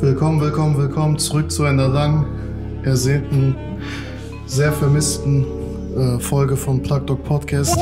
Willkommen, 0.00 0.40
willkommen, 0.40 0.78
willkommen 0.78 1.18
zurück 1.18 1.50
zu 1.50 1.64
einer 1.64 1.86
lang 1.86 2.24
ersehnten, 2.84 3.54
sehr 4.46 4.72
vermissten 4.72 5.44
äh, 5.94 6.18
Folge 6.18 6.56
von 6.56 6.82
Plug 6.82 7.00
Dog 7.00 7.22
Podcast. 7.22 7.76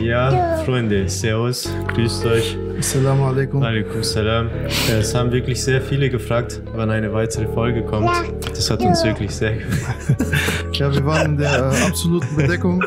Ja, 0.00 0.58
Freunde, 0.64 1.08
Servus, 1.08 1.68
grüßt 1.88 2.26
euch. 2.26 2.56
Assalamu 2.78 3.24
alaikum. 3.24 3.60
Alaikum 3.60 4.04
salam. 4.04 4.48
Es 4.88 5.16
haben 5.16 5.32
wirklich 5.32 5.62
sehr 5.64 5.82
viele 5.82 6.10
gefragt, 6.10 6.62
wann 6.74 6.90
eine 6.90 7.12
weitere 7.12 7.48
Folge 7.48 7.82
kommt. 7.82 8.08
Das 8.48 8.70
hat 8.70 8.82
uns 8.82 9.02
wirklich 9.02 9.34
sehr 9.34 9.56
gefreut. 9.56 10.16
Ja, 10.74 10.94
wir 10.94 11.04
waren 11.04 11.32
in 11.32 11.36
der 11.38 11.72
äh, 11.72 11.86
absoluten 11.88 12.36
Bedeckung, 12.36 12.84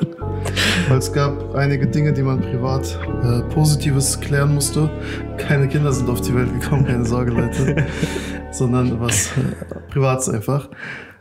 weil 0.89 0.97
es 0.97 1.13
gab 1.13 1.53
einige 1.53 1.85
Dinge, 1.85 2.11
die 2.13 2.23
man 2.23 2.41
privat 2.41 2.99
äh, 3.23 3.41
Positives 3.53 4.19
klären 4.19 4.55
musste. 4.55 4.89
Keine 5.37 5.67
Kinder 5.67 5.91
sind 5.93 6.09
auf 6.09 6.21
die 6.21 6.33
Welt 6.33 6.51
gekommen, 6.59 6.85
keine 6.85 7.05
Sorge, 7.05 7.31
Leute, 7.31 7.85
sondern 8.51 8.99
was 8.99 9.27
äh, 9.37 9.79
Privates 9.91 10.29
einfach. 10.29 10.67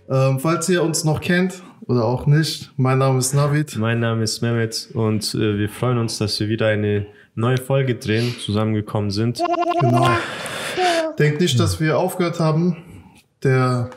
Ähm, 0.09 0.41
falls 0.41 0.69
ihr 0.71 0.83
uns 0.83 1.05
noch 1.05 1.21
kennt 1.21 1.63
oder 1.87 2.05
auch 2.05 2.27
nicht, 2.27 2.73
mein 2.79 2.99
Name 2.99 3.19
ist 3.19 3.35
Navid. 3.35 3.77
Mein 3.77 4.01
Name 4.01 4.23
ist 4.23 4.41
Mehmet 4.41 4.89
und 4.95 5.35
äh, 5.35 5.59
wir 5.59 5.69
freuen 5.69 5.99
uns, 5.99 6.17
dass 6.17 6.41
wir 6.41 6.49
wieder 6.49 6.69
eine 6.69 7.07
neue 7.35 7.59
Folge 7.59 7.95
drehen, 7.97 8.35
zusammengekommen 8.41 9.11
sind. 9.11 9.43
Genau. 9.81 10.09
Denkt 11.19 11.43
nicht, 11.43 11.61
dass 11.61 11.79
wir 11.79 11.99
aufgehört 11.99 12.41
haben. 12.41 12.79
Der 13.43 13.91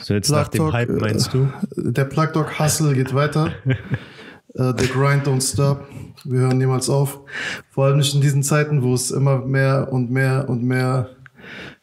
So 0.00 0.14
jetzt 0.14 0.30
nach 0.30 0.46
dem 0.48 0.58
Plug 0.58 0.72
Hype 0.72 0.90
äh, 0.90 0.92
meinst 0.92 1.34
du? 1.34 1.48
Der 1.76 2.04
Plug 2.04 2.28
Dog 2.34 2.60
Hustle 2.60 2.94
geht 2.94 3.14
weiter. 3.14 3.52
äh, 4.58 4.72
the 4.76 4.86
Grind 4.88 5.26
don't 5.26 5.40
stop. 5.40 5.86
Wir 6.24 6.40
hören 6.40 6.58
niemals 6.58 6.90
auf. 6.90 7.20
Vor 7.70 7.86
allem 7.86 7.98
nicht 7.98 8.14
in 8.14 8.20
diesen 8.20 8.42
Zeiten, 8.42 8.82
wo 8.82 8.92
es 8.94 9.10
immer 9.10 9.38
mehr 9.38 9.88
und 9.92 10.10
mehr 10.10 10.46
und 10.48 10.62
mehr 10.64 11.10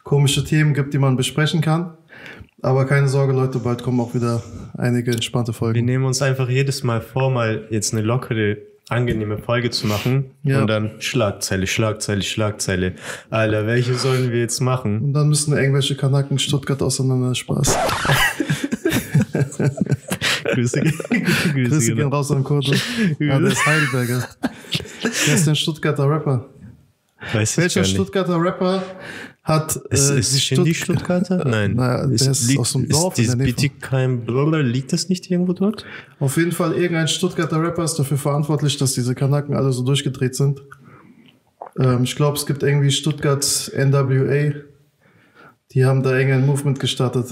komische 0.04 0.44
Themen 0.44 0.74
gibt, 0.74 0.94
die 0.94 0.98
man 0.98 1.16
besprechen 1.16 1.60
kann. 1.62 1.94
Aber 2.62 2.84
keine 2.86 3.08
Sorge, 3.08 3.32
Leute, 3.32 3.58
bald 3.58 3.82
kommen 3.82 4.00
auch 4.00 4.14
wieder 4.14 4.42
einige 4.78 5.10
entspannte 5.12 5.50
Wir 5.52 5.54
Folgen. 5.54 5.84
nehmen 5.84 6.04
uns 6.04 6.22
einfach 6.22 6.48
jedes 6.48 6.82
Mal 6.84 7.00
vor, 7.00 7.30
mal 7.30 7.66
jetzt 7.70 7.92
eine 7.92 8.02
lockere, 8.02 8.58
angenehme 8.88 9.38
Folge 9.38 9.70
zu 9.70 9.86
machen 9.86 10.30
Ja. 10.42 10.60
und 10.60 10.66
dann 10.68 10.92
Schlagzeile, 11.00 11.66
Schlagzeile, 11.66 12.22
Schlagzeile. 12.22 12.94
Alter, 13.30 13.66
welche 13.66 13.94
sollen 13.94 14.32
wir 14.32 14.40
jetzt 14.40 14.60
machen? 14.60 15.00
Und 15.00 15.12
dann 15.12 15.28
müssen 15.28 15.56
irgendwelche 15.56 15.96
Kanaken 15.96 16.38
Stuttgart 16.38 16.82
auseinander 16.82 17.34
Spaß. 17.34 17.76
Grüße, 20.54 20.80
Grüße, 21.10 21.52
Grüße 21.54 21.94
gehen 21.94 22.08
raus 22.12 22.30
an 22.30 22.44
Kurdo. 22.44 22.72
Ah, 22.72 23.38
der 23.38 23.40
ist 23.42 23.66
Heidelberger. 23.66 24.28
Wer 25.02 25.34
ist 25.34 25.46
denn 25.46 25.56
Stuttgarter 25.56 26.08
Rapper? 26.08 26.48
Weiß 27.32 27.56
Welcher. 27.58 27.84
Stuttgarter 27.84 28.40
Rapper 28.40 28.82
hat 29.42 29.76
Ist, 29.90 30.10
äh, 30.10 30.18
ist 30.18 30.42
Shindy 30.42 30.74
Stutt- 30.74 30.96
Stuttgarter? 30.96 31.44
Nein. 31.44 31.74
Naja, 31.74 32.06
der 32.06 32.14
ist 32.14 32.58
aus 32.58 32.72
dem 32.72 32.88
Dorf 32.88 33.18
Ist 33.18 33.30
der 33.38 33.44
Bietigheim, 33.44 34.24
blablabla, 34.24 34.58
liegt 34.58 34.92
das 34.92 35.08
nicht 35.08 35.30
irgendwo 35.30 35.52
dort? 35.52 35.84
Auf 36.18 36.36
jeden 36.36 36.52
Fall, 36.52 36.72
irgendein 36.74 37.08
Stuttgarter 37.08 37.62
Rapper 37.62 37.84
ist 37.84 37.94
dafür 37.94 38.18
verantwortlich, 38.18 38.76
dass 38.76 38.94
diese 38.94 39.14
Kanaken 39.14 39.54
alle 39.54 39.72
so 39.72 39.82
durchgedreht 39.84 40.34
sind. 40.34 40.62
Ähm, 41.78 42.04
ich 42.04 42.16
glaube, 42.16 42.36
es 42.36 42.46
gibt 42.46 42.62
irgendwie 42.62 42.90
Stuttgart 42.90 43.70
NWA. 43.76 44.52
Die 45.72 45.84
haben 45.84 46.02
da 46.02 46.16
irgendein 46.16 46.46
Movement 46.46 46.78
gestartet. 46.80 47.26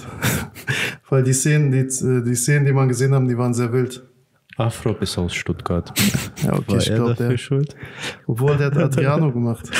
Weil 1.08 1.22
die 1.22 1.32
Szenen, 1.32 1.70
die, 1.70 1.86
die 1.86 2.34
Szenen, 2.34 2.64
die 2.64 2.72
man 2.72 2.88
gesehen 2.88 3.14
haben, 3.14 3.28
die 3.28 3.38
waren 3.38 3.54
sehr 3.54 3.72
wild. 3.72 4.02
Afro 4.56 4.94
ist 5.00 5.18
aus 5.18 5.34
Stuttgart. 5.34 5.92
Ja, 6.42 6.52
okay, 6.52 6.64
War 6.72 6.76
ich 6.76 6.90
er 6.90 6.96
glaube, 6.96 7.10
dafür 7.12 7.28
der. 7.28 7.38
schuld? 7.38 7.76
Obwohl, 8.26 8.56
der 8.58 8.66
hat 8.66 8.76
Adriano 8.78 9.32
gemacht. 9.32 9.70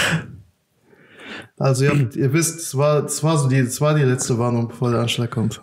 Also, 1.59 1.85
ihr, 1.85 1.91
habt, 1.91 2.17
ihr 2.17 2.33
wisst, 2.33 2.59
es 2.59 2.77
war, 2.77 3.05
es, 3.05 3.23
war 3.23 3.37
so 3.37 3.49
die, 3.49 3.59
es 3.59 3.81
war 3.81 3.95
die 3.95 4.03
letzte 4.03 4.39
Warnung, 4.39 4.69
bevor 4.69 4.91
der 4.91 5.01
Anschlag 5.01 5.31
kommt. 5.31 5.61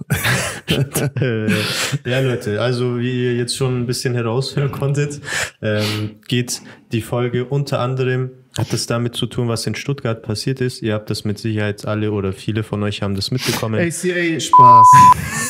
Ja, 2.05 2.19
Leute, 2.19 2.61
also 2.61 2.99
wie 2.99 3.25
ihr 3.25 3.35
jetzt 3.35 3.57
schon 3.57 3.79
ein 3.81 3.85
bisschen 3.87 4.13
heraushören 4.13 4.71
konntet, 4.71 5.21
ähm, 5.61 6.19
geht 6.27 6.61
die 6.91 7.01
Folge 7.01 7.45
unter 7.45 7.79
anderem, 7.79 8.29
hat 8.57 8.73
das 8.73 8.85
damit 8.85 9.15
zu 9.15 9.27
tun, 9.27 9.47
was 9.47 9.65
in 9.65 9.75
Stuttgart 9.75 10.21
passiert 10.21 10.59
ist. 10.59 10.81
Ihr 10.81 10.93
habt 10.93 11.09
das 11.09 11.23
mit 11.23 11.39
Sicherheit 11.39 11.85
alle 11.85 12.11
oder 12.11 12.33
viele 12.33 12.63
von 12.63 12.83
euch 12.83 13.01
haben 13.01 13.15
das 13.15 13.31
mitbekommen. 13.31 13.79
ACA 13.79 14.39
Spaß. 14.39 14.87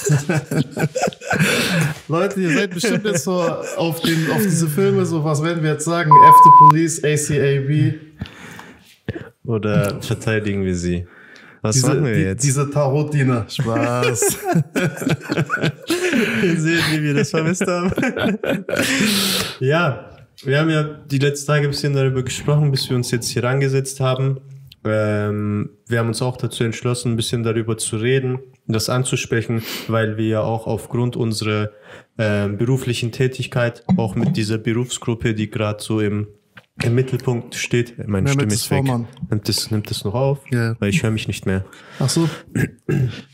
Leute, 2.07 2.41
ihr 2.41 2.53
seid 2.53 2.71
bestimmt 2.71 3.05
jetzt 3.05 3.23
so 3.23 3.41
auf, 3.41 4.01
den, 4.01 4.29
auf 4.31 4.43
diese 4.43 4.67
Filme, 4.67 5.05
so 5.05 5.23
was 5.23 5.41
werden 5.41 5.63
wir 5.63 5.71
jetzt 5.71 5.85
sagen? 5.85 6.11
F 6.11 6.35
the 6.43 6.49
Police, 6.59 7.03
ACAB. 7.03 7.95
Oder 9.45 9.99
verteidigen 10.01 10.63
wir 10.63 10.75
sie? 10.75 11.07
Was 11.63 11.75
Diese, 11.75 11.89
machen 11.89 12.05
wir 12.05 12.13
die, 12.13 12.21
jetzt? 12.21 12.43
diese 12.43 12.69
Tarotdiener. 12.69 13.45
Spaß. 13.47 14.37
Ihr 16.43 16.59
seht, 16.59 16.91
wie 16.91 17.03
wir 17.03 17.13
das 17.13 17.29
vermisst 17.29 17.65
haben. 17.67 17.91
ja, 19.59 20.10
wir 20.43 20.59
haben 20.59 20.69
ja 20.69 20.83
die 20.83 21.19
letzten 21.19 21.47
Tage 21.47 21.67
ein 21.67 21.71
bisschen 21.71 21.93
darüber 21.93 22.23
gesprochen, 22.23 22.71
bis 22.71 22.89
wir 22.89 22.95
uns 22.97 23.11
jetzt 23.11 23.29
hier 23.29 23.43
rangesetzt 23.43 23.99
haben. 23.99 24.39
Ähm, 24.83 25.69
wir 25.87 25.99
haben 25.99 26.07
uns 26.07 26.21
auch 26.21 26.37
dazu 26.37 26.63
entschlossen, 26.63 27.13
ein 27.13 27.15
bisschen 27.15 27.43
darüber 27.43 27.77
zu 27.77 27.97
reden, 27.97 28.39
das 28.67 28.89
anzusprechen, 28.89 29.61
weil 29.87 30.17
wir 30.17 30.27
ja 30.27 30.41
auch 30.41 30.65
aufgrund 30.65 31.15
unserer 31.15 31.71
ähm, 32.17 32.57
beruflichen 32.57 33.11
Tätigkeit, 33.11 33.83
auch 33.97 34.15
mit 34.15 34.35
dieser 34.37 34.57
Berufsgruppe, 34.57 35.35
die 35.35 35.51
gerade 35.51 35.83
so 35.83 35.99
im, 35.99 36.27
im 36.83 36.95
Mittelpunkt 36.95 37.55
steht, 37.55 37.97
meine 38.07 38.23
Mehmet 38.29 38.31
Stimme 38.33 38.53
ist 38.53 38.71
weg. 38.71 38.77
Vormann. 38.85 39.07
Nimmt 39.29 39.47
das, 39.47 39.71
nimmt 39.71 39.89
das 39.89 40.03
noch 40.03 40.13
auf? 40.13 40.39
Ja. 40.51 40.75
Weil 40.79 40.89
ich 40.89 41.03
höre 41.03 41.11
mich 41.11 41.27
nicht 41.27 41.45
mehr. 41.45 41.65
Ach 41.99 42.09
so. 42.09 42.29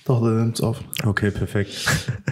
Doch, 0.05 0.21
der 0.21 0.31
nimmt's 0.31 0.61
auf. 0.61 0.79
Okay, 1.05 1.31
perfekt. 1.31 1.85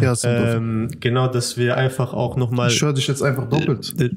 Ja, 0.00 0.12
ist 0.12 0.24
ähm, 0.26 0.88
genau, 1.00 1.26
dass 1.28 1.56
wir 1.56 1.76
einfach 1.76 2.12
auch 2.12 2.36
nochmal 2.36 2.68
Ich 2.70 2.82
höre 2.82 2.92
dich 2.92 3.06
jetzt 3.08 3.22
einfach 3.22 3.48
doppelt. 3.48 3.94
Äh, 3.98 4.10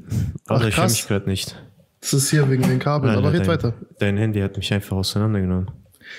Ach, 0.46 0.56
Alter, 0.60 0.68
ich 0.68 0.76
höre 0.76 0.84
mich 0.88 1.08
gerade 1.08 1.28
nicht. 1.30 1.56
Das 2.00 2.12
ist 2.12 2.30
hier 2.30 2.48
wegen 2.50 2.62
den 2.64 2.78
Kabeln. 2.78 3.10
Alter, 3.14 3.20
Aber 3.26 3.32
red 3.32 3.40
dein, 3.40 3.48
weiter. 3.48 3.74
Dein 3.98 4.16
Handy 4.18 4.40
hat 4.40 4.56
mich 4.56 4.72
einfach 4.72 4.96
auseinandergenommen. 4.96 5.70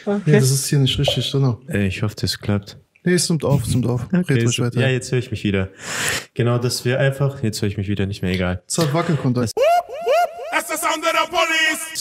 Ja, 0.06 0.20
das 0.26 0.50
ist 0.52 0.68
hier 0.68 0.80
nicht 0.80 0.98
richtig, 0.98 1.32
genau. 1.32 1.62
Ey, 1.68 1.86
ich 1.88 2.02
hoffe, 2.02 2.16
das 2.20 2.40
klappt. 2.40 2.78
Nee, 3.04 3.14
es 3.14 3.30
nimmt 3.30 3.46
auf, 3.46 3.64
es 3.64 3.70
nimmt 3.74 3.86
auf. 3.86 4.12
Red 4.12 4.24
Okay, 4.24 4.44
ruhig 4.44 4.56
so- 4.56 4.64
weiter. 4.64 4.82
ja, 4.82 4.88
jetzt 4.90 5.12
höre 5.12 5.20
ich 5.20 5.32
mich 5.32 5.44
wieder. 5.44 5.70
Genau, 6.34 6.58
dass 6.58 6.84
wir 6.84 7.00
einfach, 7.00 7.42
jetzt 7.44 7.62
höre 7.62 7.70
ich 7.70 7.78
mich 7.78 7.88
wieder 7.88 8.06
nicht 8.06 8.22
mehr, 8.24 8.32
egal. 8.34 8.64
Es 8.68 8.78
hat 8.80 8.94
Wackelkontakt. 8.94 9.52
That's 9.56 9.67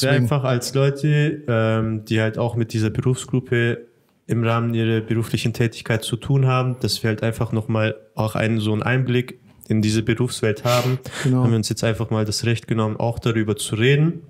wir 0.03 0.11
einfach 0.11 0.45
als 0.45 0.75
Leute, 0.75 1.43
ähm, 1.49 2.05
die 2.05 2.21
halt 2.21 2.39
auch 2.39 2.57
mit 2.57 2.73
dieser 2.73 2.91
Berufsgruppe 2.91 3.87
im 4.27 4.43
Rahmen 4.45 4.75
ihrer 4.75 5.01
beruflichen 5.01 5.53
Tätigkeit 5.53 6.03
zu 6.03 6.17
tun 6.17 6.47
haben, 6.47 6.77
dass 6.81 7.03
wir 7.03 7.09
halt 7.09 7.23
einfach 7.23 7.53
nochmal 7.53 7.95
auch 8.15 8.35
einen 8.35 8.59
so 8.61 8.73
einen 8.73 8.83
Einblick 8.83 9.39
in 9.69 9.83
diese 9.83 10.03
Berufswelt 10.03 10.65
haben, 10.65 10.99
Genau. 11.25 11.43
haben 11.43 11.51
wir 11.51 11.57
uns 11.57 11.69
jetzt 11.69 11.85
einfach 11.85 12.11
mal 12.11 12.25
das 12.25 12.45
Recht 12.45 12.67
genommen, 12.69 12.97
auch 12.97 13.19
darüber 13.19 13.57
zu 13.57 13.77
reden. 13.77 14.23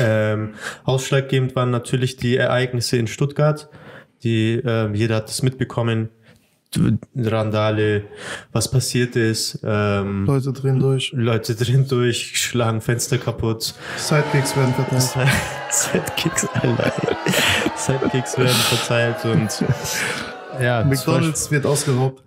Ähm, 0.00 0.50
ausschlaggebend 0.84 1.54
waren 1.56 1.70
natürlich 1.70 2.16
die 2.16 2.36
Ereignisse 2.36 2.96
in 2.96 3.06
Stuttgart. 3.06 3.68
Die, 4.22 4.60
ähm, 4.64 4.94
jeder 4.94 5.16
hat 5.16 5.28
es 5.30 5.42
mitbekommen. 5.42 6.10
Randale, 7.16 8.04
was 8.52 8.70
passiert 8.70 9.16
ist. 9.16 9.58
Ähm, 9.64 10.24
Leute 10.26 10.52
drehen 10.52 10.78
durch. 10.78 11.12
Leute 11.14 11.54
drin 11.54 11.86
durch, 11.88 12.40
schlagen 12.40 12.80
Fenster 12.80 13.18
kaputt. 13.18 13.74
Sidekicks 13.96 14.56
werden 14.56 14.74
verteilt. 14.74 15.30
Sidekicks, 15.70 16.46
Alter. 16.54 16.92
Sidekicks 17.76 18.38
werden 18.38 18.54
verteilt 18.54 19.24
und 19.24 19.64
ja, 20.60 20.84
McDonalds 20.84 21.50
wird 21.50 21.64
ausgeraubt. 21.66 22.22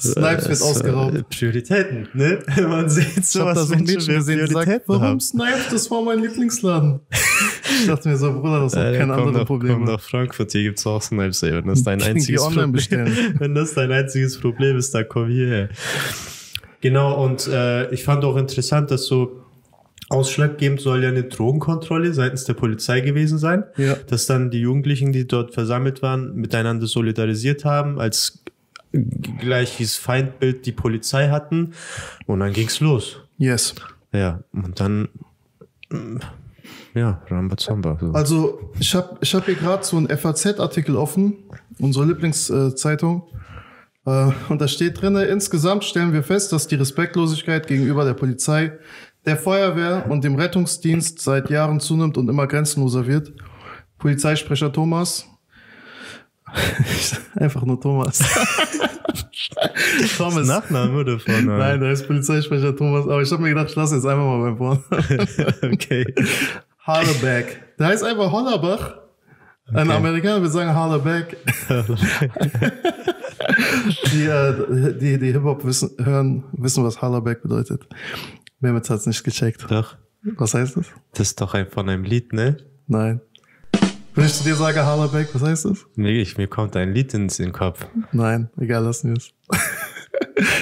Snipes 0.00 0.48
wird 0.48 0.62
ausgeraubt. 0.62 1.28
Prioritäten, 1.30 2.08
ne? 2.12 2.38
Man 2.60 2.88
sieht 2.88 3.24
so, 3.24 3.44
was 3.44 3.68
Menschen 3.68 4.14
gesehen, 4.14 4.46
die 4.46 4.52
sagt, 4.52 4.66
Prioritäten 4.66 4.82
warum 4.86 5.02
haben. 5.02 5.20
Snipes? 5.20 5.68
Das 5.70 5.90
war 5.90 6.02
mein 6.02 6.20
Lieblingsladen. 6.20 7.00
Ich 7.80 7.86
dachte 7.86 8.08
mir 8.08 8.16
so, 8.16 8.32
Bruder, 8.32 8.60
das 8.60 8.76
hat 8.76 8.94
Äh, 8.94 8.98
keine 8.98 9.14
komm 9.14 9.28
andere 9.28 9.42
nach, 9.42 9.46
komm 9.46 9.84
nach 9.84 10.00
Frankfurt, 10.00 10.52
hier 10.52 10.62
gibt's 10.62 10.86
auch 10.86 11.02
Snipes, 11.02 11.42
ey. 11.42 11.52
Wenn 11.52 11.66
das 11.66 11.82
dein 11.82 12.02
einziges 12.02 12.42
Problem 12.42 12.72
bestellen. 12.72 13.34
Wenn 13.38 13.54
das 13.54 13.74
dein 13.74 13.92
einziges 13.92 14.38
Problem 14.38 14.76
ist, 14.76 14.94
dann 14.94 15.06
komm 15.08 15.28
hierher. 15.28 15.68
Genau, 16.80 17.24
und 17.24 17.48
äh, 17.48 17.90
ich 17.90 18.04
fand 18.04 18.24
auch 18.24 18.36
interessant, 18.36 18.90
dass 18.90 19.06
so 19.06 19.42
ausschlaggebend 20.08 20.80
soll 20.80 21.02
ja 21.02 21.08
eine 21.08 21.24
Drogenkontrolle 21.24 22.12
seitens 22.12 22.44
der 22.44 22.54
Polizei 22.54 23.00
gewesen 23.00 23.38
sein. 23.38 23.64
Ja. 23.76 23.94
Dass 23.94 24.26
dann 24.26 24.50
die 24.50 24.60
Jugendlichen, 24.60 25.12
die 25.12 25.26
dort 25.26 25.52
versammelt 25.54 26.02
waren, 26.02 26.36
miteinander 26.36 26.86
solidarisiert 26.86 27.64
haben, 27.64 27.98
als 27.98 28.44
gleiches 29.40 29.96
Feindbild 29.96 30.66
die 30.66 30.72
Polizei 30.72 31.28
hatten. 31.28 31.72
Und 32.26 32.40
dann 32.40 32.52
ging's 32.52 32.80
los. 32.80 33.20
Yes. 33.38 33.74
Ja, 34.12 34.40
und 34.52 34.80
dann, 34.80 35.08
ja, 36.94 37.22
Rambazamba. 37.28 37.98
So. 38.00 38.12
Also, 38.12 38.70
ich 38.78 38.94
habe 38.94 39.16
ich 39.20 39.34
hab 39.34 39.44
hier 39.44 39.54
gerade 39.54 39.84
so 39.84 39.96
einen 39.96 40.08
FAZ-Artikel 40.08 40.96
offen, 40.96 41.44
unsere 41.78 42.06
Lieblingszeitung. 42.06 43.22
Äh, 44.06 44.30
und 44.48 44.60
da 44.60 44.68
steht 44.68 45.00
drinne: 45.00 45.24
insgesamt 45.24 45.84
stellen 45.84 46.12
wir 46.12 46.22
fest, 46.22 46.52
dass 46.52 46.68
die 46.68 46.76
Respektlosigkeit 46.76 47.66
gegenüber 47.66 48.04
der 48.04 48.14
Polizei, 48.14 48.72
der 49.24 49.36
Feuerwehr 49.36 50.06
und 50.08 50.24
dem 50.24 50.36
Rettungsdienst 50.36 51.20
seit 51.20 51.50
Jahren 51.50 51.80
zunimmt 51.80 52.16
und 52.16 52.28
immer 52.28 52.46
grenzenloser 52.46 53.06
wird. 53.06 53.32
Polizeisprecher 53.98 54.72
Thomas. 54.72 55.26
Einfach 57.34 57.62
nur 57.64 57.80
Thomas. 57.80 58.18
Thomas. 60.16 60.46
Nachname 60.46 60.98
oder 61.00 61.18
Vorname? 61.18 61.58
Nein, 61.58 61.80
da 61.80 61.90
ist 61.90 62.06
Polizeisprecher 62.06 62.74
Thomas. 62.76 63.04
Aber 63.04 63.22
ich 63.22 63.30
habe 63.30 63.42
mir 63.42 63.50
gedacht, 63.50 63.68
ich 63.70 63.76
lasse 63.76 63.94
jetzt 63.96 64.04
einfach 64.06 64.24
mal 64.24 64.40
beim 64.42 64.56
Vornamen. 64.56 64.82
okay. 65.74 66.04
Harleback. 66.80 67.76
Der 67.78 67.88
heißt 67.88 68.04
einfach 68.04 68.30
Hollerbach. 68.30 68.98
Ein 69.68 69.88
Okay. 69.88 69.96
Amerikaner 69.96 70.42
wird 70.42 70.52
sagen 70.52 70.72
Harleback. 70.72 71.36
die, 74.12 74.24
äh, 74.24 74.98
die, 74.98 75.18
die 75.18 75.32
Hip-Hop 75.32 75.64
wissen, 75.64 75.90
hören, 75.98 76.44
wissen, 76.52 76.84
was 76.84 77.00
Harleback 77.02 77.42
bedeutet. 77.42 77.86
Mehmet 78.60 78.88
hat 78.88 79.00
es 79.00 79.06
nicht 79.06 79.24
gecheckt. 79.24 79.66
Doch. 79.68 79.96
Was 80.36 80.54
heißt 80.54 80.76
das? 80.76 80.86
Das 81.12 81.28
ist 81.28 81.40
doch 81.40 81.54
ein 81.54 81.68
von 81.68 81.88
einem 81.88 82.04
Lied, 82.04 82.32
ne? 82.32 82.56
Nein. 82.86 83.20
Wenn 84.16 84.24
ich 84.24 84.32
zu 84.32 84.44
dir 84.44 84.54
sage 84.54 84.82
Harleback, 84.82 85.28
was 85.34 85.42
heißt 85.42 85.66
das? 85.66 85.86
Nee, 85.94 86.22
ich, 86.22 86.38
mir 86.38 86.46
kommt 86.46 86.74
ein 86.74 86.94
Lied 86.94 87.12
ins 87.12 87.38
in 87.38 87.46
den 87.46 87.52
Kopf. 87.52 87.86
Nein, 88.12 88.48
egal, 88.58 88.82
lassen 88.82 89.10
wir 89.10 89.18
es. 89.18 89.34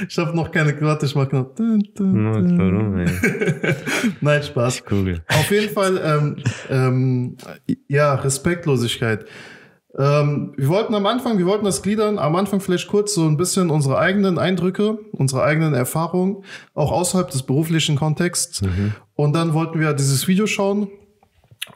ich 0.09 0.19
habe 0.19 0.35
noch 0.35 0.51
keine, 0.51 0.79
warte, 0.81 1.06
ich 1.06 1.15
mach 1.15 1.31
noch. 1.31 1.53
Warum, 1.56 2.99
ey? 2.99 3.06
Nein, 4.21 4.43
Spaß. 4.43 4.85
Google. 4.85 5.23
Auf 5.29 5.49
jeden 5.53 5.73
Fall, 5.73 6.01
ähm, 6.03 6.37
ähm, 6.69 7.37
ja, 7.87 8.17
Respektlosigkeit. 8.17 9.25
Ähm, 9.97 10.53
wir 10.57 10.69
wollten 10.69 10.93
am 10.97 11.07
Anfang, 11.07 11.39
wir 11.39 11.47
wollten 11.47 11.65
das 11.65 11.81
gliedern, 11.81 12.19
am 12.19 12.35
Anfang 12.35 12.59
vielleicht 12.59 12.89
kurz 12.89 13.15
so 13.15 13.25
ein 13.25 13.37
bisschen 13.37 13.71
unsere 13.71 13.99
eigenen 13.99 14.41
Eindrücke, 14.41 14.99
unsere 15.12 15.45
eigenen 15.45 15.75
Erfahrungen, 15.75 16.43
auch 16.75 16.91
außerhalb 16.91 17.31
des 17.31 17.45
beruflichen 17.45 17.95
Kontexts. 17.95 18.62
Und 19.15 19.37
dann 19.37 19.55
wollten 19.55 19.79
wir 19.79 19.93
dieses 19.93 20.27
Video 20.27 20.49
schauen 20.49 20.89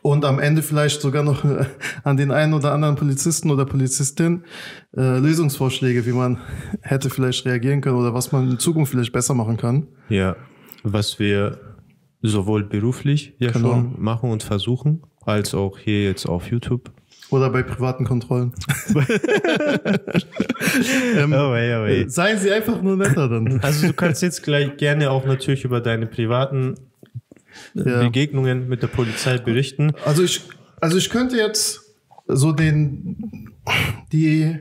und 0.03 0.25
am 0.25 0.39
Ende 0.39 0.63
vielleicht 0.63 1.01
sogar 1.01 1.23
noch 1.23 1.45
äh, 1.45 1.65
an 2.05 2.17
den 2.17 2.31
einen 2.31 2.55
oder 2.55 2.73
anderen 2.73 2.97
Polizisten 2.97 3.51
oder 3.51 3.65
Polizistin 3.65 4.45
äh, 4.97 5.19
Lösungsvorschläge, 5.19 6.05
wie 6.07 6.13
man 6.13 6.39
hätte 6.83 7.11
vielleicht 7.11 7.45
reagieren 7.47 7.81
können 7.81 7.97
oder 7.97 8.13
was 8.15 8.33
man 8.33 8.51
in 8.51 8.59
Zukunft 8.59 8.93
vielleicht 8.93 9.13
besser 9.13 9.35
machen 9.35 9.57
kann. 9.57 9.87
Ja, 10.09 10.37
was 10.83 11.19
wir 11.19 11.59
sowohl 12.23 12.65
beruflich 12.65 13.35
ja 13.39 13.51
Genau. 13.51 13.69
schon 13.71 13.95
machen 13.99 14.31
und 14.31 14.43
versuchen, 14.43 15.03
als 15.25 15.55
auch 15.55 15.79
hier 15.79 16.05
jetzt 16.05 16.27
auf 16.27 16.51
YouTube. 16.51 16.91
Oder 17.31 17.51
bei 17.51 17.63
privaten 17.63 18.05
Kontrollen. 18.05 18.53
ähm, 21.17 21.33
Oh, 21.33 21.51
wei, 21.53 21.77
oh, 21.79 21.83
wei. 21.85 22.05
Seien 22.09 22.39
Sie 22.39 22.51
einfach 22.51 22.81
nur 22.83 22.97
netter 22.97 23.29
dann. 23.29 23.61
Also 23.63 23.89
du 23.89 23.93
kannst 23.93 24.23
jetzt 24.23 24.43
gleich 24.43 24.77
gerne 24.77 25.11
auch 25.11 25.27
natürlich 25.27 25.65
über 25.65 25.81
deine 25.81 26.07
privaten 26.07 26.75
Ja. 27.75 28.03
Begegnungen 28.03 28.69
mit 28.69 28.83
der 28.83 28.89
Polizei 28.89 29.39
berichten. 29.39 29.93
Also 30.05 30.23
ich, 30.23 30.43
also 30.81 30.97
ich 30.97 31.11
könnte 31.11 31.37
jetzt 31.37 31.81
so 32.27 32.53
den, 32.53 33.53
die 34.13 34.59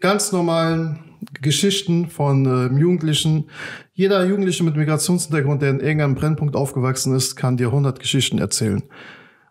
ganz 0.00 0.32
normalen 0.32 1.00
Geschichten 1.40 2.08
von 2.08 2.44
ähm, 2.46 2.78
Jugendlichen, 2.78 3.50
jeder 3.92 4.24
Jugendliche 4.24 4.62
mit 4.62 4.76
Migrationshintergrund, 4.76 5.62
der 5.62 5.70
in 5.70 5.80
irgendeinem 5.80 6.14
Brennpunkt 6.14 6.56
aufgewachsen 6.56 7.14
ist, 7.14 7.36
kann 7.36 7.56
dir 7.56 7.68
100 7.68 7.98
Geschichten 7.98 8.38
erzählen. 8.38 8.82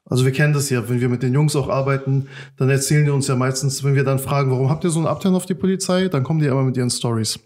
Also 0.06 0.24
wir 0.24 0.32
kennen 0.32 0.54
das 0.54 0.70
ja, 0.70 0.88
wenn 0.88 1.02
wir 1.02 1.10
mit 1.10 1.22
den 1.22 1.34
Jungs 1.34 1.56
auch 1.56 1.68
arbeiten, 1.68 2.28
dann 2.56 2.70
erzählen 2.70 3.04
die 3.04 3.12
uns 3.12 3.28
ja 3.28 3.36
meistens, 3.36 3.84
wenn 3.84 3.96
wir 3.96 4.06
dann 4.06 4.20
fragen, 4.20 4.52
warum 4.52 4.70
habt 4.70 4.86
ihr 4.86 4.90
so 4.90 5.00
einen 5.00 5.08
Abturn 5.08 5.36
auf 5.36 5.46
die 5.46 5.54
Polizei, 5.54 6.08
dann 6.08 6.24
kommen 6.24 6.40
die 6.40 6.46
immer 6.46 6.64
mit 6.64 6.78
ihren 6.78 6.90
Stories. 6.90 7.40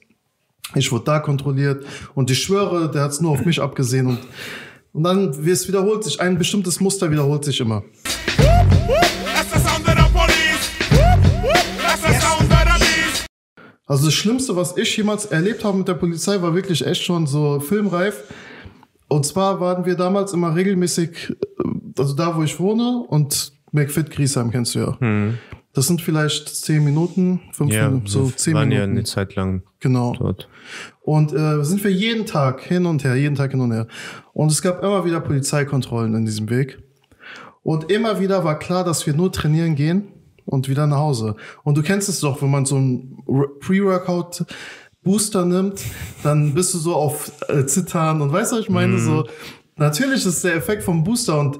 Ich 0.75 0.91
wurde 0.91 1.05
da 1.05 1.19
kontrolliert 1.19 1.83
und 2.13 2.29
ich 2.29 2.41
schwöre, 2.43 2.89
der 2.91 3.01
hat 3.01 3.11
es 3.11 3.21
nur 3.21 3.31
auf 3.31 3.45
mich 3.45 3.59
abgesehen 3.59 4.05
und 4.05 4.19
und 4.93 5.03
dann, 5.03 5.45
wie 5.45 5.51
es 5.51 5.67
wiederholt 5.67 6.03
sich, 6.03 6.19
ein 6.19 6.37
bestimmtes 6.37 6.79
Muster 6.79 7.11
wiederholt 7.11 7.45
sich 7.45 7.59
immer. 7.59 7.83
Also 13.85 14.05
das 14.05 14.13
Schlimmste, 14.13 14.55
was 14.55 14.77
ich 14.77 14.95
jemals 14.95 15.25
erlebt 15.25 15.65
habe 15.65 15.77
mit 15.77 15.87
der 15.87 15.95
Polizei, 15.95 16.41
war 16.41 16.55
wirklich 16.55 16.85
echt 16.85 17.03
schon 17.03 17.27
so 17.27 17.59
filmreif. 17.59 18.23
Und 19.09 19.25
zwar 19.25 19.59
waren 19.59 19.85
wir 19.85 19.95
damals 19.95 20.31
immer 20.31 20.55
regelmäßig, 20.55 21.29
äh, 21.29 21.33
also 21.99 22.13
da, 22.13 22.35
wo 22.37 22.43
ich 22.43 22.57
wohne, 22.57 23.03
und 23.09 23.51
McFit 23.73 24.09
Griesheim 24.09 24.49
kennst 24.51 24.75
du 24.75 24.79
ja. 24.79 24.97
Das 25.73 25.87
sind 25.87 26.01
vielleicht 26.01 26.49
zehn 26.49 26.83
Minuten, 26.83 27.39
fünf 27.53 27.71
Ja, 27.73 27.87
Minuten, 27.87 28.07
so 28.07 28.29
zehn 28.29 28.53
waren 28.55 28.71
ja 28.71 28.79
Minuten. 28.81 28.97
eine 28.97 29.03
Zeit 29.05 29.35
lang 29.35 29.63
Genau. 29.79 30.13
dort. 30.17 30.49
Und 31.01 31.33
äh, 31.33 31.63
sind 31.63 31.83
wir 31.83 31.91
jeden 31.91 32.25
Tag 32.25 32.61
hin 32.61 32.85
und 32.85 33.03
her, 33.03 33.15
jeden 33.15 33.35
Tag 33.35 33.51
hin 33.51 33.61
und 33.61 33.71
her. 33.71 33.87
Und 34.33 34.51
es 34.51 34.61
gab 34.61 34.83
immer 34.83 35.05
wieder 35.05 35.21
Polizeikontrollen 35.21 36.13
in 36.13 36.25
diesem 36.25 36.49
Weg. 36.49 36.79
Und 37.63 37.91
immer 37.91 38.19
wieder 38.19 38.43
war 38.43 38.59
klar, 38.59 38.83
dass 38.83 39.05
wir 39.05 39.13
nur 39.13 39.31
trainieren 39.31 39.75
gehen 39.75 40.07
und 40.45 40.67
wieder 40.67 40.87
nach 40.87 40.97
Hause. 40.97 41.35
Und 41.63 41.77
du 41.77 41.83
kennst 41.83 42.09
es 42.09 42.19
doch, 42.19 42.41
wenn 42.41 42.51
man 42.51 42.65
so 42.65 42.75
ein 42.77 43.17
Pre-Workout 43.61 44.45
Booster 45.03 45.45
nimmt, 45.45 45.81
dann 46.21 46.53
bist 46.53 46.73
du 46.73 46.77
so 46.77 46.95
auf 46.95 47.31
äh, 47.47 47.65
Zittern 47.65 48.21
und 48.21 48.31
weißt 48.31 48.51
du, 48.51 48.55
was 48.57 48.63
ich 48.63 48.69
meine? 48.69 48.99
So, 48.99 49.25
natürlich 49.77 50.25
ist 50.25 50.43
der 50.43 50.55
Effekt 50.55 50.83
vom 50.83 51.03
Booster 51.03 51.39
und 51.39 51.59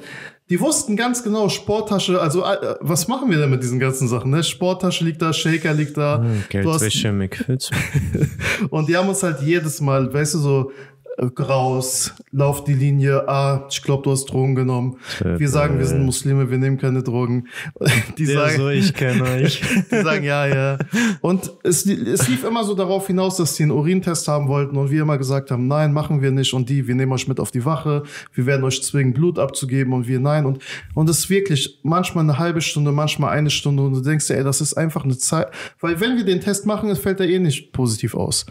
die 0.52 0.60
wussten 0.60 0.98
ganz 0.98 1.24
genau, 1.24 1.48
Sporttasche, 1.48 2.20
also 2.22 2.44
äh, 2.44 2.76
was 2.82 3.08
machen 3.08 3.32
wir 3.32 3.38
denn 3.38 3.50
mit 3.50 3.64
diesen 3.64 3.80
ganzen 3.80 4.10
Sachen? 4.10 4.32
Ne? 4.32 4.44
Sporttasche 4.44 5.06
liegt 5.06 5.22
da, 5.22 5.32
Shaker 5.32 5.74
liegt 5.74 5.96
da. 5.96 6.22
Hast- 6.24 6.50
Geldwäsche, 6.50 7.12
McFits. 7.14 7.72
und 8.70 8.90
die 8.90 8.98
haben 8.98 9.08
uns 9.08 9.24
halt 9.24 9.42
jedes 9.42 9.80
Mal, 9.80 10.14
weißt 10.14 10.34
du, 10.36 10.40
so 10.40 10.72
raus, 11.20 12.14
lauf 12.32 12.64
die 12.64 12.74
Linie, 12.74 13.28
ah, 13.28 13.68
ich 13.70 13.82
glaube, 13.84 14.04
du 14.04 14.12
hast 14.12 14.26
Drogen 14.26 14.56
genommen. 14.56 14.98
Wir 15.20 15.50
sagen, 15.50 15.78
wir 15.78 15.86
sind 15.86 16.06
Muslime, 16.06 16.50
wir 16.50 16.58
nehmen 16.58 16.78
keine 16.78 17.04
Drogen. 17.04 17.48
Die 18.18 18.26
Der 18.26 18.36
sagen, 18.36 18.58
so, 18.58 18.70
ich 18.70 18.94
kenne 18.94 19.24
euch. 19.44 19.62
die 19.92 20.02
sagen, 20.02 20.24
ja, 20.24 20.48
ja. 20.48 20.78
Und 21.22 21.52
es, 21.64 21.86
es 21.86 22.28
lief 22.28 22.44
immer 22.44 22.64
so 22.64 22.76
darauf 22.76 23.08
hinaus, 23.08 23.38
dass 23.38 23.56
die 23.56 23.64
einen 23.64 23.72
Urintest 23.72 24.28
haben 24.28 24.48
wollten 24.48 24.78
und 24.78 24.90
wir 24.90 25.02
immer 25.02 25.18
gesagt 25.18 25.52
haben, 25.52 25.68
nein, 25.68 25.94
machen 25.94 26.22
wir 26.22 26.32
nicht. 26.32 26.54
Und 26.54 26.70
die, 26.70 26.88
wir 26.88 26.96
nehmen 26.96 27.12
euch 27.12 27.28
mit 27.28 27.40
auf 27.40 27.52
die 27.52 27.66
Wache, 27.66 28.04
wir 28.34 28.46
werden 28.46 28.64
euch 28.64 28.82
zwingen, 28.84 29.14
Blut 29.14 29.38
abzugeben 29.38 29.94
und 29.94 30.08
wir 30.08 30.20
nein. 30.20 30.46
Und, 30.46 30.60
und 30.96 31.10
es 31.10 31.20
ist 31.20 31.30
wirklich 31.30 31.80
manchmal 31.84 32.24
eine 32.24 32.40
halbe 32.40 32.62
Stunde, 32.62 32.92
manchmal 32.92 33.32
eine 33.38 33.50
Stunde 33.50 33.84
und 33.84 33.94
du 33.94 34.02
denkst 34.02 34.28
dir, 34.28 34.38
ey, 34.38 34.44
das 34.44 34.62
ist 34.62 34.74
einfach 34.74 35.04
eine 35.04 35.18
Zeit. 35.18 35.52
Weil 35.80 36.00
wenn 36.00 36.16
wir 36.16 36.26
den 36.26 36.40
Test 36.40 36.66
machen, 36.66 36.90
es 36.90 37.00
fällt 37.00 37.20
er 37.20 37.28
eh 37.28 37.40
nicht 37.40 37.74
positiv 37.74 38.16
aus. 38.16 38.46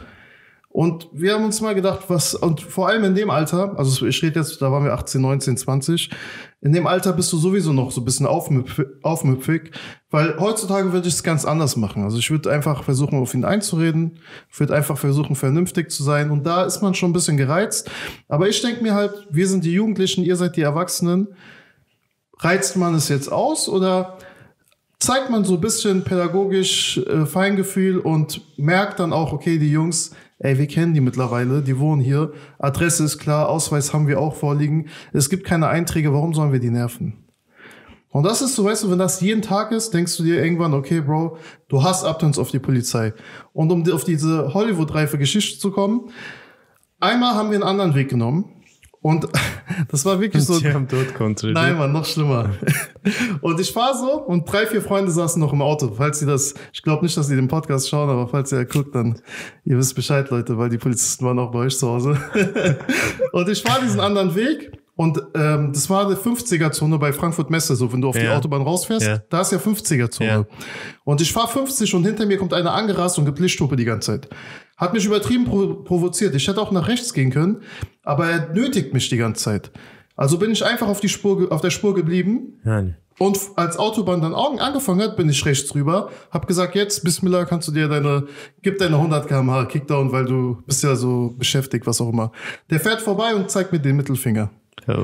Und 0.72 1.08
wir 1.12 1.34
haben 1.34 1.44
uns 1.44 1.60
mal 1.60 1.74
gedacht, 1.74 2.04
was, 2.06 2.32
und 2.32 2.60
vor 2.60 2.88
allem 2.88 3.02
in 3.02 3.16
dem 3.16 3.28
Alter, 3.28 3.76
also 3.76 4.06
ich 4.06 4.22
rede 4.22 4.38
jetzt, 4.38 4.62
da 4.62 4.70
waren 4.70 4.84
wir 4.84 4.92
18, 4.92 5.20
19, 5.20 5.56
20, 5.56 6.10
in 6.60 6.72
dem 6.72 6.86
Alter 6.86 7.12
bist 7.12 7.32
du 7.32 7.38
sowieso 7.38 7.72
noch 7.72 7.90
so 7.90 8.00
ein 8.00 8.04
bisschen 8.04 8.26
aufmüpfig, 8.26 8.86
aufmüpfig 9.02 9.72
weil 10.10 10.38
heutzutage 10.38 10.92
würde 10.92 11.08
ich 11.08 11.14
es 11.14 11.22
ganz 11.22 11.44
anders 11.44 11.76
machen. 11.76 12.04
Also 12.04 12.18
ich 12.18 12.30
würde 12.30 12.52
einfach 12.52 12.84
versuchen, 12.84 13.18
auf 13.18 13.34
ihn 13.34 13.44
einzureden, 13.44 14.18
ich 14.50 14.60
würde 14.60 14.74
einfach 14.74 14.96
versuchen, 14.96 15.34
vernünftig 15.34 15.90
zu 15.90 16.04
sein 16.04 16.30
und 16.30 16.44
da 16.44 16.64
ist 16.64 16.82
man 16.82 16.94
schon 16.94 17.10
ein 17.10 17.14
bisschen 17.14 17.36
gereizt. 17.36 17.90
Aber 18.28 18.48
ich 18.48 18.62
denke 18.62 18.82
mir 18.82 18.94
halt, 18.94 19.12
wir 19.30 19.48
sind 19.48 19.64
die 19.64 19.72
Jugendlichen, 19.72 20.22
ihr 20.22 20.36
seid 20.36 20.56
die 20.56 20.62
Erwachsenen. 20.62 21.28
Reizt 22.38 22.76
man 22.76 22.94
es 22.94 23.08
jetzt 23.08 23.30
aus 23.30 23.68
oder 23.68 24.18
zeigt 25.00 25.30
man 25.30 25.44
so 25.44 25.54
ein 25.54 25.60
bisschen 25.60 26.04
pädagogisch 26.04 26.98
äh, 26.98 27.26
Feingefühl 27.26 27.98
und 27.98 28.40
merkt 28.56 29.00
dann 29.00 29.12
auch, 29.12 29.32
okay, 29.32 29.58
die 29.58 29.70
Jungs, 29.70 30.12
ey, 30.40 30.58
wir 30.58 30.66
kennen 30.66 30.94
die 30.94 31.00
mittlerweile, 31.00 31.62
die 31.62 31.78
wohnen 31.78 32.00
hier, 32.00 32.32
Adresse 32.58 33.04
ist 33.04 33.18
klar, 33.18 33.48
Ausweis 33.48 33.92
haben 33.92 34.08
wir 34.08 34.18
auch 34.18 34.34
vorliegen, 34.34 34.88
es 35.12 35.30
gibt 35.30 35.44
keine 35.44 35.68
Einträge, 35.68 36.12
warum 36.12 36.34
sollen 36.34 36.52
wir 36.52 36.60
die 36.60 36.70
nerven? 36.70 37.24
Und 38.12 38.24
das 38.24 38.42
ist 38.42 38.56
so, 38.56 38.64
weißt 38.64 38.82
du, 38.82 38.90
wenn 38.90 38.98
das 38.98 39.20
jeden 39.20 39.42
Tag 39.42 39.70
ist, 39.70 39.94
denkst 39.94 40.16
du 40.16 40.24
dir 40.24 40.42
irgendwann, 40.42 40.74
okay, 40.74 41.00
Bro, 41.00 41.36
du 41.68 41.84
hast 41.84 42.04
Abturns 42.04 42.38
auf 42.38 42.50
die 42.50 42.58
Polizei. 42.58 43.14
Und 43.52 43.70
um 43.70 43.88
auf 43.92 44.02
diese 44.02 44.52
Hollywood-reife 44.52 45.16
Geschichte 45.16 45.60
zu 45.60 45.70
kommen, 45.70 46.10
einmal 46.98 47.34
haben 47.34 47.50
wir 47.50 47.56
einen 47.56 47.68
anderen 47.68 47.94
Weg 47.94 48.08
genommen. 48.08 48.59
Und 49.02 49.26
das 49.90 50.04
war 50.04 50.20
wirklich 50.20 50.44
so. 50.44 50.58
Die 50.58 50.72
haben 50.72 50.86
dort 50.86 51.14
kontrolliert. 51.14 51.56
Nein, 51.56 51.78
Mann, 51.78 51.92
noch 51.92 52.04
schlimmer. 52.04 52.50
Und 53.40 53.58
ich 53.58 53.74
war 53.74 53.96
so 53.96 54.20
und 54.26 54.50
drei, 54.50 54.66
vier 54.66 54.82
Freunde 54.82 55.10
saßen 55.10 55.40
noch 55.40 55.54
im 55.54 55.62
Auto. 55.62 55.92
Falls 55.96 56.18
sie 56.18 56.26
das, 56.26 56.52
ich 56.72 56.82
glaube 56.82 57.02
nicht, 57.04 57.16
dass 57.16 57.28
sie 57.28 57.36
den 57.36 57.48
Podcast 57.48 57.88
schauen, 57.88 58.10
aber 58.10 58.28
falls 58.28 58.52
ihr 58.52 58.64
guckt, 58.66 58.94
dann 58.94 59.18
ihr 59.64 59.78
wisst 59.78 59.94
Bescheid, 59.94 60.28
Leute, 60.30 60.58
weil 60.58 60.68
die 60.68 60.76
Polizisten 60.76 61.24
waren 61.24 61.38
auch 61.38 61.50
bei 61.50 61.60
euch 61.60 61.78
zu 61.78 61.88
Hause. 61.88 62.18
und 63.32 63.48
ich 63.48 63.62
fahre 63.62 63.80
diesen 63.82 64.00
anderen 64.00 64.34
Weg 64.34 64.72
und 64.96 65.18
ähm, 65.34 65.72
das 65.72 65.88
war 65.88 66.04
eine 66.04 66.14
50er-Zone 66.14 66.98
bei 66.98 67.14
Frankfurt 67.14 67.48
Messe. 67.48 67.74
So, 67.74 67.90
wenn 67.90 68.02
du 68.02 68.08
auf 68.10 68.16
die 68.18 68.24
Ja. 68.24 68.36
Autobahn 68.36 68.60
rausfährst, 68.60 69.06
Ja. 69.06 69.22
da 69.30 69.40
ist 69.40 69.50
ja 69.50 69.56
50er-Zone. 69.56 70.28
Ja. 70.28 70.44
Und 71.04 71.22
ich 71.22 71.32
fahre 71.32 71.48
50 71.48 71.94
und 71.94 72.04
hinter 72.04 72.26
mir 72.26 72.36
kommt 72.36 72.52
einer 72.52 72.74
angerast 72.74 73.18
und 73.18 73.24
gibt 73.24 73.38
Lichthupe 73.38 73.76
die 73.76 73.86
ganze 73.86 74.20
Zeit. 74.20 74.28
Hat 74.80 74.94
mich 74.94 75.04
übertrieben 75.04 75.44
provo 75.44 75.74
provoziert. 75.84 76.34
Ich 76.34 76.48
hätte 76.48 76.60
auch 76.60 76.72
nach 76.72 76.88
rechts 76.88 77.12
gehen 77.12 77.30
können, 77.30 77.62
aber 78.02 78.30
er 78.30 78.48
nötigt 78.54 78.94
mich 78.94 79.10
die 79.10 79.18
ganze 79.18 79.44
Zeit. 79.44 79.70
Also 80.16 80.38
bin 80.38 80.50
ich 80.50 80.64
einfach 80.64 80.88
auf, 80.88 81.00
die 81.00 81.10
Spur, 81.10 81.52
auf 81.52 81.60
der 81.60 81.70
Spur 81.70 81.94
geblieben. 81.94 82.58
Nein. 82.64 82.96
Und 83.18 83.38
als 83.56 83.76
Autobahn 83.76 84.22
dann 84.22 84.34
Augen 84.34 84.58
angefangen 84.58 85.02
hat, 85.02 85.18
bin 85.18 85.28
ich 85.28 85.44
rechts 85.44 85.74
rüber. 85.74 86.10
Hab 86.30 86.46
gesagt, 86.46 86.74
jetzt, 86.74 87.04
Bismillah, 87.04 87.44
kannst 87.44 87.68
du 87.68 87.72
dir 87.72 87.88
deine, 87.88 88.26
gib 88.62 88.78
deine 88.78 88.96
100 88.96 89.28
km/h 89.28 89.66
Kickdown, 89.66 90.10
weil 90.12 90.24
du 90.24 90.62
bist 90.66 90.82
ja 90.82 90.96
so 90.96 91.34
beschäftigt, 91.36 91.86
was 91.86 92.00
auch 92.00 92.08
immer. 92.08 92.32
Der 92.70 92.80
fährt 92.80 93.02
vorbei 93.02 93.34
und 93.34 93.50
zeigt 93.50 93.72
mir 93.72 93.78
den 93.80 93.96
Mittelfinger. 93.96 94.50
Oh. 94.88 94.94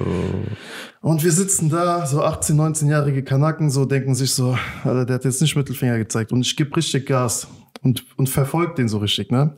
Und 1.03 1.23
wir 1.23 1.33
sitzen 1.33 1.69
da, 1.69 2.07
so 2.07 2.23
18, 2.23 2.57
19-jährige 2.57 3.23
Kanaken, 3.23 3.69
so 3.69 3.85
denken 3.85 4.15
sich 4.15 4.33
so, 4.33 4.57
Alter, 4.85 5.05
der 5.05 5.17
hat 5.17 5.25
jetzt 5.27 5.43
nicht 5.43 5.55
Mittelfinger 5.55 5.99
gezeigt. 5.99 6.33
Und 6.33 6.41
ich 6.41 6.57
gebe 6.57 6.75
richtig 6.75 7.07
Gas 7.07 7.47
und, 7.83 8.05
und 8.17 8.29
verfolgt 8.29 8.79
den 8.79 8.89
so 8.89 8.99
richtig, 8.99 9.31
ne? 9.31 9.57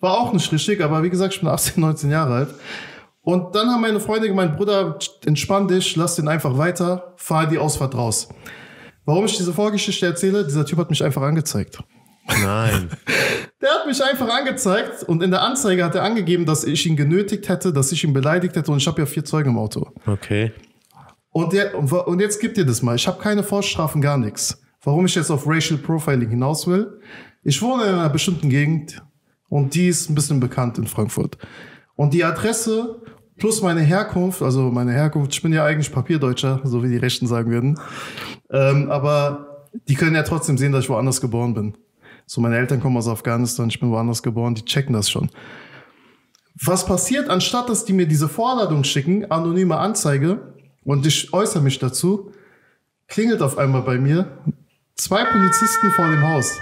War 0.00 0.18
auch 0.18 0.32
nicht 0.32 0.50
richtig, 0.50 0.80
aber 0.80 1.02
wie 1.02 1.10
gesagt, 1.10 1.34
ich 1.34 1.40
bin 1.40 1.48
18, 1.50 1.80
19 1.80 2.10
Jahre 2.10 2.34
alt. 2.34 2.54
Und 3.22 3.54
dann 3.54 3.68
haben 3.68 3.82
meine 3.82 4.00
Freunde 4.00 4.28
gemeint, 4.28 4.56
Bruder, 4.56 4.98
entspann 5.26 5.68
dich, 5.68 5.94
lass 5.96 6.16
den 6.16 6.26
einfach 6.26 6.56
weiter, 6.56 7.12
fahr 7.16 7.46
die 7.46 7.58
Ausfahrt 7.58 7.94
raus. 7.94 8.28
Warum 9.04 9.26
ich 9.26 9.36
diese 9.36 9.52
Vorgeschichte 9.52 10.06
erzähle, 10.06 10.44
dieser 10.44 10.64
Typ 10.64 10.78
hat 10.78 10.90
mich 10.90 11.04
einfach 11.04 11.22
angezeigt. 11.22 11.82
Nein. 12.42 12.88
Der 13.60 13.70
hat 13.70 13.86
mich 13.86 14.02
einfach 14.02 14.28
angezeigt 14.28 15.02
und 15.02 15.22
in 15.22 15.30
der 15.30 15.42
Anzeige 15.42 15.84
hat 15.84 15.94
er 15.94 16.02
angegeben, 16.02 16.46
dass 16.46 16.64
ich 16.64 16.86
ihn 16.86 16.96
genötigt 16.96 17.50
hätte, 17.50 17.74
dass 17.74 17.92
ich 17.92 18.04
ihn 18.04 18.14
beleidigt 18.14 18.56
hätte 18.56 18.72
und 18.72 18.78
ich 18.78 18.86
habe 18.86 19.02
ja 19.02 19.06
vier 19.06 19.22
Zeugen 19.22 19.50
im 19.50 19.58
Auto. 19.58 19.88
Okay. 20.06 20.52
Und, 21.30 21.52
der, 21.52 21.76
und 21.76 22.20
jetzt 22.20 22.40
gibt 22.40 22.56
ihr 22.56 22.64
das 22.64 22.80
mal. 22.80 22.96
Ich 22.96 23.06
habe 23.06 23.20
keine 23.20 23.42
Vorstrafen, 23.42 24.00
gar 24.00 24.16
nichts. 24.16 24.62
Warum 24.82 25.04
ich 25.04 25.14
jetzt 25.14 25.30
auf 25.30 25.46
Racial 25.46 25.78
Profiling 25.78 26.30
hinaus 26.30 26.66
will? 26.66 27.00
Ich 27.42 27.62
wohne 27.62 27.84
in 27.84 27.94
einer 27.94 28.10
bestimmten 28.10 28.50
Gegend 28.50 29.02
und 29.48 29.74
die 29.74 29.88
ist 29.88 30.10
ein 30.10 30.14
bisschen 30.14 30.40
bekannt 30.40 30.78
in 30.78 30.86
Frankfurt. 30.86 31.38
Und 31.96 32.12
die 32.12 32.24
Adresse 32.24 33.02
plus 33.38 33.62
meine 33.62 33.80
Herkunft, 33.80 34.42
also 34.42 34.70
meine 34.70 34.92
Herkunft, 34.92 35.32
ich 35.32 35.42
bin 35.42 35.52
ja 35.52 35.64
eigentlich 35.64 35.90
Papierdeutscher, 35.90 36.60
so 36.64 36.82
wie 36.82 36.88
die 36.88 36.98
Rechten 36.98 37.26
sagen 37.26 37.50
würden. 37.50 37.80
Ähm, 38.50 38.90
aber 38.90 39.66
die 39.88 39.94
können 39.94 40.14
ja 40.14 40.22
trotzdem 40.22 40.58
sehen, 40.58 40.72
dass 40.72 40.84
ich 40.84 40.90
woanders 40.90 41.20
geboren 41.20 41.54
bin. 41.54 41.74
So, 42.26 42.40
meine 42.40 42.58
Eltern 42.58 42.80
kommen 42.80 42.96
aus 42.96 43.08
Afghanistan, 43.08 43.68
ich 43.68 43.80
bin 43.80 43.90
woanders 43.90 44.22
geboren, 44.22 44.54
die 44.54 44.64
checken 44.64 44.92
das 44.92 45.10
schon. 45.10 45.30
Was 46.62 46.84
passiert, 46.84 47.30
anstatt 47.30 47.70
dass 47.70 47.86
die 47.86 47.94
mir 47.94 48.06
diese 48.06 48.28
Vorladung 48.28 48.84
schicken, 48.84 49.30
anonyme 49.30 49.78
Anzeige, 49.78 50.54
und 50.84 51.06
ich 51.06 51.32
äußere 51.32 51.62
mich 51.62 51.78
dazu, 51.78 52.32
klingelt 53.08 53.42
auf 53.42 53.58
einmal 53.58 53.82
bei 53.82 53.98
mir 53.98 54.38
zwei 54.94 55.24
Polizisten 55.24 55.90
vor 55.92 56.08
dem 56.08 56.22
Haus. 56.22 56.58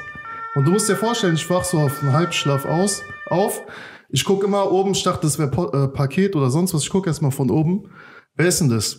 Und 0.58 0.64
du 0.64 0.72
musst 0.72 0.88
dir 0.88 0.96
vorstellen, 0.96 1.36
ich 1.36 1.48
wach 1.50 1.62
so 1.62 1.78
auf 1.78 2.02
einen 2.02 2.12
Halbschlaf 2.12 2.64
aus, 2.64 3.02
auf. 3.28 3.62
Ich 4.08 4.24
gucke 4.24 4.44
immer 4.44 4.72
oben, 4.72 4.90
ich 4.90 5.04
dachte, 5.04 5.20
das 5.22 5.38
wäre 5.38 5.52
äh, 5.72 5.86
Paket 5.86 6.34
oder 6.34 6.50
sonst 6.50 6.74
was. 6.74 6.82
Ich 6.82 6.90
gucke 6.90 7.08
erstmal 7.08 7.30
von 7.30 7.48
oben. 7.48 7.92
Wer 8.34 8.48
ist 8.48 8.60
denn 8.60 8.68
das? 8.68 8.98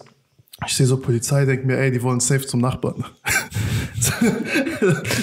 Ich 0.66 0.74
sehe 0.74 0.86
so 0.86 0.96
Polizei, 0.96 1.44
denke 1.44 1.68
mir, 1.68 1.78
ey, 1.78 1.92
die 1.92 2.01
wollen 2.01 2.22
safe 2.22 2.48
zum 2.48 2.62
Nachbarn. 2.62 3.04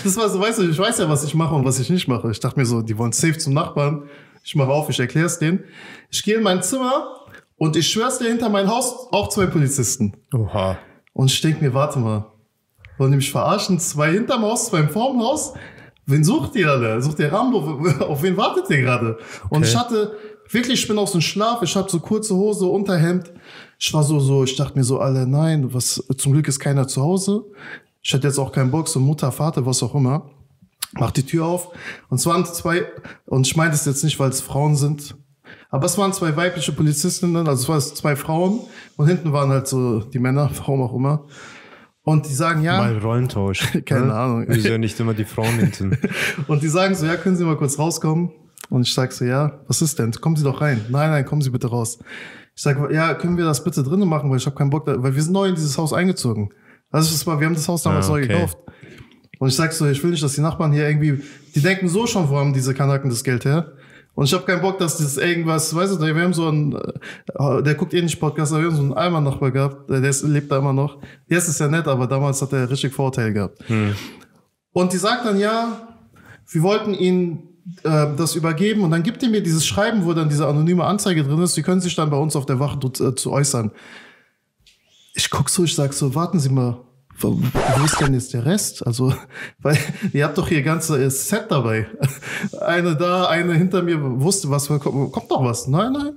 das 0.04 0.16
war 0.18 0.28
so, 0.28 0.38
weißt 0.38 0.58
du, 0.58 0.68
ich 0.68 0.78
weiß 0.78 0.98
ja, 0.98 1.08
was 1.08 1.24
ich 1.24 1.34
mache 1.34 1.54
und 1.54 1.64
was 1.64 1.80
ich 1.80 1.88
nicht 1.88 2.06
mache. 2.06 2.30
Ich 2.30 2.38
dachte 2.38 2.60
mir 2.60 2.66
so, 2.66 2.82
die 2.82 2.98
wollen 2.98 3.12
safe 3.12 3.38
zum 3.38 3.54
Nachbarn. 3.54 4.02
Ich 4.44 4.54
mache 4.54 4.68
auf, 4.68 4.90
ich 4.90 5.00
erkläre 5.00 5.24
es 5.24 5.38
denen. 5.38 5.64
Ich 6.10 6.22
gehe 6.22 6.36
in 6.36 6.42
mein 6.42 6.62
Zimmer 6.62 7.16
und 7.56 7.76
ich 7.76 7.88
schwör's 7.88 8.18
dir, 8.18 8.28
hinter 8.28 8.50
mein 8.50 8.68
Haus 8.68 9.08
auch 9.10 9.30
zwei 9.30 9.46
Polizisten. 9.46 10.12
Oha. 10.34 10.76
Und 11.14 11.30
ich 11.30 11.40
denke 11.40 11.64
mir, 11.64 11.72
warte 11.72 11.98
mal, 11.98 12.30
wollen 12.98 13.12
die 13.12 13.16
mich 13.16 13.32
verarschen? 13.32 13.78
Zwei 13.78 14.12
hinterm 14.12 14.42
Haus, 14.42 14.66
zwei 14.66 14.86
vorm 14.86 15.22
Haus? 15.22 15.54
Wen 16.06 16.22
sucht 16.24 16.54
ihr 16.54 16.70
alle? 16.70 17.02
Sucht 17.02 17.18
ihr 17.18 17.32
Rambo? 17.32 17.58
Auf 18.04 18.22
wen 18.22 18.36
wartet 18.36 18.70
ihr 18.70 18.82
gerade? 18.82 19.18
Und 19.50 19.58
Okay. 19.58 19.68
ich 19.68 19.76
hatte 19.76 20.12
wirklich, 20.50 20.80
ich 20.82 20.88
bin 20.88 20.98
aus 20.98 21.12
dem 21.12 21.20
Schlaf, 21.20 21.62
ich 21.62 21.74
habe 21.76 21.90
so 21.90 21.98
kurze 21.98 22.34
Hose, 22.34 22.66
Unterhemd. 22.66 23.32
Ich 23.78 23.92
war 23.92 24.02
so, 24.04 24.20
so, 24.20 24.44
ich 24.44 24.56
dachte 24.56 24.78
mir 24.78 24.84
so, 24.84 25.00
alle, 25.00 25.26
nein, 25.26 25.72
was, 25.74 26.02
zum 26.16 26.32
Glück 26.32 26.46
ist 26.48 26.60
keiner 26.60 26.86
zu 26.86 27.02
Hause. 27.02 27.44
Ich 28.02 28.14
hatte 28.14 28.28
jetzt 28.28 28.38
auch 28.38 28.52
keinen 28.52 28.70
Bock, 28.70 28.86
so 28.88 29.00
Mutter, 29.00 29.32
Vater, 29.32 29.66
was 29.66 29.82
auch 29.82 29.94
immer. 29.94 30.30
Mach 30.92 31.10
die 31.10 31.24
Tür 31.24 31.44
auf. 31.46 31.70
Und 32.08 32.18
es 32.20 32.26
waren 32.26 32.44
zwei, 32.46 32.86
und 33.26 33.46
ich 33.46 33.56
meine 33.56 33.72
das 33.72 33.84
jetzt 33.84 34.04
nicht, 34.04 34.18
weil 34.20 34.30
es 34.30 34.40
Frauen 34.40 34.76
sind, 34.76 35.16
aber 35.70 35.86
es 35.86 35.98
waren 35.98 36.12
zwei 36.12 36.34
weibliche 36.36 36.70
Polizistinnen, 36.72 37.48
also 37.48 37.62
es 37.62 37.68
waren 37.68 37.80
zwei 37.96 38.14
Frauen 38.14 38.60
und 38.96 39.08
hinten 39.08 39.32
waren 39.32 39.50
halt 39.50 39.66
so 39.66 39.98
die 40.00 40.20
Männer, 40.20 40.48
warum 40.58 40.82
auch 40.82 40.94
immer. 40.94 41.24
Und 42.08 42.28
die 42.28 42.34
sagen, 42.34 42.62
ja, 42.62 42.78
Mal 42.78 42.98
Rollentausch. 42.98 43.66
Keine 43.84 44.06
ne? 44.06 44.14
Ahnung. 44.14 44.44
Wieso 44.46 44.68
ja 44.68 44.78
nicht 44.78 44.98
immer 45.00 45.12
die 45.12 45.24
Frauen 45.24 45.58
hinten? 45.58 45.98
und 46.46 46.62
die 46.62 46.68
sagen 46.68 46.94
so, 46.94 47.04
ja, 47.04 47.16
können 47.16 47.34
Sie 47.34 47.44
mal 47.44 47.56
kurz 47.56 47.80
rauskommen? 47.80 48.30
Und 48.70 48.82
ich 48.82 48.94
sag 48.94 49.10
so, 49.10 49.24
ja, 49.24 49.58
was 49.66 49.82
ist 49.82 49.98
denn? 49.98 50.12
Kommen 50.12 50.36
Sie 50.36 50.44
doch 50.44 50.60
rein. 50.60 50.80
Nein, 50.88 51.10
nein, 51.10 51.24
kommen 51.26 51.42
Sie 51.42 51.50
bitte 51.50 51.66
raus. 51.66 51.98
Ich 52.54 52.62
sag, 52.62 52.78
ja, 52.92 53.14
können 53.14 53.36
wir 53.36 53.44
das 53.44 53.64
bitte 53.64 53.82
drinnen 53.82 54.08
machen, 54.08 54.30
weil 54.30 54.38
ich 54.38 54.46
habe 54.46 54.54
keinen 54.54 54.70
Bock, 54.70 54.86
da, 54.86 55.02
weil 55.02 55.16
wir 55.16 55.22
sind 55.22 55.32
neu 55.32 55.48
in 55.48 55.56
dieses 55.56 55.76
Haus 55.78 55.92
eingezogen. 55.92 56.50
Also 56.92 57.10
das 57.10 57.26
war, 57.26 57.40
wir 57.40 57.46
haben 57.48 57.54
das 57.54 57.66
Haus 57.66 57.82
damals 57.82 58.06
Ah, 58.06 58.10
neu 58.10 58.22
okay. 58.22 58.34
gekauft. 58.34 58.58
Und 59.40 59.48
ich 59.48 59.56
sag 59.56 59.72
so, 59.72 59.88
ich 59.88 60.00
will 60.04 60.12
nicht, 60.12 60.22
dass 60.22 60.34
die 60.34 60.42
Nachbarn 60.42 60.72
hier 60.72 60.88
irgendwie, 60.88 61.24
die 61.56 61.60
denken 61.60 61.88
so 61.88 62.06
schon, 62.06 62.30
wo 62.30 62.36
haben 62.36 62.52
diese 62.52 62.72
Kanaken 62.72 63.10
das 63.10 63.24
Geld 63.24 63.44
her? 63.44 63.72
Und 64.16 64.24
ich 64.24 64.32
habe 64.32 64.44
keinen 64.44 64.62
Bock, 64.62 64.78
dass 64.78 64.96
das 64.96 65.18
irgendwas, 65.18 65.74
weißt 65.74 66.00
du, 66.00 66.00
wir 66.00 66.14
haben 66.22 66.32
so 66.32 66.48
einen, 66.48 66.74
äh, 66.74 67.62
der 67.62 67.74
guckt 67.74 67.92
eh 67.92 68.00
nicht 68.00 68.18
Podcast, 68.18 68.50
aber 68.50 68.62
wir 68.62 68.70
haben 68.70 68.76
so 68.76 68.82
einen 68.82 68.94
Alman-Nachbar 68.94 69.50
gehabt, 69.50 69.90
der, 69.90 70.00
der 70.00 70.08
ist, 70.08 70.22
lebt 70.22 70.50
da 70.50 70.56
immer 70.56 70.72
noch. 70.72 70.98
Jetzt 71.28 71.48
ist 71.48 71.60
er 71.60 71.68
nett, 71.68 71.86
aber 71.86 72.06
damals 72.06 72.40
hat 72.40 72.52
er 72.54 72.68
richtig 72.68 72.94
Vorteil 72.94 73.34
gehabt. 73.34 73.62
Und 74.72 74.92
die 74.94 74.96
sagt 74.96 75.26
dann, 75.26 75.38
ja, 75.38 75.86
wir 76.48 76.62
wollten 76.62 76.94
Ihnen 76.94 77.42
äh, 77.82 78.06
das 78.16 78.34
übergeben 78.36 78.84
und 78.84 78.90
dann 78.90 79.02
gibt 79.02 79.22
ihr 79.22 79.28
mir 79.28 79.42
dieses 79.42 79.66
Schreiben, 79.66 80.06
wo 80.06 80.14
dann 80.14 80.30
diese 80.30 80.46
anonyme 80.46 80.84
Anzeige 80.84 81.22
drin 81.22 81.42
ist. 81.42 81.54
Sie 81.54 81.62
können 81.62 81.82
sich 81.82 81.94
dann 81.94 82.08
bei 82.08 82.16
uns 82.16 82.36
auf 82.36 82.46
der 82.46 82.58
Wache 82.58 82.78
zu, 82.80 83.04
äh, 83.08 83.14
zu 83.14 83.32
äußern. 83.32 83.70
Ich 85.14 85.28
guck 85.30 85.50
so, 85.50 85.64
ich 85.64 85.74
sag 85.74 85.92
so, 85.92 86.14
warten 86.14 86.38
Sie 86.38 86.48
mal, 86.48 86.80
wo, 87.18 87.38
ist 87.84 88.00
denn 88.00 88.14
jetzt 88.14 88.34
der 88.34 88.44
Rest? 88.44 88.86
Also, 88.86 89.12
weil 89.60 89.78
ihr 90.12 90.24
habt 90.24 90.38
doch 90.38 90.48
hier 90.48 90.62
ganze 90.62 91.02
äh, 91.02 91.10
Set 91.10 91.46
dabei. 91.50 91.86
Eine 92.60 92.96
da, 92.96 93.26
eine 93.26 93.54
hinter 93.54 93.82
mir 93.82 93.98
wusste, 94.20 94.50
was 94.50 94.68
kommt, 94.68 95.12
kommt 95.12 95.30
noch 95.30 95.44
was. 95.44 95.66
Nein, 95.66 95.92
nein. 95.92 96.12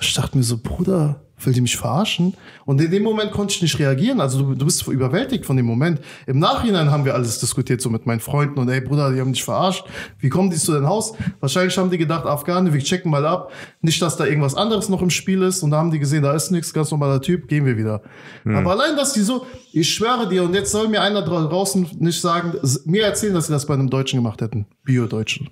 Ich 0.00 0.14
dachte 0.14 0.36
mir 0.36 0.44
so, 0.44 0.58
Bruder, 0.58 1.22
will 1.38 1.52
die 1.52 1.60
mich 1.60 1.76
verarschen? 1.76 2.34
Und 2.64 2.80
in 2.80 2.90
dem 2.90 3.02
Moment 3.02 3.30
konnte 3.30 3.54
ich 3.54 3.62
nicht 3.62 3.78
reagieren. 3.78 4.20
Also 4.20 4.42
du, 4.42 4.54
du 4.54 4.64
bist 4.64 4.86
überwältigt 4.86 5.44
von 5.46 5.56
dem 5.56 5.66
Moment. 5.66 6.00
Im 6.26 6.38
Nachhinein 6.38 6.90
haben 6.90 7.04
wir 7.04 7.14
alles 7.14 7.38
diskutiert, 7.38 7.80
so 7.80 7.88
mit 7.90 8.06
meinen 8.06 8.20
Freunden. 8.20 8.58
Und 8.58 8.68
ey, 8.68 8.80
Bruder, 8.80 9.12
die 9.12 9.20
haben 9.20 9.32
dich 9.32 9.44
verarscht. 9.44 9.84
Wie 10.18 10.28
kommen 10.28 10.50
die 10.50 10.56
zu 10.56 10.72
deinem 10.72 10.86
Haus? 10.86 11.14
Wahrscheinlich 11.40 11.76
haben 11.78 11.90
die 11.90 11.98
gedacht, 11.98 12.26
Afghane, 12.26 12.72
wir 12.72 12.80
checken 12.80 13.10
mal 13.10 13.24
ab. 13.26 13.52
Nicht, 13.80 14.00
dass 14.02 14.16
da 14.16 14.24
irgendwas 14.26 14.54
anderes 14.54 14.88
noch 14.88 15.00
im 15.02 15.10
Spiel 15.10 15.42
ist. 15.42 15.62
Und 15.62 15.70
da 15.70 15.78
haben 15.78 15.90
die 15.90 15.98
gesehen, 15.98 16.22
da 16.22 16.32
ist 16.34 16.50
nichts, 16.50 16.72
ganz 16.72 16.90
normaler 16.90 17.20
Typ, 17.20 17.48
gehen 17.48 17.64
wir 17.66 17.76
wieder. 17.76 18.02
Aber 18.44 18.70
allein, 18.72 18.96
dass 18.96 19.12
die 19.12 19.20
so, 19.20 19.46
ich 19.72 19.92
schwöre 19.92 20.28
dir, 20.28 20.42
und 20.44 20.54
jetzt 20.54 20.72
soll 20.72 20.88
mir 20.88 21.02
einer 21.02 21.20
dra- 21.20 21.48
draußen 21.48 21.86
nicht 21.98 22.20
sagen, 22.20 22.54
mir 22.84 23.04
erzählen, 23.04 23.34
dass 23.34 23.46
sie 23.46 23.52
das 23.52 23.66
bei 23.66 23.74
einem 23.74 23.90
Deutschen 23.90 24.18
gemacht 24.18 24.40
hätten. 24.42 24.66
Bio-Deutschen 24.84 25.48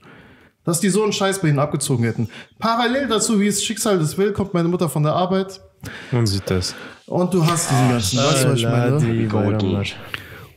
dass 0.64 0.80
die 0.80 0.88
so 0.88 1.02
einen 1.02 1.12
Scheiß 1.12 1.40
bei 1.40 1.48
ihnen 1.48 1.58
abgezogen 1.58 2.04
hätten. 2.04 2.28
Parallel 2.58 3.08
dazu, 3.08 3.40
wie 3.40 3.46
es 3.46 3.62
Schicksal 3.64 3.98
das 3.98 4.16
will, 4.18 4.32
kommt 4.32 4.54
meine 4.54 4.68
Mutter 4.68 4.88
von 4.88 5.02
der 5.02 5.12
Arbeit 5.12 5.60
Man 6.10 6.26
sieht 6.26 6.50
das. 6.50 6.74
und 7.06 7.32
du 7.34 7.44
hast 7.44 7.70
diesen 7.70 7.90
ganzen, 7.90 8.18
weißt 8.18 8.44
du, 8.44 8.48
was 8.50 8.58
ich 8.58 8.64
meine? 8.64 9.28
Bayramlar. 9.28 9.84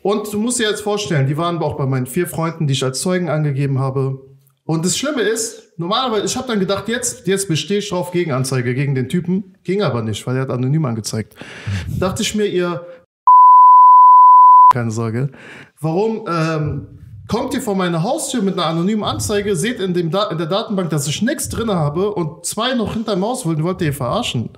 Und 0.03 0.31
du 0.31 0.39
musst 0.39 0.59
dir 0.59 0.69
jetzt 0.69 0.81
vorstellen, 0.81 1.27
die 1.27 1.35
waren 1.37 1.57
auch 1.57 1.75
bei 1.75 1.85
meinen 1.85 2.05
vier 2.05 2.27
Freunden, 2.27 2.67
die 2.67 2.73
ich 2.73 2.83
als 2.83 3.01
Zeugen 3.01 3.29
angegeben 3.29 3.79
habe. 3.79 4.21
Und 4.65 4.85
das 4.85 4.97
Schlimme 4.97 5.21
ist, 5.21 5.77
normalerweise, 5.77 6.25
ich 6.25 6.37
habe 6.37 6.47
dann 6.47 6.59
gedacht, 6.59 6.87
jetzt, 6.87 7.27
jetzt 7.27 7.47
bestehe 7.47 7.79
ich 7.79 7.89
drauf 7.89 8.11
Gegenanzeige 8.11 8.73
gegen 8.73 8.95
den 8.95 9.09
Typen. 9.09 9.55
Ging 9.63 9.81
aber 9.81 10.01
nicht, 10.03 10.25
weil 10.27 10.35
er 10.35 10.43
hat 10.43 10.49
anonym 10.49 10.85
angezeigt. 10.85 11.35
Dachte 11.99 12.21
ich 12.21 12.35
mir, 12.35 12.45
ihr 12.45 12.85
keine 14.73 14.91
Sorge. 14.91 15.31
Warum 15.79 16.25
ähm, 16.29 16.87
kommt 17.27 17.53
ihr 17.53 17.61
vor 17.61 17.75
meine 17.75 18.03
Haustür 18.03 18.41
mit 18.41 18.53
einer 18.53 18.65
anonymen 18.65 19.03
Anzeige, 19.03 19.55
seht 19.55 19.79
in, 19.79 19.93
dem 19.93 20.11
da 20.11 20.29
in 20.29 20.37
der 20.37 20.47
Datenbank, 20.47 20.89
dass 20.89 21.07
ich 21.07 21.21
nichts 21.21 21.49
drin 21.49 21.69
habe 21.69 22.13
und 22.13 22.45
zwei 22.45 22.73
noch 22.73 22.93
hinterm 22.93 23.23
Haus 23.23 23.45
wollen, 23.45 23.63
wollt 23.63 23.81
ihr 23.81 23.93
verarschen? 23.93 24.49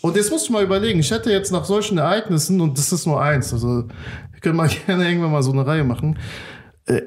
Und 0.00 0.16
jetzt 0.16 0.30
musst 0.30 0.48
du 0.48 0.52
mal 0.52 0.62
überlegen, 0.62 1.00
ich 1.00 1.10
hätte 1.10 1.30
jetzt 1.30 1.52
nach 1.52 1.64
solchen 1.64 1.98
Ereignissen, 1.98 2.60
und 2.60 2.78
das 2.78 2.92
ist 2.92 3.06
nur 3.06 3.20
eins, 3.20 3.52
also 3.52 3.84
wir 4.32 4.40
können 4.40 4.56
mal 4.56 4.68
gerne 4.86 5.08
irgendwann 5.08 5.32
mal 5.32 5.42
so 5.42 5.52
eine 5.52 5.66
Reihe 5.66 5.84
machen, 5.84 6.18
äh, 6.86 7.02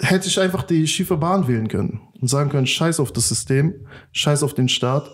hätte 0.00 0.28
ich 0.28 0.40
einfach 0.40 0.64
die 0.64 0.86
schiefe 0.86 1.16
Bahn 1.16 1.46
wählen 1.46 1.68
können 1.68 2.00
und 2.20 2.28
sagen 2.28 2.50
können, 2.50 2.66
scheiß 2.66 3.00
auf 3.00 3.12
das 3.12 3.28
System, 3.28 3.86
scheiß 4.12 4.42
auf 4.42 4.54
den 4.54 4.68
Staat 4.68 5.10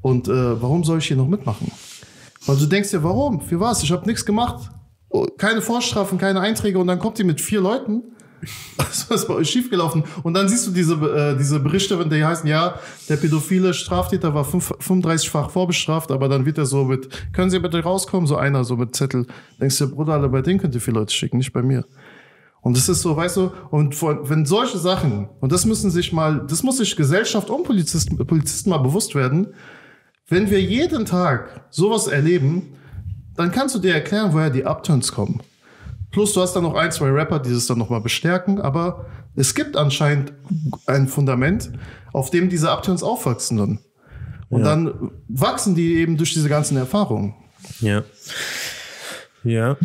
und 0.00 0.28
äh, 0.28 0.62
warum 0.62 0.84
soll 0.84 0.98
ich 0.98 1.06
hier 1.06 1.16
noch 1.16 1.28
mitmachen? 1.28 1.70
Weil 2.46 2.56
du 2.56 2.66
denkst 2.66 2.90
dir, 2.90 3.04
warum? 3.04 3.40
Für 3.42 3.60
was? 3.60 3.82
Ich 3.82 3.92
habe 3.92 4.06
nichts 4.06 4.24
gemacht. 4.24 4.70
Oh, 5.10 5.26
Keine 5.36 5.60
Vorstrafen, 5.60 6.18
keine 6.18 6.40
Einträge 6.40 6.78
und 6.78 6.86
dann 6.86 6.98
kommt 6.98 7.18
die 7.18 7.24
mit 7.24 7.40
vier 7.40 7.60
Leuten. 7.60 8.02
Was 8.76 9.04
ist 9.10 9.28
bei 9.28 9.34
euch 9.34 9.50
schiefgelaufen? 9.50 10.04
Und 10.22 10.34
dann 10.34 10.48
siehst 10.48 10.66
du 10.66 10.70
diese, 10.70 10.94
äh, 10.94 11.36
diese 11.36 11.60
Berichte, 11.60 11.98
wenn 11.98 12.08
die 12.08 12.24
heißen, 12.24 12.48
ja, 12.48 12.76
der 13.08 13.16
pädophile 13.16 13.74
Straftäter 13.74 14.32
war 14.34 14.44
fünf- 14.44 14.72
35-fach 14.80 15.50
vorbestraft, 15.50 16.10
aber 16.10 16.28
dann 16.28 16.46
wird 16.46 16.56
er 16.56 16.64
so 16.64 16.84
mit, 16.84 17.08
können 17.32 17.50
Sie 17.50 17.58
bitte 17.58 17.82
rauskommen? 17.82 18.26
So 18.26 18.36
einer, 18.36 18.64
so 18.64 18.76
mit 18.76 18.96
Zettel. 18.96 19.26
Denkst 19.60 19.78
du, 19.78 19.90
Bruder, 19.90 20.14
alle 20.14 20.28
bei 20.28 20.40
denen 20.42 20.58
könnt 20.58 20.74
ihr 20.74 20.80
vier 20.80 20.94
Leute 20.94 21.12
schicken, 21.12 21.36
nicht 21.38 21.52
bei 21.52 21.62
mir. 21.62 21.84
Und 22.62 22.76
das 22.76 22.88
ist 22.88 23.02
so, 23.02 23.16
weißt 23.16 23.36
du, 23.38 23.50
und 23.70 23.94
von, 23.94 24.28
wenn 24.28 24.46
solche 24.46 24.78
Sachen, 24.78 25.28
und 25.40 25.50
das 25.50 25.64
müssen 25.66 25.90
sich 25.90 26.12
mal, 26.12 26.46
das 26.46 26.62
muss 26.62 26.76
sich 26.76 26.94
Gesellschaft 26.94 27.50
und 27.50 27.64
Polizisten, 27.64 28.16
Polizisten 28.26 28.70
mal 28.70 28.78
bewusst 28.78 29.14
werden, 29.14 29.48
wenn 30.28 30.50
wir 30.50 30.60
jeden 30.60 31.04
Tag 31.06 31.66
sowas 31.70 32.06
erleben, 32.06 32.74
dann 33.36 33.50
kannst 33.52 33.74
du 33.74 33.78
dir 33.78 33.94
erklären, 33.94 34.32
woher 34.32 34.50
die 34.50 34.64
Upturns 34.64 35.12
kommen. 35.12 35.40
Plus 36.10 36.32
du 36.32 36.40
hast 36.40 36.54
dann 36.54 36.64
noch 36.64 36.74
ein, 36.74 36.90
zwei 36.90 37.08
Rapper, 37.10 37.38
die 37.38 37.50
das 37.52 37.66
dann 37.66 37.78
nochmal 37.78 38.00
bestärken, 38.00 38.60
aber 38.60 39.06
es 39.36 39.54
gibt 39.54 39.76
anscheinend 39.76 40.32
ein 40.86 41.06
Fundament, 41.08 41.70
auf 42.12 42.30
dem 42.30 42.48
diese 42.48 42.70
Upturns 42.70 43.02
aufwachsen 43.02 43.56
dann. 43.56 43.78
Und 44.48 44.60
Ja. 44.62 44.66
dann 44.74 45.10
wachsen 45.28 45.76
die 45.76 45.94
eben 45.96 46.16
durch 46.16 46.32
diese 46.34 46.48
ganzen 46.48 46.76
Erfahrungen. 46.76 47.34
Ja. 47.80 48.02
Ja. 49.44 49.76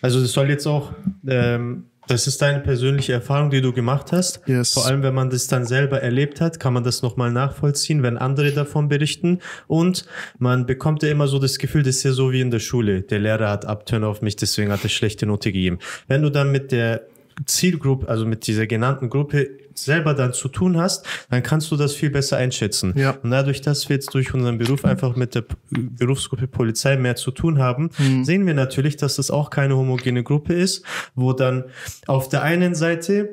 Also 0.00 0.20
das 0.22 0.32
soll 0.32 0.48
jetzt 0.48 0.66
auch, 0.66 0.92
ähm, 1.26 1.89
das 2.10 2.26
ist 2.26 2.42
deine 2.42 2.60
persönliche 2.60 3.12
Erfahrung, 3.12 3.50
die 3.50 3.60
du 3.60 3.72
gemacht 3.72 4.12
hast. 4.12 4.40
Yes. 4.46 4.74
Vor 4.74 4.86
allem, 4.86 5.02
wenn 5.02 5.14
man 5.14 5.30
das 5.30 5.46
dann 5.46 5.64
selber 5.64 6.02
erlebt 6.02 6.40
hat, 6.40 6.58
kann 6.58 6.72
man 6.72 6.82
das 6.82 7.02
nochmal 7.02 7.30
nachvollziehen, 7.30 8.02
wenn 8.02 8.18
andere 8.18 8.52
davon 8.52 8.88
berichten. 8.88 9.38
Und 9.68 10.04
man 10.38 10.66
bekommt 10.66 11.02
ja 11.02 11.10
immer 11.10 11.28
so 11.28 11.38
das 11.38 11.58
Gefühl, 11.58 11.82
das 11.82 11.96
ist 11.96 12.02
ja 12.02 12.12
so 12.12 12.32
wie 12.32 12.40
in 12.40 12.50
der 12.50 12.58
Schule. 12.58 13.02
Der 13.02 13.20
Lehrer 13.20 13.48
hat 13.48 13.64
Abturn 13.64 14.04
auf 14.04 14.22
mich, 14.22 14.36
deswegen 14.36 14.72
hat 14.72 14.82
er 14.82 14.88
schlechte 14.88 15.26
Note 15.26 15.52
gegeben. 15.52 15.78
Wenn 16.08 16.22
du 16.22 16.30
dann 16.30 16.50
mit 16.50 16.72
der 16.72 17.02
Zielgruppe, 17.46 18.08
also 18.08 18.26
mit 18.26 18.46
dieser 18.46 18.66
genannten 18.66 19.08
Gruppe 19.08 19.48
selber 19.84 20.14
dann 20.14 20.32
zu 20.32 20.48
tun 20.48 20.76
hast, 20.78 21.06
dann 21.30 21.42
kannst 21.42 21.70
du 21.70 21.76
das 21.76 21.94
viel 21.94 22.10
besser 22.10 22.36
einschätzen. 22.36 22.92
Ja. 22.96 23.16
Und 23.22 23.30
dadurch, 23.30 23.60
dass 23.60 23.88
wir 23.88 23.96
jetzt 23.96 24.14
durch 24.14 24.32
unseren 24.34 24.58
Beruf 24.58 24.84
einfach 24.84 25.16
mit 25.16 25.34
der 25.34 25.44
Berufsgruppe 25.70 26.46
Polizei 26.46 26.96
mehr 26.96 27.16
zu 27.16 27.30
tun 27.30 27.58
haben, 27.58 27.90
Mhm. 27.98 28.24
sehen 28.24 28.46
wir 28.46 28.54
natürlich, 28.54 28.96
dass 28.96 29.16
das 29.16 29.30
auch 29.30 29.50
keine 29.50 29.76
homogene 29.76 30.22
Gruppe 30.22 30.54
ist, 30.54 30.84
wo 31.14 31.32
dann 31.32 31.64
auf 32.06 32.28
der 32.28 32.42
einen 32.42 32.74
Seite 32.74 33.30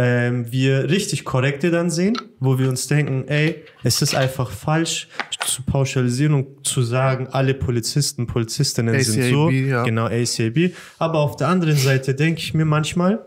ähm, 0.00 0.46
wir 0.52 0.88
richtig 0.90 1.24
korrekte 1.24 1.72
dann 1.72 1.90
sehen, 1.90 2.16
wo 2.38 2.56
wir 2.58 2.68
uns 2.68 2.86
denken, 2.86 3.24
ey, 3.26 3.64
es 3.82 4.00
ist 4.00 4.14
einfach 4.14 4.52
falsch 4.52 5.08
zu 5.44 5.62
pauschalisieren 5.62 6.34
und 6.34 6.64
zu 6.64 6.82
sagen, 6.82 7.26
alle 7.32 7.52
Polizisten, 7.52 8.28
Polizistinnen 8.28 9.00
sind 9.00 9.24
so, 9.30 9.46
ACAB, 9.48 9.52
ja. 9.52 9.82
genau 9.82 10.06
ACAB. 10.06 10.70
Aber 10.98 11.18
auf 11.18 11.34
der 11.34 11.48
anderen 11.48 11.76
Seite 11.76 12.14
denke 12.14 12.40
ich 12.40 12.54
mir 12.54 12.64
manchmal, 12.64 13.24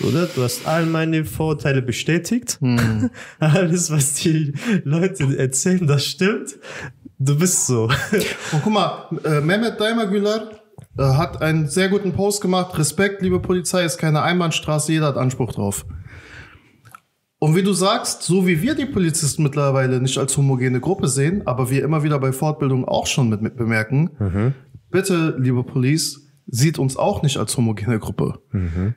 oder? 0.00 0.26
Du 0.26 0.42
hast 0.42 0.66
all 0.66 0.86
meine 0.86 1.24
Vorurteile 1.24 1.82
bestätigt. 1.82 2.58
Hm. 2.60 3.10
Alles, 3.38 3.90
was 3.90 4.14
die 4.14 4.52
Leute 4.84 5.38
erzählen, 5.38 5.86
das 5.86 6.04
stimmt. 6.04 6.56
Du 7.18 7.38
bist 7.38 7.66
so. 7.66 7.84
Und 8.52 8.62
guck 8.62 8.72
mal, 8.72 9.08
äh, 9.24 9.40
Mehmet 9.40 9.80
Daimagüler 9.80 10.50
äh, 10.98 11.02
hat 11.02 11.40
einen 11.40 11.68
sehr 11.68 11.88
guten 11.88 12.12
Post 12.12 12.40
gemacht. 12.42 12.76
Respekt, 12.78 13.22
liebe 13.22 13.40
Polizei, 13.40 13.84
ist 13.84 13.98
keine 13.98 14.22
Einbahnstraße, 14.22 14.92
jeder 14.92 15.06
hat 15.06 15.16
Anspruch 15.16 15.52
drauf. 15.52 15.86
Und 17.38 17.54
wie 17.54 17.62
du 17.62 17.72
sagst, 17.72 18.22
so 18.22 18.46
wie 18.46 18.62
wir 18.62 18.74
die 18.74 18.86
Polizisten 18.86 19.42
mittlerweile 19.42 20.00
nicht 20.00 20.16
als 20.16 20.36
homogene 20.36 20.80
Gruppe 20.80 21.06
sehen, 21.06 21.42
aber 21.46 21.70
wir 21.70 21.84
immer 21.84 22.02
wieder 22.02 22.18
bei 22.18 22.32
Fortbildung 22.32 22.86
auch 22.86 23.06
schon 23.06 23.28
mit, 23.28 23.42
mit 23.42 23.56
bemerken, 23.56 24.54
bitte, 24.90 25.36
liebe 25.38 25.62
Police, 25.62 26.25
sieht 26.46 26.78
uns 26.78 26.96
auch 26.96 27.22
nicht 27.22 27.36
als 27.38 27.56
homogene 27.56 27.98
Gruppe. 27.98 28.38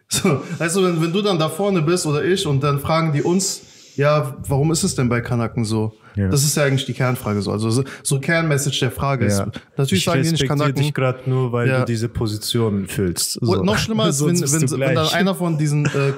So, 0.07 0.41
also 0.59 0.83
wenn, 0.83 1.01
wenn 1.01 1.11
du 1.13 1.21
dann 1.21 1.39
da 1.39 1.49
vorne 1.49 1.81
bist 1.81 2.05
oder 2.05 2.23
ich 2.23 2.45
und 2.45 2.61
dann 2.63 2.79
fragen 2.79 3.11
die 3.13 3.23
uns, 3.23 3.61
ja, 3.95 4.37
warum 4.47 4.71
ist 4.71 4.83
es 4.83 4.95
denn 4.95 5.09
bei 5.09 5.19
Kanaken 5.21 5.65
so? 5.65 5.93
Ja. 6.15 6.29
Das 6.29 6.43
ist 6.43 6.55
ja 6.55 6.63
eigentlich 6.63 6.85
die 6.85 6.93
Kernfrage 6.93 7.41
so. 7.41 7.51
Also 7.51 7.69
so, 7.69 7.83
so 8.03 8.19
Kernmessage 8.19 8.79
der 8.79 8.91
Frage 8.91 9.25
ist, 9.25 9.39
natürlich 9.77 9.93
ich 9.93 10.05
sagen 10.05 10.23
die 10.23 10.31
nicht 10.31 10.47
Kanaken. 10.47 10.75
dich 10.75 10.93
gerade 10.93 11.29
nur, 11.29 11.51
weil 11.51 11.67
Ja. 11.67 11.79
du 11.79 11.85
diese 11.85 12.07
Position 12.09 12.87
füllst. 12.87 13.33
So. 13.41 13.53
Und 13.57 13.65
noch 13.65 13.77
schlimmer 13.77 14.07
ist, 14.09 14.25
wenn, 14.25 14.39
wenn, 14.39 14.71
wenn 14.79 14.95
dann 14.95 15.07
einer 15.09 15.35
von 15.35 15.57
diesen 15.57 15.85
äh, 15.87 16.13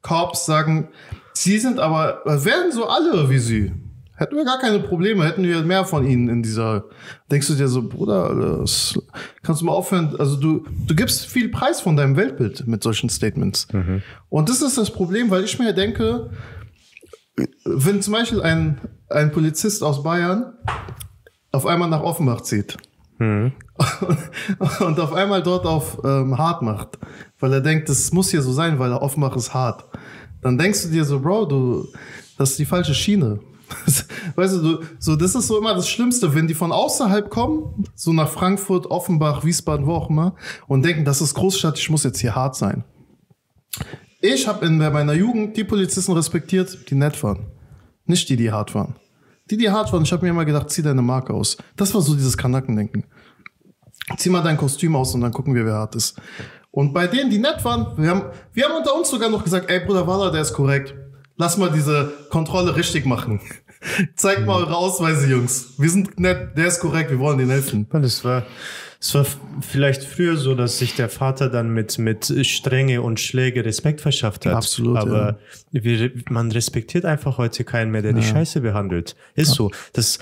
Corps 0.00 0.34
sagen, 0.46 0.88
sie 1.32 1.58
sind 1.58 1.78
aber, 1.78 2.26
äh, 2.26 2.44
werden 2.44 2.72
so 2.72 2.86
alle 2.88 3.28
wie 3.30 3.38
sie. 3.38 3.72
Hätten 4.14 4.36
wir 4.36 4.44
gar 4.44 4.58
keine 4.58 4.78
Probleme, 4.80 5.24
hätten 5.24 5.42
wir 5.42 5.62
mehr 5.62 5.84
von 5.84 6.06
ihnen 6.06 6.28
in 6.28 6.42
dieser. 6.42 6.84
Denkst 7.30 7.46
du 7.48 7.54
dir 7.54 7.68
so, 7.68 7.88
Bruder, 7.88 8.58
das, 8.60 8.98
kannst 9.42 9.62
du 9.62 9.66
mal 9.66 9.72
aufhören? 9.72 10.14
Also 10.18 10.36
du, 10.36 10.64
du 10.86 10.94
gibst 10.94 11.26
viel 11.26 11.48
Preis 11.48 11.80
von 11.80 11.96
deinem 11.96 12.16
Weltbild 12.16 12.66
mit 12.66 12.82
solchen 12.82 13.08
Statements. 13.08 13.68
Und 14.28 14.48
das 14.48 14.60
ist 14.60 14.76
das 14.76 14.90
Problem, 14.90 15.30
weil 15.30 15.44
ich 15.44 15.58
mir 15.58 15.72
denke, 15.72 16.30
wenn 17.64 18.02
zum 18.02 18.12
Beispiel 18.12 18.42
ein, 18.42 18.80
ein 19.08 19.32
Polizist 19.32 19.82
aus 19.82 20.02
Bayern 20.02 20.52
auf 21.50 21.66
einmal 21.66 21.88
nach 21.88 22.02
Offenbach 22.02 22.42
zieht 22.42 22.76
und 24.80 25.00
auf 25.00 25.12
einmal 25.12 25.42
dort 25.42 25.64
auf 25.66 25.98
ähm, 26.04 26.36
hart 26.36 26.62
macht, 26.62 26.98
weil 27.38 27.52
er 27.52 27.60
denkt, 27.60 27.88
das 27.88 28.12
muss 28.12 28.30
hier 28.30 28.42
so 28.42 28.52
sein, 28.52 28.78
weil 28.78 28.90
er 28.90 29.02
Offenbach 29.02 29.36
ist 29.36 29.54
hart, 29.54 29.84
dann 30.40 30.58
denkst 30.58 30.82
du 30.82 30.88
dir 30.88 31.04
so, 31.04 31.20
Bro, 31.20 31.46
du, 31.46 31.88
das 32.36 32.50
ist 32.50 32.58
die 32.58 32.64
falsche 32.64 32.94
Schiene. 32.94 33.40
Weißt 34.36 34.54
du, 34.56 34.80
so, 34.98 35.16
das 35.16 35.34
ist 35.34 35.46
so 35.46 35.58
immer 35.58 35.74
das 35.74 35.88
Schlimmste, 35.88 36.34
wenn 36.34 36.46
die 36.46 36.54
von 36.54 36.72
außerhalb 36.72 37.30
kommen, 37.30 37.84
so 37.94 38.12
nach 38.12 38.28
Frankfurt, 38.28 38.86
Offenbach, 38.86 39.44
Wiesbaden, 39.44 39.86
wo 39.86 39.94
auch 39.94 40.10
immer, 40.10 40.34
und 40.68 40.84
denken, 40.84 41.04
das 41.04 41.20
ist 41.20 41.34
Großstadt, 41.34 41.78
ich 41.78 41.90
muss 41.90 42.04
jetzt 42.04 42.20
hier 42.20 42.34
hart 42.34 42.56
sein. 42.56 42.84
Ich 44.20 44.46
habe 44.46 44.66
in 44.66 44.78
meiner 44.78 45.14
Jugend 45.14 45.56
die 45.56 45.64
Polizisten 45.64 46.12
respektiert, 46.12 46.90
die 46.90 46.94
nett 46.94 47.22
waren. 47.22 47.46
Nicht 48.06 48.28
die, 48.28 48.36
die 48.36 48.52
hart 48.52 48.74
waren. 48.74 48.94
Die, 49.50 49.56
die 49.56 49.70
hart 49.70 49.92
waren, 49.92 50.04
ich 50.04 50.12
habe 50.12 50.24
mir 50.24 50.30
immer 50.30 50.44
gedacht, 50.44 50.70
zieh 50.70 50.82
deine 50.82 51.02
Marke 51.02 51.34
aus. 51.34 51.56
Das 51.76 51.92
war 51.94 52.00
so 52.00 52.14
dieses 52.14 52.36
Kanakendenken. 52.36 53.04
Zieh 54.16 54.30
mal 54.30 54.42
dein 54.42 54.56
Kostüm 54.56 54.94
aus 54.96 55.14
und 55.14 55.20
dann 55.20 55.32
gucken 55.32 55.54
wir, 55.54 55.64
wer 55.64 55.74
hart 55.74 55.96
ist. 55.96 56.20
Und 56.70 56.92
bei 56.92 57.06
denen, 57.06 57.30
die 57.30 57.38
nett 57.38 57.64
waren, 57.64 57.96
wir 57.96 58.10
haben, 58.10 58.22
wir 58.52 58.64
haben 58.64 58.76
unter 58.76 58.94
uns 58.94 59.10
sogar 59.10 59.28
noch 59.28 59.44
gesagt, 59.44 59.70
ey 59.70 59.80
Bruder 59.80 60.06
Walla, 60.06 60.30
der 60.30 60.40
ist 60.40 60.54
korrekt. 60.54 60.94
Lass 61.36 61.58
mal 61.58 61.70
diese 61.70 62.12
Kontrolle 62.30 62.76
richtig 62.76 63.04
machen. 63.04 63.40
Zeigt 64.16 64.46
mal 64.46 64.62
eure 64.62 64.76
Ausweise, 64.76 65.28
Jungs. 65.28 65.74
Wir 65.78 65.90
sind 65.90 66.18
nett, 66.18 66.56
der 66.56 66.66
ist 66.66 66.80
korrekt, 66.80 67.10
wir 67.10 67.18
wollen 67.18 67.38
denen 67.38 67.50
helfen. 67.50 67.86
Ja, 67.92 68.00
Das 68.00 68.24
war, 68.24 68.46
es 69.00 69.14
war 69.14 69.26
vielleicht 69.60 70.04
früher 70.04 70.36
so, 70.36 70.54
dass 70.54 70.78
sich 70.78 70.94
der 70.94 71.08
Vater 71.08 71.48
dann 71.48 71.70
mit, 71.74 71.98
mit 71.98 72.32
Strenge 72.46 73.02
und 73.02 73.20
Schläge 73.20 73.64
Respekt 73.64 74.00
verschafft 74.00 74.46
hat. 74.46 74.54
Absolut, 74.54 74.96
Aber 74.96 75.38
wir, 75.72 76.12
man 76.30 76.52
respektiert 76.52 77.04
einfach 77.04 77.38
heute 77.38 77.64
keinen 77.64 77.90
mehr, 77.90 78.02
der 78.02 78.12
die 78.12 78.22
Scheiße 78.22 78.60
behandelt. 78.60 79.16
Ist 79.34 79.52
so. 79.52 79.70
Das, 79.92 80.18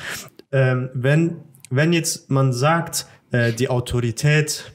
ähm, 0.53 0.88
wenn, 0.94 1.37
wenn 1.68 1.92
jetzt 1.92 2.31
man 2.31 2.53
sagt, 2.53 3.07
äh, 3.33 3.53
die 3.53 3.68
Autorität 3.68 4.73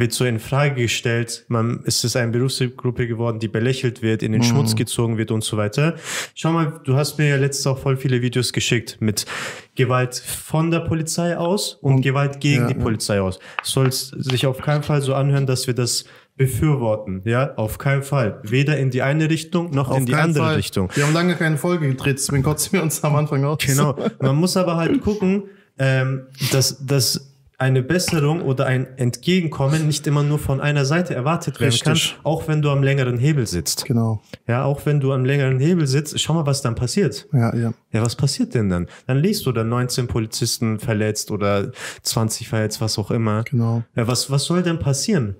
wird 0.00 0.12
so 0.12 0.24
in 0.24 0.38
Frage 0.38 0.82
gestellt, 0.82 1.44
man, 1.48 1.82
es 1.86 2.04
ist 2.04 2.16
eine 2.16 2.32
Berufsgruppe 2.32 3.06
geworden, 3.06 3.38
die 3.38 3.48
belächelt 3.48 4.02
wird, 4.02 4.22
in 4.22 4.32
den 4.32 4.42
Schmutz 4.42 4.74
gezogen 4.76 5.18
wird 5.18 5.30
und 5.30 5.44
so 5.44 5.56
weiter. 5.56 5.94
Schau 6.34 6.52
mal, 6.52 6.80
du 6.84 6.96
hast 6.96 7.18
mir 7.18 7.28
ja 7.28 7.36
letztes 7.36 7.66
auch 7.66 7.78
voll 7.78 7.96
viele 7.96 8.22
Videos 8.22 8.52
geschickt 8.52 8.98
mit 9.00 9.26
Gewalt 9.74 10.16
von 10.16 10.70
der 10.70 10.80
Polizei 10.80 11.36
aus 11.36 11.74
und, 11.80 12.02
Gewalt 12.02 12.40
gegen 12.40 12.62
ja, 12.62 12.68
die 12.68 12.74
ja. 12.74 12.82
Polizei 12.82 13.20
aus. 13.20 13.38
Soll 13.62 13.86
es 13.86 14.08
sich 14.08 14.46
auf 14.46 14.58
keinen 14.58 14.82
Fall 14.82 15.00
so 15.00 15.14
anhören, 15.14 15.46
dass 15.46 15.66
wir 15.66 15.74
das 15.74 16.04
befürworten, 16.36 17.22
ja, 17.24 17.54
auf 17.54 17.78
keinen 17.78 18.02
Fall. 18.02 18.40
Weder 18.42 18.76
in 18.76 18.90
die 18.90 19.02
eine 19.02 19.30
Richtung 19.30 19.70
noch 19.70 19.96
in 19.96 20.06
die 20.06 20.14
andere 20.14 20.44
Fall. 20.44 20.56
Richtung. 20.56 20.90
Wir 20.94 21.06
haben 21.06 21.14
lange 21.14 21.36
keine 21.36 21.56
Folge 21.58 21.86
gedreht, 21.88 22.18
deswegen 22.18 22.42
kotzen 22.42 22.72
wir 22.72 22.82
uns 22.82 23.04
am 23.04 23.14
Anfang 23.14 23.44
aus. 23.44 23.58
Genau. 23.64 23.96
Man 24.20 24.36
muss 24.36 24.56
aber 24.56 24.76
halt 24.76 25.00
gucken, 25.02 25.44
ähm, 25.78 26.26
dass, 26.50 26.84
dass 26.84 27.33
eine 27.56 27.82
Besserung 27.82 28.42
oder 28.42 28.66
ein 28.66 28.98
Entgegenkommen 28.98 29.86
nicht 29.86 30.06
immer 30.06 30.22
nur 30.22 30.38
von 30.38 30.60
einer 30.60 30.84
Seite 30.84 31.14
erwartet 31.14 31.60
werden 31.60 31.70
Richtig. 31.70 32.14
kann, 32.14 32.24
auch 32.24 32.48
wenn 32.48 32.62
du 32.62 32.70
am 32.70 32.82
längeren 32.82 33.16
Hebel 33.18 33.46
sitzt. 33.46 33.84
Genau. 33.84 34.22
Ja, 34.48 34.64
auch 34.64 34.84
wenn 34.86 35.00
du 35.00 35.12
am 35.12 35.24
längeren 35.24 35.60
Hebel 35.60 35.86
sitzt, 35.86 36.18
schau 36.20 36.34
mal, 36.34 36.46
was 36.46 36.62
dann 36.62 36.74
passiert. 36.74 37.28
Ja, 37.32 37.54
ja. 37.54 37.72
Ja, 37.92 38.02
was 38.02 38.16
passiert 38.16 38.54
denn 38.54 38.68
dann? 38.68 38.88
Dann 39.06 39.18
liest 39.18 39.46
du 39.46 39.52
dann 39.52 39.68
19 39.68 40.08
Polizisten 40.08 40.80
verletzt 40.80 41.30
oder 41.30 41.70
20 42.02 42.48
verletzt, 42.48 42.80
was 42.80 42.98
auch 42.98 43.10
immer. 43.10 43.44
Genau. 43.44 43.84
Ja, 43.94 44.08
was, 44.08 44.30
was 44.30 44.44
soll 44.44 44.62
denn 44.62 44.80
passieren? 44.80 45.36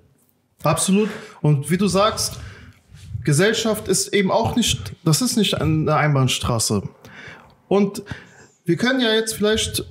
Absolut. 0.63 1.09
Und 1.43 1.71
wie 1.71 1.77
du 1.77 1.89
sagst, 1.89 2.39
Gesellschaft 3.25 3.89
ist 3.89 4.15
eben 4.15 4.31
auch 4.31 4.55
nicht, 4.55 4.93
das 5.05 5.21
ist 5.21 5.37
nicht 5.37 5.61
eine 5.61 5.95
Einbahnstraße. 5.97 6.83
Und 7.69 8.03
wir 8.65 8.77
können 8.77 9.01
ja 9.01 9.13
jetzt 9.13 9.35
vielleicht, 9.35 9.85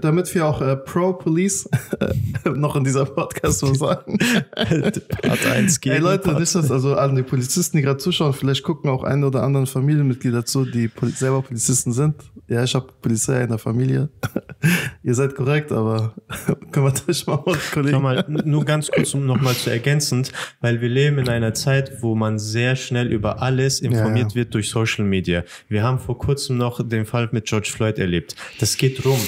damit 0.00 0.34
wir 0.34 0.46
auch 0.46 0.60
äh, 0.60 0.76
Pro-Police 0.76 1.68
noch 2.54 2.76
in 2.76 2.84
dieser 2.84 3.04
Podcast 3.04 3.58
so 3.58 3.74
sagen. 3.74 4.18
Part 4.54 5.46
1 5.46 5.78
Ey 5.84 5.98
Leute, 5.98 6.34
nicht 6.34 6.54
das, 6.54 6.70
also 6.70 6.94
an 6.96 7.14
die 7.16 7.22
Polizisten, 7.22 7.76
die 7.76 7.82
gerade 7.82 7.98
zuschauen, 7.98 8.32
vielleicht 8.32 8.62
gucken 8.62 8.90
auch 8.90 9.04
eine 9.04 9.26
oder 9.26 9.42
anderen 9.42 9.66
Familienmitglieder 9.66 10.44
zu, 10.44 10.64
die 10.64 10.88
Poli 10.88 11.12
selber 11.12 11.42
Polizisten 11.42 11.92
sind. 11.92 12.14
Ja, 12.54 12.62
ich 12.62 12.74
habe 12.76 12.86
Polizei 13.02 13.42
in 13.42 13.48
der 13.48 13.58
Familie. 13.58 14.08
Ihr 15.02 15.14
seid 15.14 15.34
korrekt, 15.34 15.72
aber 15.72 16.14
kümmert 16.70 17.02
euch 17.08 17.26
mal 17.26 17.34
um 17.34 17.56
Kollegen. 17.72 17.96
Schau 17.96 18.00
mal, 18.00 18.24
nur 18.28 18.64
ganz 18.64 18.88
kurz, 18.92 19.12
um 19.12 19.26
nochmal 19.26 19.54
zu 19.54 19.70
ergänzend, 19.70 20.30
weil 20.60 20.80
wir 20.80 20.88
leben 20.88 21.18
in 21.18 21.28
einer 21.28 21.52
Zeit, 21.52 22.00
wo 22.00 22.14
man 22.14 22.38
sehr 22.38 22.76
schnell 22.76 23.12
über 23.12 23.42
alles 23.42 23.80
informiert 23.80 24.16
Ja, 24.16 24.28
ja. 24.28 24.34
wird 24.36 24.54
durch 24.54 24.70
Social 24.70 25.04
Media. 25.04 25.42
Wir 25.68 25.82
haben 25.82 25.98
vor 25.98 26.16
kurzem 26.16 26.56
noch 26.56 26.80
den 26.86 27.06
Fall 27.06 27.28
mit 27.32 27.46
George 27.46 27.70
Floyd 27.72 27.98
erlebt. 27.98 28.36
Das 28.60 28.76
geht 28.76 29.04
rum. 29.04 29.18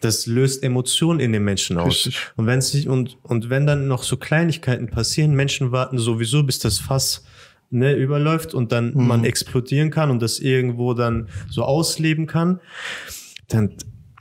Das 0.00 0.26
löst 0.26 0.62
Emotionen 0.62 1.20
in 1.20 1.32
den 1.32 1.44
Menschen 1.44 1.76
aus. 1.76 2.06
Richtig. 2.06 2.18
Und 2.36 2.46
wenn 2.46 2.62
sich, 2.62 2.88
und, 2.88 3.18
und 3.22 3.50
wenn 3.50 3.66
dann 3.66 3.86
noch 3.86 4.02
so 4.02 4.16
Kleinigkeiten 4.16 4.88
passieren, 4.88 5.34
Menschen 5.34 5.72
warten 5.72 5.98
sowieso, 5.98 6.42
bis 6.42 6.58
das 6.58 6.78
Fass 6.78 7.22
ne, 7.72 7.94
überläuft 7.94 8.54
und 8.54 8.70
dann 8.72 8.92
Mhm. 8.94 9.06
man 9.06 9.24
explodieren 9.24 9.90
kann 9.90 10.10
und 10.10 10.22
das 10.22 10.38
irgendwo 10.38 10.94
dann 10.94 11.28
so 11.50 11.64
ausleben 11.64 12.26
kann, 12.26 12.60
dann, 13.48 13.74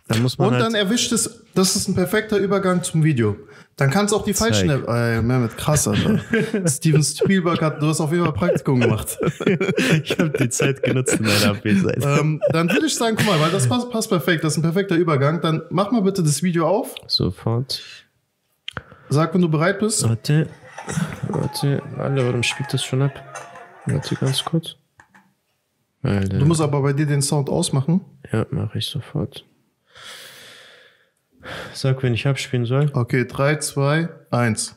dann 0.08 0.22
muss 0.22 0.38
man 0.38 0.48
Und 0.50 0.54
halt, 0.56 0.64
dann 0.64 0.76
erwischt 0.76 1.12
es, 1.12 1.44
das 1.54 1.76
ist 1.76 1.88
ein 1.88 1.96
perfekter 1.96 2.38
Übergang 2.38 2.82
zum 2.84 3.04
Video. 3.04 3.36
Dann 3.78 3.90
kannst 3.90 4.12
du 4.12 4.18
auch 4.18 4.26
die 4.26 4.34
falschen. 4.34 4.68
Zeig. 4.68 4.88
Äh, 4.88 5.22
Mehmet, 5.22 5.58
krass, 5.58 5.88
Alter. 5.88 6.20
Steven 6.68 7.02
Spielberg 7.02 7.62
hat, 7.62 7.82
du 7.82 7.88
hast 7.88 8.00
auf 8.00 8.12
jeden 8.12 8.24
Fall 8.26 8.34
Praktikum 8.34 8.80
gemacht. 8.80 9.18
ich 10.04 10.20
habe 10.20 10.30
die 10.38 10.50
Zeit 10.50 10.84
genutzt 10.84 11.16
in 11.20 11.26
meiner 11.26 11.52
Abwesenheit. 11.52 12.04
ähm, 12.04 12.42
dann 12.52 12.70
würde 12.70 12.86
ich 12.86 12.96
sagen, 12.96 13.16
guck 13.18 13.26
mal, 13.26 13.40
weil 13.40 13.50
das 13.50 13.68
passt, 13.68 13.90
passt 13.90 14.10
perfekt, 14.10 14.44
das 14.44 14.54
ist 14.54 14.58
ein 14.60 14.62
perfekter 14.64 14.96
Übergang. 14.96 15.42
Dann 15.42 15.64
mach 15.72 15.90
mal 15.92 16.02
bitte 16.02 16.22
das 16.22 16.44
Video 16.44 16.68
auf. 16.68 16.94
Sofort. 17.08 17.82
Sag, 19.10 19.34
wenn 19.34 19.42
du 19.42 19.50
bereit 19.50 19.80
bist. 19.80 20.08
Warte. 20.08 20.48
Warte. 21.30 21.82
Alter, 21.98 22.26
warum 22.28 22.44
spielt 22.44 22.74
das 22.74 22.84
schon 22.84 23.02
ab? 23.02 23.14
Warte 23.86 24.16
ganz 24.16 24.44
kurz. 24.44 24.76
Alter. 26.04 26.40
Du 26.40 26.46
musst 26.46 26.62
aber 26.62 26.82
bei 26.82 26.94
dir 26.94 27.06
den 27.06 27.22
Sound 27.22 27.50
ausmachen. 27.50 28.02
ja, 28.32 28.46
mache 28.50 28.78
ich 28.80 28.88
sofort. 28.88 29.46
Sag, 31.74 32.04
wenn 32.04 32.14
ich 32.14 32.28
abspielen 32.28 32.66
soll. 32.66 32.90
Okay, 32.94 33.26
3, 33.26 33.56
2, 33.58 34.10
1. 34.30 34.76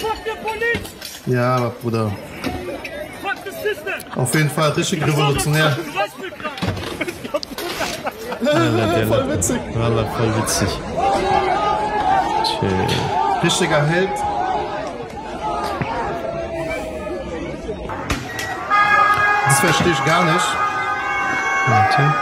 Fuck 0.00 0.16
the 0.24 0.30
police! 0.42 1.26
Ja, 1.26 1.56
aber 1.56 1.70
Bruder. 1.70 2.12
Auf 4.14 4.34
jeden 4.34 4.50
Fall 4.50 4.70
richtig 4.70 5.06
revolutionär. 5.06 5.76
Voll 8.40 9.30
witzig. 9.30 9.60
Wallah, 9.74 10.04
voll 10.16 10.36
witzig. 10.36 10.68
Chill. 12.44 12.86
Richtiger 13.42 13.82
Held. 13.86 14.10
Das 19.46 19.60
verstehe 19.60 19.92
ich 19.92 20.04
gar 20.04 20.24
nicht. 20.24 20.46
Warte. 21.66 22.14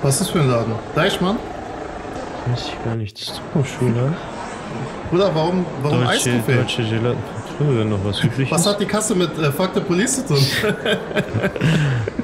Was 0.00 0.20
ist 0.22 0.30
für 0.30 0.38
ein 0.38 0.48
Laden? 0.50 0.74
Deichmann? 0.94 1.38
Weiß 2.50 2.68
ich 2.68 2.84
gar 2.84 2.94
nicht. 2.94 3.20
Das 3.20 3.28
ist 3.28 3.68
Schule. 3.78 4.16
Bruder, 5.10 5.34
warum, 5.34 5.64
warum 5.82 6.04
Deutsche, 6.04 6.30
Eisbuffet? 6.30 6.56
deutsche 6.56 6.82
Gelaten. 6.88 7.18
Tue 7.58 7.84
noch 7.84 8.04
was 8.04 8.22
übrig. 8.22 8.50
Was 8.50 8.66
hat 8.66 8.80
die 8.80 8.86
Kasse 8.86 9.14
mit 9.14 9.36
äh, 9.38 9.50
Fuck 9.50 9.70
the 9.74 9.80
Police 9.80 10.24
zu 10.24 10.34
tun? 10.34 10.38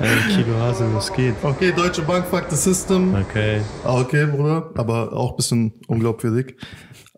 Ein 0.00 0.18
Kilo 0.28 0.58
Haselnuss 0.60 1.12
geht. 1.12 1.34
Okay, 1.42 1.72
Deutsche 1.72 2.02
Bank, 2.02 2.26
Fuck 2.26 2.44
the 2.50 2.56
System. 2.56 3.14
Okay. 3.14 3.60
Ah, 3.84 4.00
okay, 4.00 4.26
Bruder, 4.26 4.70
aber 4.76 5.12
auch 5.12 5.32
ein 5.32 5.37
bisschen 5.37 5.72
unglaubwürdig. 5.88 6.56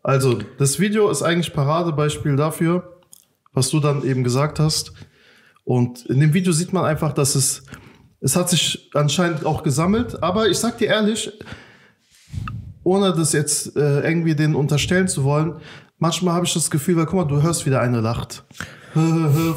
Also, 0.03 0.39
das 0.59 0.81
Video 0.81 1.11
ist 1.11 1.23
eigentlich 1.23 1.53
Paradebeispiel 1.53 2.37
dafür, 2.37 3.01
was 3.53 3.69
du 3.71 3.81
dann 3.81 4.05
eben 4.05 4.25
gesagt 4.25 4.59
hast. 4.61 4.93
Und 5.65 6.07
in 6.07 6.21
dem 6.21 6.33
Video 6.33 6.53
sieht 6.53 6.73
man 6.73 6.85
einfach, 6.85 7.13
dass 7.13 7.35
es, 7.35 7.65
es 8.21 8.37
hat 8.37 8.49
sich 8.49 8.91
anscheinend 8.95 9.45
auch 9.45 9.63
gesammelt. 9.63 10.23
Aber 10.23 10.49
ich 10.49 10.59
sag 10.59 10.79
dir 10.79 10.87
ehrlich, 10.87 11.33
ohne 12.87 13.13
das 13.13 13.33
jetzt 13.33 13.77
äh, 13.77 14.01
irgendwie 14.01 14.37
den 14.37 14.55
unterstellen 14.55 15.09
zu 15.09 15.25
wollen, 15.25 15.57
manchmal 15.99 16.35
habe 16.35 16.47
ich 16.47 16.55
das 16.55 16.71
Gefühl, 16.71 16.97
weil 16.97 17.07
guck 17.07 17.15
mal, 17.17 17.25
du 17.25 17.43
hörst 17.43 17.67
wieder 17.67 17.81
eine 17.81 18.01
lacht. 18.01 18.45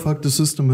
Fuck 0.03 0.19
the 0.23 0.29
system. 0.29 0.69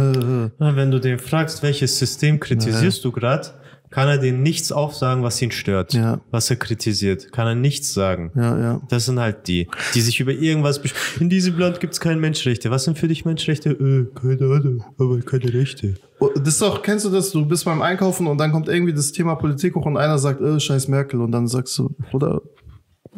Wenn 0.57 0.89
du 0.89 0.99
den 0.99 1.19
fragst, 1.19 1.61
welches 1.61 1.99
System 1.99 2.39
kritisierst 2.39 3.03
du 3.03 3.11
gerade, 3.11 3.49
kann 3.95 4.09
er 4.09 4.17
dir 4.17 4.33
nichts 4.33 4.73
aufsagen, 4.73 5.23
was 5.23 5.41
ihn 5.41 5.51
stört, 5.51 5.93
Ja. 5.93 6.19
was 6.29 6.49
er 6.49 6.57
kritisiert. 6.57 7.31
Kann 7.31 7.47
er 7.47 7.55
nichts 7.55 7.93
sagen. 7.93 8.29
Ja, 8.35 8.59
ja. 8.59 8.81
Das 8.89 9.05
sind 9.05 9.21
halt 9.21 9.47
die, 9.47 9.69
die 9.93 10.01
sich 10.01 10.19
über 10.19 10.33
irgendwas 10.33 10.81
besch 10.81 10.93
In 11.21 11.29
diesem 11.29 11.57
Land 11.57 11.79
gibt 11.79 11.93
es 11.93 12.01
keine 12.01 12.19
Menschenrechte. 12.19 12.69
Was 12.71 12.83
sind 12.83 12.97
für 12.99 13.07
dich 13.07 13.23
Menschenrechte? 13.23 13.69
Äh, 13.69 14.07
keine 14.19 14.53
Ahnung, 14.53 14.83
aber 14.99 15.19
keine 15.21 15.53
Rechte. 15.53 15.93
Oh, 16.19 16.27
Das 16.35 16.49
ist 16.55 16.61
doch, 16.61 16.81
kennst 16.83 17.05
du 17.05 17.09
das? 17.09 17.31
Du 17.31 17.45
bist 17.45 17.63
beim 17.63 17.81
Einkaufen 17.81 18.27
und 18.27 18.37
dann 18.37 18.51
kommt 18.51 18.67
irgendwie 18.67 18.93
das 18.93 19.13
Thema 19.13 19.35
Politik 19.35 19.75
hoch 19.75 19.85
und 19.85 19.95
einer 19.95 20.17
sagt, 20.17 20.41
äh, 20.41 20.59
scheiß 20.59 20.89
Merkel 20.89 21.21
und 21.21 21.31
dann 21.31 21.47
sagst 21.47 21.77
du, 21.77 21.95
oder 22.11 22.41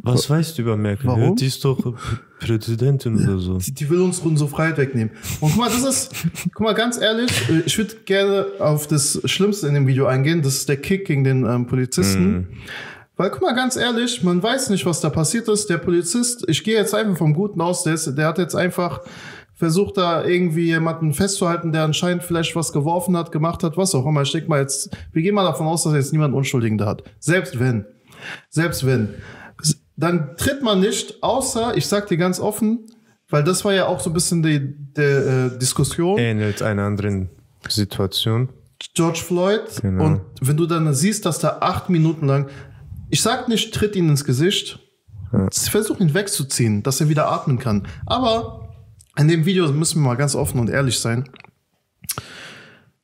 Was 0.04 0.30
weißt 0.30 0.58
du 0.58 0.62
über 0.62 0.78
Merkel? 0.78 1.08
Warum? 1.08 1.22
Ja, 1.22 1.32
die 1.32 1.48
ist 1.48 1.64
doch 1.64 1.96
Präsidentin 2.40 3.16
oder 3.16 3.40
so. 3.40 3.58
die, 3.58 3.74
die 3.74 3.90
will 3.90 4.02
uns 4.02 4.20
unsere 4.20 4.50
Freiheit 4.50 4.78
wegnehmen. 4.78 5.12
Und 5.40 5.52
guck 5.52 5.60
mal, 5.60 5.70
das 5.70 5.84
ist, 5.84 6.12
guck 6.54 6.62
mal, 6.62 6.74
ganz 6.74 7.00
ehrlich, 7.00 7.32
äh, 7.50 7.62
ich 7.66 7.78
würde 7.78 7.96
gerne 8.06 8.46
auf 8.60 8.88
das 8.88 9.22
Schlimmste 9.26 9.68
in 9.68 9.74
dem 9.74 9.88
Video 9.88 10.06
eingehen, 10.06 10.42
das 10.42 10.56
ist 10.56 10.70
der 10.70 10.78
Kick 10.78 11.06
gegen 11.06 11.24
den 11.24 11.46
ähm, 11.46 11.66
Polizisten. 11.68 12.48
Weil, 13.16 13.32
guck 13.32 13.42
mal, 13.42 13.56
ganz 13.56 13.76
ehrlich, 13.76 14.22
man 14.24 14.42
weiß 14.42 14.70
nicht, 14.70 14.86
was 14.86 15.02
da 15.02 15.10
passiert 15.10 15.48
ist. 15.48 15.70
Der 15.72 15.80
Polizist, 15.80 16.46
ich 16.48 16.64
gehe 16.64 16.76
jetzt 16.76 16.94
einfach 16.94 17.18
vom 17.18 17.34
Guten 17.34 17.60
aus, 17.62 17.84
der, 17.84 17.96
ist, 17.96 18.16
der 18.16 18.28
hat 18.28 18.38
jetzt 18.38 18.56
einfach 18.56 19.02
versucht, 19.56 19.98
da 19.98 20.24
irgendwie 20.24 20.68
jemanden 20.68 21.14
festzuhalten, 21.14 21.72
der 21.72 21.84
anscheinend 21.84 22.24
vielleicht 22.24 22.56
was 22.56 22.72
geworfen 22.72 23.18
hat, 23.18 23.32
gemacht 23.32 23.64
hat, 23.64 23.76
was 23.76 23.96
auch 23.96 24.06
immer. 24.06 24.22
Ich 24.22 24.32
denke 24.32 24.48
mal 24.48 24.62
jetzt, 24.62 24.96
wir 25.12 25.24
gehen 25.24 25.34
mal 25.34 25.44
davon 25.44 25.66
aus, 25.66 25.84
dass 25.84 25.94
jetzt 25.94 26.14
niemand 26.14 26.36
Unschuldigen 26.36 26.78
da 26.78 26.86
hat. 26.86 27.04
Selbst 27.20 27.60
wenn. 27.60 27.86
Selbst 28.50 28.86
wenn. 28.86 29.16
Dann 29.98 30.38
tritt 30.38 30.62
man 30.62 30.80
nicht, 30.80 31.22
außer, 31.24 31.76
ich 31.76 31.88
sag 31.88 32.08
dir 32.08 32.18
ganz 32.18 32.40
offen, 32.40 32.86
weil 33.30 33.44
das 33.44 33.66
war 33.66 33.74
ja 33.74 33.88
auch 33.88 34.00
so 34.00 34.10
ein 34.12 34.14
bisschen 34.14 34.44
die, 34.44 34.74
die 34.96 35.02
äh, 35.02 35.58
Diskussion. 35.58 36.18
Ähnelt 36.18 36.62
einer 36.62 36.84
anderen 36.84 37.30
Situation. 37.68 38.50
George 38.94 39.20
Floyd. 39.26 39.82
Genau. 39.82 40.06
Und 40.06 40.22
wenn 40.40 40.56
du 40.56 40.68
dann 40.68 40.94
siehst, 40.94 41.26
dass 41.26 41.40
da 41.40 41.58
acht 41.62 41.90
Minuten 41.90 42.28
lang, 42.28 42.48
ich 43.10 43.22
sag 43.22 43.48
nicht, 43.48 43.74
tritt 43.74 43.96
ihn 43.96 44.08
ins 44.10 44.24
Gesicht, 44.24 44.80
versuch 45.52 46.00
ihn 46.00 46.14
wegzuziehen, 46.14 46.84
dass 46.84 47.02
er 47.02 47.10
wieder 47.10 47.30
atmen 47.32 47.60
kann. 47.60 47.88
Aber 48.06 48.70
in 49.18 49.28
dem 49.28 49.46
Video 49.46 49.72
müssen 49.72 50.02
wir 50.02 50.10
mal 50.10 50.16
ganz 50.16 50.36
offen 50.36 50.60
und 50.60 50.70
ehrlich 50.70 51.00
sein. 51.00 51.28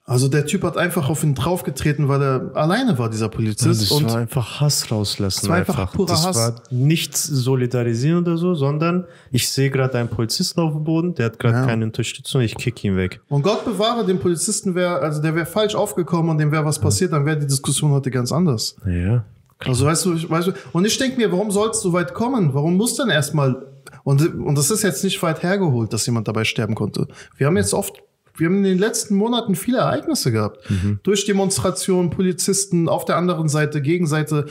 Also 0.06 0.28
der 0.28 0.46
Typ 0.46 0.64
hat 0.64 0.76
einfach 0.76 1.10
auf 1.10 1.24
ihn 1.24 1.34
draufgetreten, 1.34 2.10
weil 2.10 2.22
er 2.22 2.52
alleine 2.56 2.98
war, 3.00 3.10
dieser 3.10 3.30
Polizist. 3.30 3.84
Das 3.84 3.92
und 3.92 4.06
war 4.10 4.18
einfach 4.18 4.60
Hass 4.60 4.92
rauslassen. 4.92 5.42
Das 5.44 5.50
war 5.50 5.56
einfach 5.58 5.94
purer 5.94 6.08
das 6.08 6.26
Hass. 6.28 6.36
war 6.36 6.56
nicht 6.72 7.16
solidarisieren 7.16 8.20
oder 8.20 8.36
so, 8.38 8.54
sondern 8.54 9.06
ich 9.32 9.50
sehe 9.50 9.70
gerade 9.70 9.98
einen 9.98 10.10
Polizisten 10.10 10.60
auf 10.60 10.74
dem 10.74 10.84
Boden, 10.84 11.16
der 11.16 11.28
hat 11.28 11.40
gerade 11.40 11.56
Ja. 11.60 11.66
keine 11.66 11.86
Unterstützung, 11.86 12.42
ich 12.42 12.56
kick 12.56 12.84
ihn 12.84 12.98
weg. 12.98 13.22
Und 13.30 13.44
Gott 13.44 13.64
bewahre, 13.64 14.06
dem 14.06 14.20
Polizisten 14.20 14.76
wäre, 14.76 15.00
also 15.00 15.22
der 15.22 15.36
wäre 15.36 15.46
falsch 15.46 15.74
aufgekommen 15.76 16.32
und 16.32 16.38
dem 16.38 16.52
wäre 16.52 16.66
was 16.66 16.80
passiert, 16.80 17.14
dann 17.14 17.26
wäre 17.26 17.40
die 17.40 17.48
Diskussion 17.48 17.92
heute 17.92 18.12
ganz 18.12 18.34
anders. 18.34 18.76
Ja. 18.86 19.24
Also 19.60 19.86
weißt 19.86 20.06
du, 20.06 20.30
weißt 20.30 20.48
du, 20.50 20.52
und 20.74 20.84
ich 20.86 20.98
denke 20.98 21.16
mir, 21.16 21.32
warum 21.32 21.50
soll 21.50 21.70
es 21.70 21.80
so 21.82 21.94
weit 21.94 22.14
kommen? 22.14 22.54
Warum 22.54 22.76
muss 22.76 22.98
dann 22.98 23.10
erstmal, 23.10 23.66
und, 24.04 24.22
und 24.36 24.58
das 24.58 24.70
ist 24.70 24.84
jetzt 24.84 25.04
nicht 25.06 25.24
weit 25.24 25.42
hergeholt, 25.44 25.94
dass 25.94 26.06
jemand 26.06 26.28
dabei 26.28 26.44
sterben 26.44 26.76
konnte. 26.76 27.08
Wir 27.38 27.48
haben 27.48 27.56
jetzt 27.56 27.74
oft, 27.74 28.04
wir 28.36 28.48
haben 28.48 28.58
in 28.58 28.64
den 28.64 28.80
letzten 28.80 29.16
Monaten 29.16 29.56
viele 29.56 29.80
Ereignisse 29.80 30.32
gehabt. 30.32 30.68
Durch 31.04 31.26
Demonstrationen, 31.26 32.10
Polizisten, 32.10 32.90
auf 32.90 33.06
der 33.06 33.18
anderen 33.18 33.48
Seite, 33.48 33.82
Gegenseite. 33.82 34.48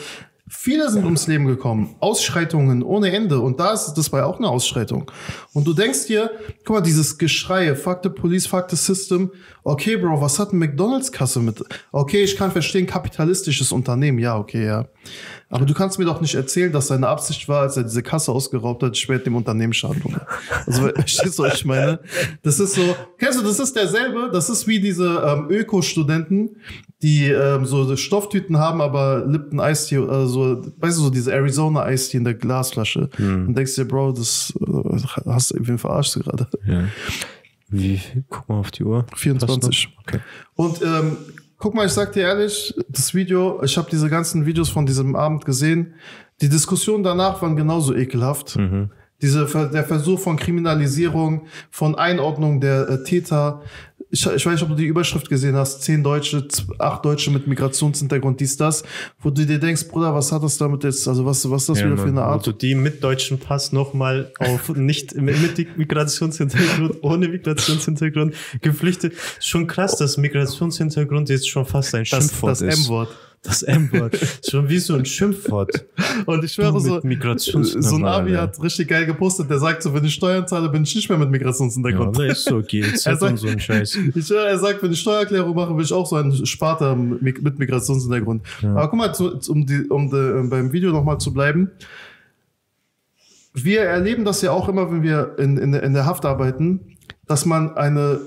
Viele 0.54 0.90
sind 0.90 1.04
ums 1.04 1.26
Leben 1.26 1.46
gekommen. 1.46 1.96
Ausschreitungen 1.98 2.82
ohne 2.82 3.10
Ende. 3.10 3.40
Und 3.40 3.58
da 3.58 3.72
ist 3.72 3.94
das 3.94 4.12
war 4.12 4.26
auch 4.26 4.38
eine 4.38 4.48
Ausschreitung. 4.48 5.10
Und 5.54 5.66
du 5.66 5.72
denkst 5.72 6.06
dir, 6.06 6.30
guck 6.64 6.76
mal, 6.76 6.80
dieses 6.82 7.16
Geschrei, 7.16 7.74
fuck 7.74 8.00
the 8.02 8.10
police, 8.10 8.46
fuck 8.46 8.66
the 8.68 8.76
system. 8.76 9.32
Okay, 9.64 9.96
Bro, 9.96 10.20
was 10.20 10.38
hat 10.38 10.50
eine 10.50 10.58
McDonalds-Kasse 10.58 11.40
mit? 11.40 11.64
Okay, 11.90 12.22
ich 12.22 12.36
kann 12.36 12.52
verstehen, 12.52 12.86
kapitalistisches 12.86 13.72
Unternehmen. 13.72 14.18
Ja, 14.18 14.36
okay, 14.36 14.66
ja. 14.66 14.86
Aber 15.48 15.64
du 15.64 15.74
kannst 15.74 15.98
mir 15.98 16.04
doch 16.04 16.20
nicht 16.20 16.34
erzählen, 16.34 16.70
dass 16.70 16.88
seine 16.88 17.08
Absicht 17.08 17.48
war, 17.48 17.62
als 17.62 17.76
er 17.76 17.84
diese 17.84 18.02
Kasse 18.02 18.30
ausgeraubt 18.30 18.82
hat, 18.82 18.96
später 18.96 19.24
dem 19.24 19.36
Unternehmen 19.36 19.72
Schaden. 19.72 20.02
Also, 20.66 20.88
verstehst 20.94 21.38
du, 21.38 21.44
was 21.44 21.54
ich 21.54 21.64
meine? 21.64 22.00
Das 22.42 22.60
ist 22.60 22.74
so, 22.74 22.94
kennst 23.18 23.38
du, 23.38 23.42
das 23.42 23.58
ist 23.58 23.74
derselbe, 23.74 24.30
das 24.32 24.50
ist 24.50 24.66
wie 24.66 24.80
diese 24.80 25.22
ähm, 25.26 25.46
Öko-Studenten, 25.50 26.56
die 27.02 27.26
ähm, 27.26 27.64
so 27.66 27.96
Stofftüten 27.96 28.58
haben, 28.58 28.80
aber 28.80 29.24
Lipton 29.26 29.58
Eistee, 29.60 29.96
äh, 29.96 30.26
so, 30.26 30.62
weißt 30.78 30.98
du, 30.98 31.02
so 31.02 31.10
diese 31.10 31.32
Arizona 31.32 31.82
Eistee 31.82 32.18
in 32.18 32.24
der 32.24 32.34
Glasflasche. 32.34 33.10
Und 33.18 33.54
denkst 33.56 33.74
dir, 33.74 33.86
Bro, 33.86 34.12
das 34.12 34.52
äh, 34.60 34.98
hast 35.26 35.50
du 35.50 35.54
irgendwie 35.56 35.78
verarscht 35.78 36.14
gerade. 36.20 36.46
ja. 36.66 36.84
Wie? 37.74 38.00
Guck 38.28 38.48
mal 38.48 38.58
auf 38.58 38.70
die 38.70 38.84
Uhr. 38.84 39.06
24. 39.16 39.88
Passt 39.96 39.96
noch? 39.96 40.02
Okay. 40.02 40.20
Und 40.56 40.82
ähm, 40.82 41.16
guck 41.56 41.74
mal, 41.74 41.86
ich 41.86 41.92
sag 41.92 42.12
dir 42.12 42.20
ehrlich, 42.24 42.74
das 42.90 43.14
Video, 43.14 43.62
ich 43.62 43.78
habe 43.78 43.88
diese 43.90 44.10
ganzen 44.10 44.44
Videos 44.44 44.68
von 44.68 44.84
diesem 44.84 45.16
Abend 45.16 45.44
gesehen. 45.46 45.94
Die 46.42 46.50
Diskussionen 46.50 47.02
danach 47.02 47.40
waren 47.40 47.56
genauso 47.56 47.94
ekelhaft. 47.94 48.58
Diese, 49.22 49.46
Ver- 49.46 49.68
der 49.68 49.84
Versuch 49.84 50.18
von 50.18 50.36
Kriminalisierung, 50.36 51.46
von 51.70 51.94
Einordnung 51.94 52.60
der 52.60 52.88
äh, 52.90 53.04
Täter. 53.04 53.62
Ich, 54.14 54.26
ich 54.26 54.44
weiß 54.44 54.52
nicht, 54.52 54.62
ob 54.62 54.68
du 54.68 54.74
die 54.74 54.84
Überschrift 54.84 55.26
gesehen 55.26 55.56
hast. 55.56 55.82
Zehn 55.82 56.02
Deutsche, 56.02 56.46
acht 56.78 57.02
Deutsche 57.02 57.30
mit 57.30 57.46
Migrationshintergrund, 57.46 58.38
dies, 58.38 58.58
das. 58.58 58.82
Wo 59.20 59.30
du 59.30 59.46
dir 59.46 59.58
denkst, 59.58 59.88
Bruder, 59.88 60.14
was 60.14 60.30
hat 60.30 60.42
das 60.42 60.58
damit 60.58 60.84
jetzt, 60.84 61.08
also 61.08 61.24
was, 61.24 61.50
was 61.50 61.62
ist 61.62 61.68
das 61.70 61.80
Ja, 61.80 61.86
wieder 61.86 61.96
für 61.96 62.08
eine 62.08 62.22
Art? 62.22 62.40
Also 62.40 62.52
die 62.52 62.74
mit 62.74 63.02
deutschem 63.02 63.38
Pass 63.38 63.72
nochmal 63.72 64.30
auf 64.38 64.68
nicht 64.76 65.14
mit, 65.14 65.78
Migrationshintergrund, 65.78 67.02
ohne 67.02 67.28
Migrationshintergrund 67.28 68.34
geflüchtet. 68.60 69.14
Schon 69.40 69.66
krass, 69.66 69.96
dass 69.96 70.18
Migrationshintergrund 70.18 71.30
jetzt 71.30 71.48
schon 71.48 71.64
fast 71.64 71.94
ein 71.94 72.04
Das, 72.04 72.24
Schimpfwort 72.24 72.50
das 72.50 72.60
ist. 72.60 72.84
M-Wort. 72.84 73.08
Das 73.42 73.64
M-Wort. 73.64 74.16
Schon 74.48 74.68
wie 74.68 74.78
so 74.78 74.94
ein 74.94 75.04
Schimpfwort. 75.04 75.84
Und 76.26 76.44
ich 76.44 76.52
schwöre 76.52 76.78
so, 76.80 77.00
so 77.64 77.96
ein 77.96 78.04
Abi 78.04 78.34
hat 78.34 78.62
richtig 78.62 78.88
geil 78.88 79.04
gepostet, 79.04 79.50
der 79.50 79.58
sagt 79.58 79.82
so, 79.82 79.92
wenn 79.92 80.04
ich 80.04 80.14
Steuern 80.14 80.46
zahle, 80.46 80.68
bin 80.68 80.84
ich 80.84 80.94
nicht 80.94 81.08
mehr 81.08 81.18
mit 81.18 81.26
Ja, 81.26 81.32
Migrationshintergrund. 81.32 82.18
ne, 82.18 82.26
ist 82.28 82.44
so 82.44 82.62
GLZ 82.62 83.04
Er 83.06 83.16
sagt- 83.16 83.32
und 83.32 83.36
so 83.38 83.48
ein 83.48 83.58
Scheiß. 83.58 83.98
Ich 84.14 84.30
er 84.30 84.58
sagt, 84.58 84.80
wenn 84.82 84.92
ich 84.92 85.00
Steuererklärung 85.00 85.56
mache, 85.56 85.76
will 85.76 85.84
ich 85.84 85.92
auch 85.92 86.06
so 86.06 86.14
einen 86.16 86.46
Sparta 86.46 86.94
mit 86.94 87.58
Migrationshintergrund. 87.58 88.42
Aber 88.62 88.88
guck 88.88 88.98
mal, 88.98 89.12
zu, 89.12 89.36
um, 89.48 89.66
die, 89.66 89.88
um 89.88 90.08
die, 90.08 90.48
beim 90.48 90.72
Video 90.72 90.92
nochmal 90.92 91.18
zu 91.18 91.32
bleiben. 91.32 91.70
Wir 93.54 93.82
erleben 93.82 94.24
das 94.24 94.40
ja 94.42 94.52
auch 94.52 94.68
immer, 94.68 94.90
wenn 94.90 95.02
wir 95.02 95.34
in, 95.38 95.58
in, 95.58 95.74
in 95.74 95.94
der 95.94 96.06
Haft 96.06 96.24
arbeiten, 96.24 96.96
dass 97.26 97.44
man 97.44 97.76
eine 97.76 98.20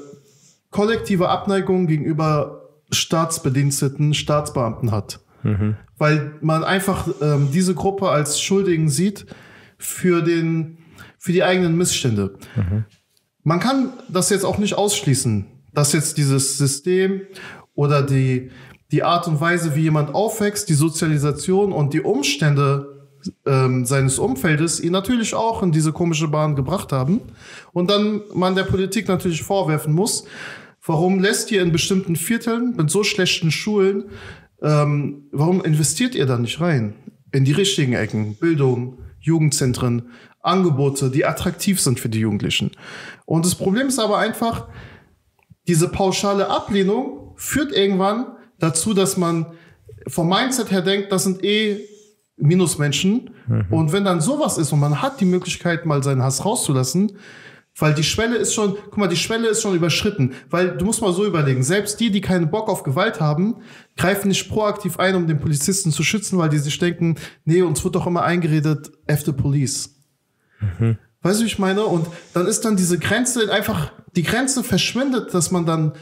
kollektive 0.71 1.29
Abneigung 1.29 1.87
gegenüber 1.87 2.54
Staatsbediensteten, 2.91 4.13
Staatsbeamten 4.13 4.91
hat. 4.91 5.19
Weil 5.97 6.33
man 6.41 6.63
einfach 6.63 7.07
ähm, 7.21 7.49
diese 7.53 7.75
Gruppe 7.75 8.09
als 8.09 8.41
Schuldigen 8.41 8.89
sieht 8.89 9.25
für, 9.77 10.21
den, 10.21 10.79
für 11.17 11.31
die 11.31 11.43
eigenen 11.43 11.77
Missstände. 11.77 12.37
Man 13.43 13.59
kann 13.59 13.93
das 14.09 14.29
jetzt 14.31 14.43
auch 14.43 14.57
nicht 14.57 14.75
ausschließen, 14.75 15.45
dass 15.73 15.93
jetzt 15.93 16.17
dieses 16.17 16.57
System 16.57 17.21
oder 17.75 18.01
die, 18.01 18.49
die 18.91 19.03
Art 19.03 19.27
und 19.27 19.39
Weise, 19.39 19.75
wie 19.75 19.81
jemand 19.81 20.15
aufwächst, 20.15 20.67
die 20.69 20.73
Sozialisation 20.73 21.71
und 21.71 21.93
die 21.93 22.01
Umstände 22.01 22.95
ähm, 23.45 23.85
seines 23.85 24.19
Umfeldes 24.19 24.79
ihn 24.79 24.91
natürlich 24.91 25.35
auch 25.35 25.63
in 25.63 25.71
diese 25.71 25.91
komische 25.91 26.27
Bahn 26.27 26.55
gebracht 26.55 26.91
haben. 26.91 27.21
Und 27.73 27.89
dann 27.89 28.21
man 28.33 28.55
der 28.55 28.63
Politik 28.63 29.07
natürlich 29.07 29.43
vorwerfen 29.43 29.93
muss, 29.93 30.25
warum 30.85 31.19
lässt 31.19 31.51
ihr 31.51 31.61
in 31.61 31.71
bestimmten 31.71 32.15
Vierteln 32.15 32.75
mit 32.75 32.89
so 32.89 33.03
schlechten 33.03 33.51
Schulen, 33.51 34.05
ähm, 34.61 35.27
warum 35.31 35.63
investiert 35.63 36.15
ihr 36.15 36.25
da 36.25 36.37
nicht 36.37 36.61
rein? 36.61 36.93
In 37.31 37.43
die 37.45 37.51
richtigen 37.51 37.93
Ecken, 37.93 38.35
Bildung, 38.35 38.99
Jugendzentren, 39.19 40.09
Angebote, 40.41 41.09
die 41.09 41.25
attraktiv 41.25 41.81
sind 41.81 41.99
für 41.99 42.09
die 42.09 42.19
Jugendlichen. 42.19 42.71
Und 43.25 43.45
das 43.45 43.55
Problem 43.55 43.87
ist 43.87 43.99
aber 43.99 44.19
einfach, 44.19 44.67
diese 45.67 45.89
pauschale 45.89 46.49
Ablehnung 46.49 47.33
führt 47.35 47.71
irgendwann 47.71 48.27
dazu, 48.59 48.93
dass 48.93 49.17
man 49.17 49.47
vom 50.07 50.29
Mindset 50.29 50.71
her 50.71 50.81
denkt, 50.81 51.11
das 51.11 51.23
sind 51.23 51.43
eh 51.43 51.79
Minusmenschen. 52.37 53.31
Und 53.71 53.91
wenn 53.91 54.05
dann 54.05 54.21
sowas 54.21 54.57
ist 54.57 54.71
und 54.71 54.79
man 54.79 55.01
hat 55.01 55.19
die 55.19 55.25
Möglichkeit, 55.25 55.85
mal 55.85 56.03
seinen 56.03 56.21
Hass 56.21 56.45
rauszulassen, 56.45 57.17
weil 57.77 57.93
die 57.93 58.03
Schwelle 58.03 58.37
ist 58.37 58.53
schon, 58.53 58.75
guck 58.75 58.97
mal, 58.97 59.07
die 59.07 59.17
Schwelle 59.17 59.49
ist 59.49 59.61
schon 59.61 59.75
überschritten. 59.75 60.33
Weil 60.49 60.77
du 60.77 60.85
musst 60.85 61.01
mal 61.01 61.11
so 61.11 61.25
überlegen, 61.25 61.61
selbst 61.61 61.99
die, 61.99 62.09
die 62.09 62.21
keinen 62.21 62.49
Bock 62.49 62.69
auf 62.69 62.83
Gewalt 62.83 63.19
haben, 63.19 63.57
greifen 63.97 64.29
nicht 64.29 64.49
proaktiv 64.49 64.97
ein, 64.97 65.15
um 65.15 65.27
den 65.27 65.39
Polizisten 65.39 65.91
zu 65.91 66.03
schützen, 66.03 66.37
weil 66.37 66.49
die 66.49 66.57
sich 66.57 66.79
denken, 66.79 67.15
nee, 67.43 67.61
uns 67.61 67.83
wird 67.83 67.95
doch 67.95 68.07
immer 68.07 68.23
eingeredet, 68.23 68.91
F 69.07 69.25
the 69.25 69.33
police. 69.33 69.95
Weißt 71.21 71.39
du, 71.39 71.43
wie 71.43 71.47
ich 71.47 71.59
meine? 71.59 71.83
Und 71.83 72.07
dann 72.33 72.47
ist 72.47 72.63
dann 72.63 72.77
diese 72.77 72.97
Grenze 72.97 73.51
einfach, 73.51 73.91
die 74.15 74.23
Grenze 74.23 74.63
verschwindet, 74.63 75.33
dass 75.33 75.51
man 75.51 75.65
dann, 75.65 75.93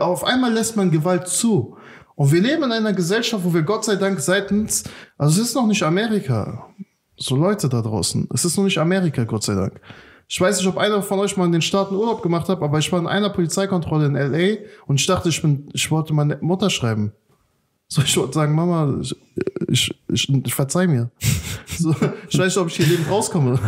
auf 0.00 0.24
einmal 0.24 0.52
lässt 0.52 0.76
man 0.76 0.90
Gewalt 0.90 1.28
zu. 1.28 1.76
Und 2.14 2.32
wir 2.32 2.40
leben 2.40 2.64
in 2.64 2.72
einer 2.72 2.94
Gesellschaft, 2.94 3.44
wo 3.44 3.52
wir 3.52 3.62
Gott 3.62 3.84
sei 3.84 3.96
Dank 3.96 4.20
seitens, 4.20 4.84
also 5.18 5.40
es 5.40 5.48
ist 5.48 5.54
noch 5.54 5.66
nicht 5.66 5.82
Amerika. 5.82 6.68
So 7.16 7.36
Leute 7.36 7.68
da 7.68 7.82
draußen. 7.82 8.28
Es 8.32 8.44
ist 8.44 8.56
noch 8.56 8.64
nicht 8.64 8.78
Amerika, 8.78 9.24
Gott 9.24 9.42
sei 9.42 9.54
Dank. 9.54 9.80
Ich 10.30 10.38
weiß 10.38 10.58
nicht, 10.58 10.66
ob 10.68 10.76
einer 10.76 11.02
von 11.02 11.18
euch 11.20 11.38
mal 11.38 11.46
in 11.46 11.52
den 11.52 11.62
Staaten 11.62 11.94
Urlaub 11.94 12.22
gemacht 12.22 12.48
hat, 12.50 12.60
aber 12.60 12.78
ich 12.78 12.92
war 12.92 13.00
in 13.00 13.06
einer 13.06 13.30
Polizeikontrolle 13.30 14.06
in 14.06 14.14
LA 14.14 14.58
und 14.86 15.00
ich 15.00 15.06
dachte, 15.06 15.30
ich 15.30 15.40
bin, 15.40 15.68
ich 15.72 15.90
wollte 15.90 16.12
meine 16.12 16.36
Mutter 16.42 16.68
schreiben. 16.68 17.12
So, 17.88 18.02
ich 18.02 18.14
wollte 18.18 18.34
sagen, 18.34 18.54
Mama, 18.54 19.00
ich, 19.00 19.16
ich, 19.68 19.90
ich, 20.12 20.28
ich 20.28 20.54
verzeih 20.54 20.86
mir. 20.86 21.10
So, 21.80 21.94
ich 22.28 22.36
weiß 22.36 22.46
nicht, 22.46 22.56
ob 22.56 22.68
ich 22.68 22.76
hier 22.76 22.86
lebend 22.86 23.08
rauskomme. 23.08 23.60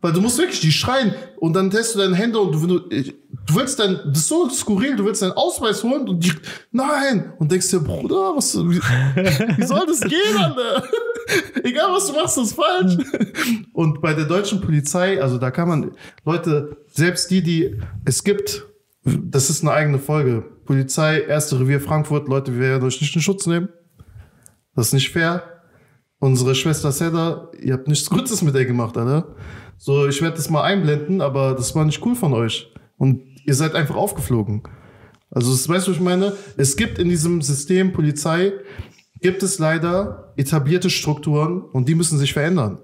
Weil 0.00 0.12
du 0.12 0.20
musst 0.20 0.38
wirklich 0.38 0.58
die 0.58 0.72
schreien 0.72 1.14
und 1.36 1.54
dann 1.54 1.70
testest 1.70 1.94
du 1.94 1.98
deine 2.00 2.16
Hände 2.16 2.40
und 2.40 2.52
du, 2.52 2.66
du 2.66 3.54
willst 3.54 3.78
dein, 3.78 4.00
das 4.08 4.18
ist 4.18 4.28
so 4.28 4.48
skurril, 4.48 4.96
du 4.96 5.04
willst 5.04 5.22
deinen 5.22 5.32
Ausweis 5.32 5.84
holen 5.84 6.08
und 6.08 6.24
die, 6.24 6.32
nein! 6.72 7.32
Und 7.38 7.52
denkst 7.52 7.70
dir, 7.70 7.78
Bruder, 7.78 8.34
was, 8.34 8.56
wie, 8.56 8.80
wie 8.80 9.64
soll 9.64 9.86
das 9.86 10.00
gehen, 10.00 10.36
Alter? 10.36 10.82
Egal 11.62 11.92
was 11.92 12.06
du 12.06 12.12
machst, 12.12 12.38
ist 12.38 12.54
falsch. 12.54 12.96
Und 13.72 14.00
bei 14.00 14.14
der 14.14 14.24
deutschen 14.24 14.60
Polizei, 14.60 15.20
also 15.20 15.38
da 15.38 15.50
kann 15.50 15.68
man, 15.68 15.90
Leute, 16.24 16.76
selbst 16.88 17.30
die, 17.30 17.42
die, 17.42 17.80
es 18.04 18.24
gibt, 18.24 18.66
das 19.04 19.50
ist 19.50 19.62
eine 19.62 19.72
eigene 19.72 19.98
Folge. 19.98 20.44
Polizei, 20.64 21.20
erste 21.20 21.60
Revier 21.60 21.80
Frankfurt, 21.80 22.28
Leute, 22.28 22.54
wir 22.54 22.60
werden 22.60 22.84
euch 22.84 23.00
nicht 23.00 23.14
in 23.14 23.22
Schutz 23.22 23.46
nehmen. 23.46 23.68
Das 24.74 24.88
ist 24.88 24.94
nicht 24.94 25.10
fair. 25.10 25.42
Unsere 26.18 26.54
Schwester 26.54 26.90
Seda, 26.90 27.50
ihr 27.60 27.74
habt 27.74 27.88
nichts 27.88 28.08
Gutes 28.08 28.42
mit 28.42 28.54
ihr 28.54 28.64
gemacht, 28.64 28.96
Alter. 28.96 29.34
So, 29.76 30.06
ich 30.06 30.22
werde 30.22 30.36
das 30.36 30.48
mal 30.48 30.62
einblenden, 30.62 31.20
aber 31.20 31.54
das 31.54 31.74
war 31.74 31.84
nicht 31.84 32.04
cool 32.04 32.14
von 32.14 32.32
euch. 32.32 32.72
Und 32.96 33.20
ihr 33.44 33.54
seid 33.54 33.74
einfach 33.74 33.96
aufgeflogen. 33.96 34.62
Also, 35.30 35.50
das 35.50 35.68
weißt 35.68 35.86
du, 35.86 35.90
was 35.90 35.98
ich 35.98 36.02
meine? 36.02 36.32
Es 36.56 36.76
gibt 36.76 36.98
in 36.98 37.08
diesem 37.08 37.42
System 37.42 37.92
Polizei, 37.92 38.52
gibt 39.24 39.42
es 39.42 39.58
leider 39.58 40.34
etablierte 40.36 40.90
Strukturen 40.90 41.62
und 41.62 41.88
die 41.88 41.94
müssen 41.94 42.18
sich 42.18 42.34
verändern. 42.34 42.78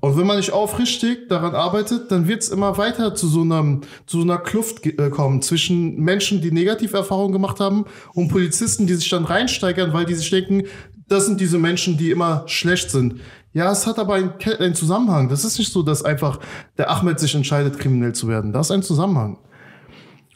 Und 0.00 0.18
wenn 0.18 0.26
man 0.26 0.38
nicht 0.38 0.50
aufrichtig 0.50 1.28
daran 1.28 1.54
arbeitet, 1.54 2.10
dann 2.10 2.26
wird 2.26 2.42
es 2.42 2.48
immer 2.48 2.76
weiter 2.78 3.14
zu 3.14 3.28
so, 3.28 3.42
einem, 3.42 3.82
zu 4.06 4.18
so 4.18 4.24
einer 4.24 4.38
Kluft 4.38 4.84
äh, 4.84 5.08
kommen 5.08 5.42
zwischen 5.42 6.00
Menschen, 6.00 6.40
die 6.40 6.50
Negativerfahrungen 6.50 7.30
gemacht 7.30 7.60
haben 7.60 7.84
und 8.12 8.26
Polizisten, 8.26 8.88
die 8.88 8.94
sich 8.94 9.08
dann 9.08 9.24
reinsteigern, 9.24 9.92
weil 9.92 10.04
die 10.04 10.14
sich 10.14 10.28
denken, 10.30 10.64
das 11.06 11.26
sind 11.26 11.40
diese 11.40 11.58
Menschen, 11.58 11.96
die 11.96 12.10
immer 12.10 12.42
schlecht 12.46 12.90
sind. 12.90 13.20
Ja, 13.52 13.70
es 13.70 13.86
hat 13.86 14.00
aber 14.00 14.14
einen 14.14 14.74
Zusammenhang. 14.74 15.28
Das 15.28 15.44
ist 15.44 15.60
nicht 15.60 15.72
so, 15.72 15.84
dass 15.84 16.04
einfach 16.04 16.40
der 16.76 16.90
Ahmed 16.90 17.20
sich 17.20 17.36
entscheidet, 17.36 17.78
kriminell 17.78 18.14
zu 18.14 18.26
werden. 18.26 18.52
Da 18.52 18.62
ist 18.62 18.72
ein 18.72 18.82
Zusammenhang. 18.82 19.38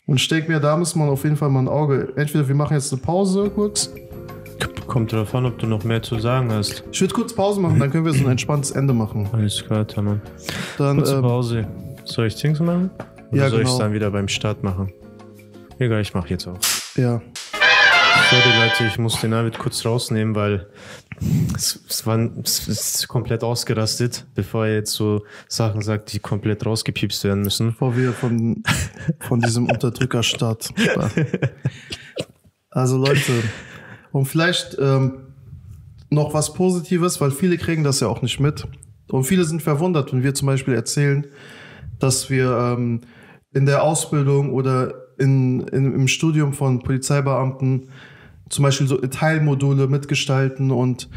Und 0.07 0.21
ich 0.21 0.29
denke 0.29 0.53
mir, 0.53 0.61
da 0.61 0.77
muss 0.77 0.95
man 0.95 1.09
auf 1.09 1.25
jeden 1.25 1.37
Fall 1.37 1.51
mal 1.51 1.63
ein 1.63 1.69
Auge. 1.69 2.13
Entweder 2.15 2.47
wir 2.47 2.55
machen 2.55 2.75
jetzt 2.75 2.93
eine 2.93 3.03
Pause 3.03 3.51
kurz. 3.53 3.91
Kommt 4.87 5.13
drauf 5.13 5.35
an, 5.35 5.47
ob 5.47 5.59
du 5.59 5.67
noch 5.67 5.85
mehr 5.85 6.03
zu 6.03 6.19
sagen 6.19 6.53
hast. 6.53 6.83
Ich 6.91 7.01
würde 7.01 7.15
kurz 7.15 7.33
Pause 7.33 7.61
machen, 7.61 7.79
dann 7.79 7.91
können 7.91 8.05
wir 8.05 8.13
so 8.13 8.25
ein 8.25 8.31
entspanntes 8.33 8.73
Ende 8.73 8.93
machen. 8.93 9.29
Alles 9.33 9.65
klar, 9.65 9.87
Tamam. 9.87 10.21
Dann, 10.79 10.97
Kurze 10.99 11.15
ähm, 11.17 11.23
Pause. 11.23 11.69
Soll 12.05 12.27
ich 12.27 12.35
Dings 12.37 12.59
machen? 12.61 12.91
Oder 13.31 13.43
Ja, 13.45 13.49
soll 13.51 13.61
ich 13.61 13.67
es 13.67 13.73
genau. 13.73 13.85
dann 13.85 13.93
wieder 13.93 14.11
beim 14.11 14.27
Start 14.29 14.63
machen? 14.63 14.93
Egal, 15.79 16.01
ich 16.01 16.13
mache 16.15 16.29
jetzt 16.31 16.47
auch. 16.47 16.59
ja. 16.97 17.21
Sorry 18.29 18.43
Leute, 18.61 18.85
ich 18.87 18.99
muss 18.99 19.21
den 19.21 19.31
David 19.31 19.59
kurz 19.59 19.85
rausnehmen, 19.85 20.35
weil 20.35 20.67
es, 21.57 21.81
es, 21.89 22.07
war, 22.07 22.19
es 22.45 22.67
ist 22.69 23.09
komplett 23.09 23.43
ausgerastet, 23.45 24.27
bevor 24.35 24.67
er 24.67 24.75
jetzt 24.75 24.93
so 24.93 25.25
Sachen 25.49 25.81
sagt, 25.81 26.13
die 26.13 26.19
komplett 26.19 26.67
rausgepiepst 26.67 27.25
werden 27.25 27.43
müssen. 27.43 27.69
Bevor 27.69 27.97
wir 27.97 28.13
von, 28.13 28.63
von 29.21 29.41
diesem 29.41 29.67
Unterdrückerstaat. 29.71 30.71
Also 32.71 32.99
Leute, 32.99 33.33
und 34.13 34.27
vielleicht 34.27 34.77
ähm, 34.81 35.35
noch 36.11 36.35
was 36.35 36.55
Positives, 36.55 37.21
weil 37.21 37.31
viele 37.31 37.57
kriegen 37.57 37.85
das 37.85 38.01
ja 38.01 38.09
auch 38.09 38.23
nicht 38.23 38.41
mit. 38.41 38.67
Und 39.09 39.25
viele 39.25 39.45
sind 39.45 39.63
verwundert, 39.63 40.13
wenn 40.13 40.23
wir 40.23 40.35
zum 40.35 40.47
Beispiel 40.47 40.75
erzählen, 40.75 41.27
dass 41.99 42.31
wir 42.31 42.57
ähm, 42.57 43.01
in 43.53 43.67
der 43.67 43.83
Ausbildung 43.83 44.53
oder 44.53 44.95
in, 45.19 45.61
in, 45.69 45.93
im 45.95 46.09
Studium 46.09 46.53
von 46.53 46.81
Polizeibeamten 46.81 47.91
zum 48.49 48.65
Beispiel 48.65 48.87
so 48.87 48.97
Teilmodule 48.97 49.87
mitgestalten 49.87 50.71
und 50.71 51.09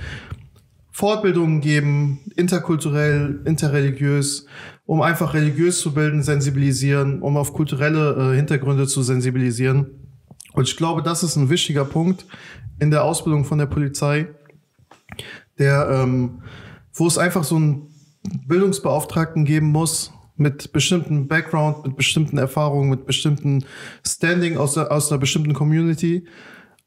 Fortbildungen 0.91 1.61
geben, 1.61 2.19
interkulturell, 2.35 3.41
interreligiös, 3.45 4.45
um 4.85 5.01
einfach 5.01 5.33
religiös 5.33 5.79
zu 5.79 5.93
bilden, 5.93 6.21
sensibilisieren, 6.21 7.21
um 7.21 7.37
auf 7.37 7.53
kulturelle 7.53 8.33
äh, 8.33 8.35
Hintergründe 8.35 8.85
zu 8.85 9.01
sensibilisieren. 9.01 10.02
Und 10.53 10.67
ich 10.67 10.77
glaube, 10.77 11.01
das 11.01 11.23
ist 11.23 11.35
ein 11.35 11.49
wichtiger 11.49 11.85
Punkt 11.85 12.25
in 12.79 12.91
der 12.91 13.03
Ausbildung 13.03 13.45
von 13.45 13.57
der 13.57 13.65
Polizei, 13.65 14.27
der, 15.59 15.89
ähm, 15.89 16.43
wo 16.93 17.07
es 17.07 17.17
einfach 17.17 17.43
so 17.43 17.55
einen 17.55 17.93
Bildungsbeauftragten 18.47 19.45
geben 19.45 19.71
muss 19.71 20.13
mit 20.35 20.71
bestimmten 20.73 21.27
Background, 21.27 21.85
mit 21.85 21.95
bestimmten 21.95 22.37
Erfahrungen, 22.37 22.89
mit 22.89 23.05
bestimmten 23.05 23.65
Standing 24.05 24.57
aus, 24.57 24.73
der, 24.73 24.91
aus 24.91 25.11
einer 25.11 25.19
bestimmten 25.19 25.53
Community 25.53 26.25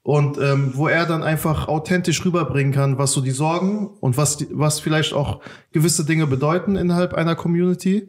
und 0.02 0.38
ähm, 0.38 0.72
wo 0.74 0.88
er 0.88 1.06
dann 1.06 1.22
einfach 1.22 1.68
authentisch 1.68 2.24
rüberbringen 2.24 2.72
kann, 2.72 2.98
was 2.98 3.12
so 3.12 3.20
die 3.20 3.32
Sorgen 3.32 3.88
und 4.00 4.16
was, 4.16 4.36
die, 4.36 4.48
was 4.52 4.80
vielleicht 4.80 5.12
auch 5.12 5.40
gewisse 5.72 6.04
Dinge 6.04 6.26
bedeuten 6.26 6.76
innerhalb 6.76 7.14
einer 7.14 7.34
Community 7.34 8.08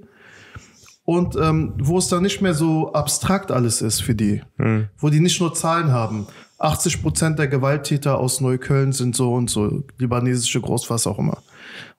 und 1.08 1.38
ähm, 1.38 1.72
wo 1.82 2.00
es 2.00 2.10
dann 2.10 2.22
nicht 2.22 2.42
mehr 2.42 2.54
so 2.54 2.92
abstrakt 2.92 3.50
alles 3.50 3.82
ist 3.82 4.02
für 4.02 4.14
die, 4.14 4.42
wo 4.98 5.10
die 5.10 5.22
nicht 5.22 5.40
nur 5.40 5.54
Zahlen 5.54 5.94
haben. 5.94 6.28
80 6.60 7.02
Prozent 7.02 7.40
der 7.40 7.48
Gewalttäter 7.48 8.18
aus 8.18 8.42
Neukölln 8.42 8.92
sind 8.92 9.16
so 9.16 9.34
und 9.34 9.50
so, 9.50 9.86
libanesische 10.00 10.60
Groß, 10.60 10.90
was 10.90 11.08
auch 11.08 11.18
immer. 11.18 11.42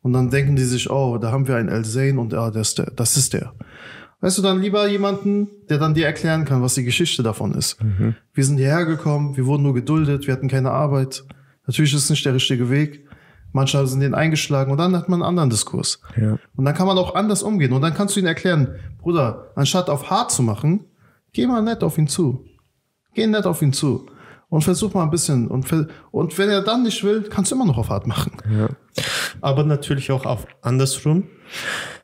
Und 0.03 0.13
dann 0.13 0.29
denken 0.29 0.57
die 0.57 0.65
sich, 0.65 0.91
oh, 0.91 1.17
da 1.17 1.33
haben 1.33 1.49
wir 1.49 1.57
einen 1.57 1.71
El 1.71 1.87
Zain 1.87 2.19
und 2.19 2.35
ah, 2.35 2.51
das 2.51 2.69
ist 2.69 2.79
der, 2.81 2.91
das 2.91 3.17
ist 3.17 3.33
der. 3.33 3.55
Weißt 4.21 4.37
du, 4.37 4.43
dann 4.43 4.61
lieber 4.61 4.87
jemanden, 4.89 5.49
der 5.71 5.79
dann 5.79 5.95
dir 5.95 6.05
erklären 6.05 6.45
kann, 6.45 6.61
was 6.61 6.75
die 6.75 6.85
Geschichte 6.85 7.23
davon 7.23 7.55
ist. 7.55 7.79
Wir 8.35 8.45
sind 8.45 8.59
hierher 8.59 8.85
gekommen, 8.85 9.39
wir 9.39 9.47
wurden 9.47 9.63
nur 9.63 9.75
geduldet, 9.75 10.27
wir 10.27 10.35
hatten 10.35 10.49
keine 10.49 10.73
Arbeit. 10.73 11.25
Natürlich 11.67 11.95
ist 11.95 12.05
es 12.05 12.11
nicht 12.11 12.27
der 12.27 12.35
richtige 12.35 12.69
Weg. 12.69 13.08
Manche 13.53 13.87
sind 13.87 14.01
den 14.01 14.15
eingeschlagen 14.15 14.71
und 14.71 14.79
dann 14.79 14.95
hat 14.97 15.09
man 15.09 15.23
einen 15.23 15.29
anderen 15.29 15.51
Diskurs. 15.51 16.01
Ja. 16.17 16.39
Und 16.57 16.65
dann 16.65 16.75
kann 16.75 16.87
man 16.87 16.99
auch 16.99 17.15
anders 17.15 17.43
umgehen. 17.43 17.73
Und 17.73 17.83
dann 17.83 17.95
kannst 17.95 18.15
du 18.15 18.21
ihnen 18.21 18.27
erklären, 18.27 18.75
Bruder, 18.99 19.51
anstatt 19.55 19.89
auf 19.89 20.11
hart 20.11 20.31
zu 20.31 20.43
machen, 20.43 20.85
geh 21.33 21.47
mal 21.47 21.63
nett 21.63 21.83
auf 21.83 21.97
ihn 21.99 22.09
zu. 22.09 22.45
Geh 23.15 23.27
nett 23.27 23.47
auf 23.47 23.63
ihn 23.63 23.73
zu. 23.73 24.07
Und 24.51 24.63
versuch 24.63 24.95
mal 24.95 25.03
ein 25.03 25.11
bisschen. 25.11 25.49
Und, 25.49 25.67
und 26.11 26.39
wenn 26.39 26.49
er 26.51 26.63
dann 26.63 26.83
nicht 26.83 27.03
will, 27.05 27.23
kannst 27.23 27.51
du 27.51 27.57
immer 27.57 27.67
noch 27.67 27.79
auf 27.79 27.91
hart 27.91 28.07
machen. 28.07 28.33
Aber 29.41 29.65
natürlich 29.65 30.11
auch 30.11 30.25
auf 30.25 30.47
andersrum. 30.63 31.25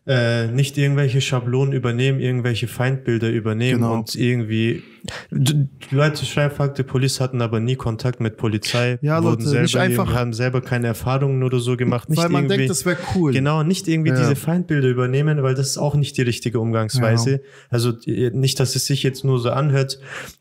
Äh, 0.07 0.49
nicht 0.49 0.77
irgendwelche 0.77 1.23
Schablonen 1.23 1.73
übernehmen, 1.73 2.21
irgendwelche 2.21 2.69
Feindbilder 2.69 3.31
übernehmen 3.31 3.81
Genau. 3.81 3.95
und 3.95 4.15
irgendwie. 4.15 4.83
Die 5.31 5.67
Leute 5.91 6.25
schreiben, 6.27 6.73
die 6.77 6.83
Police 6.83 7.21
hatten 7.21 7.41
aber 7.41 7.59
nie 7.61 7.77
Kontakt 7.77 8.21
mit 8.21 8.37
Polizei. 8.37 8.99
Ja, 9.03 9.23
wurden 9.23 9.45
Leute, 9.45 9.67
selber 9.67 9.81
einfach- 9.81 10.13
haben 10.15 10.33
selber 10.35 10.61
keine 10.61 10.89
Erfahrungen 10.89 11.43
oder 11.43 11.59
so 11.59 11.77
gemacht. 11.79 12.11
Nicht 12.11 12.19
Weil 12.23 12.29
man 12.29 12.45
irgendwie, 12.45 12.57
denkt, 12.59 12.71
das 12.71 12.85
wäre 12.85 12.99
cool. 13.15 13.33
Genau, 13.33 13.63
nicht 13.63 13.89
irgendwie 13.89 14.11
Ja. 14.11 14.17
diese 14.19 14.37
Feindbilder 14.37 14.89
übernehmen, 14.89 15.43
weil 15.43 15.55
das 15.55 15.69
ist 15.69 15.79
auch 15.79 15.95
nicht 15.95 16.17
die 16.19 16.23
richtige 16.23 16.61
Umgangsweise. 16.61 17.41
Also 17.71 17.93
die- 17.93 18.31
nicht, 18.31 18.61
dass 18.61 18.77
es 18.77 18.87
sich 18.87 19.03
jetzt 19.03 19.25
nur 19.25 19.39
so 19.41 19.51
anhört, 19.51 19.99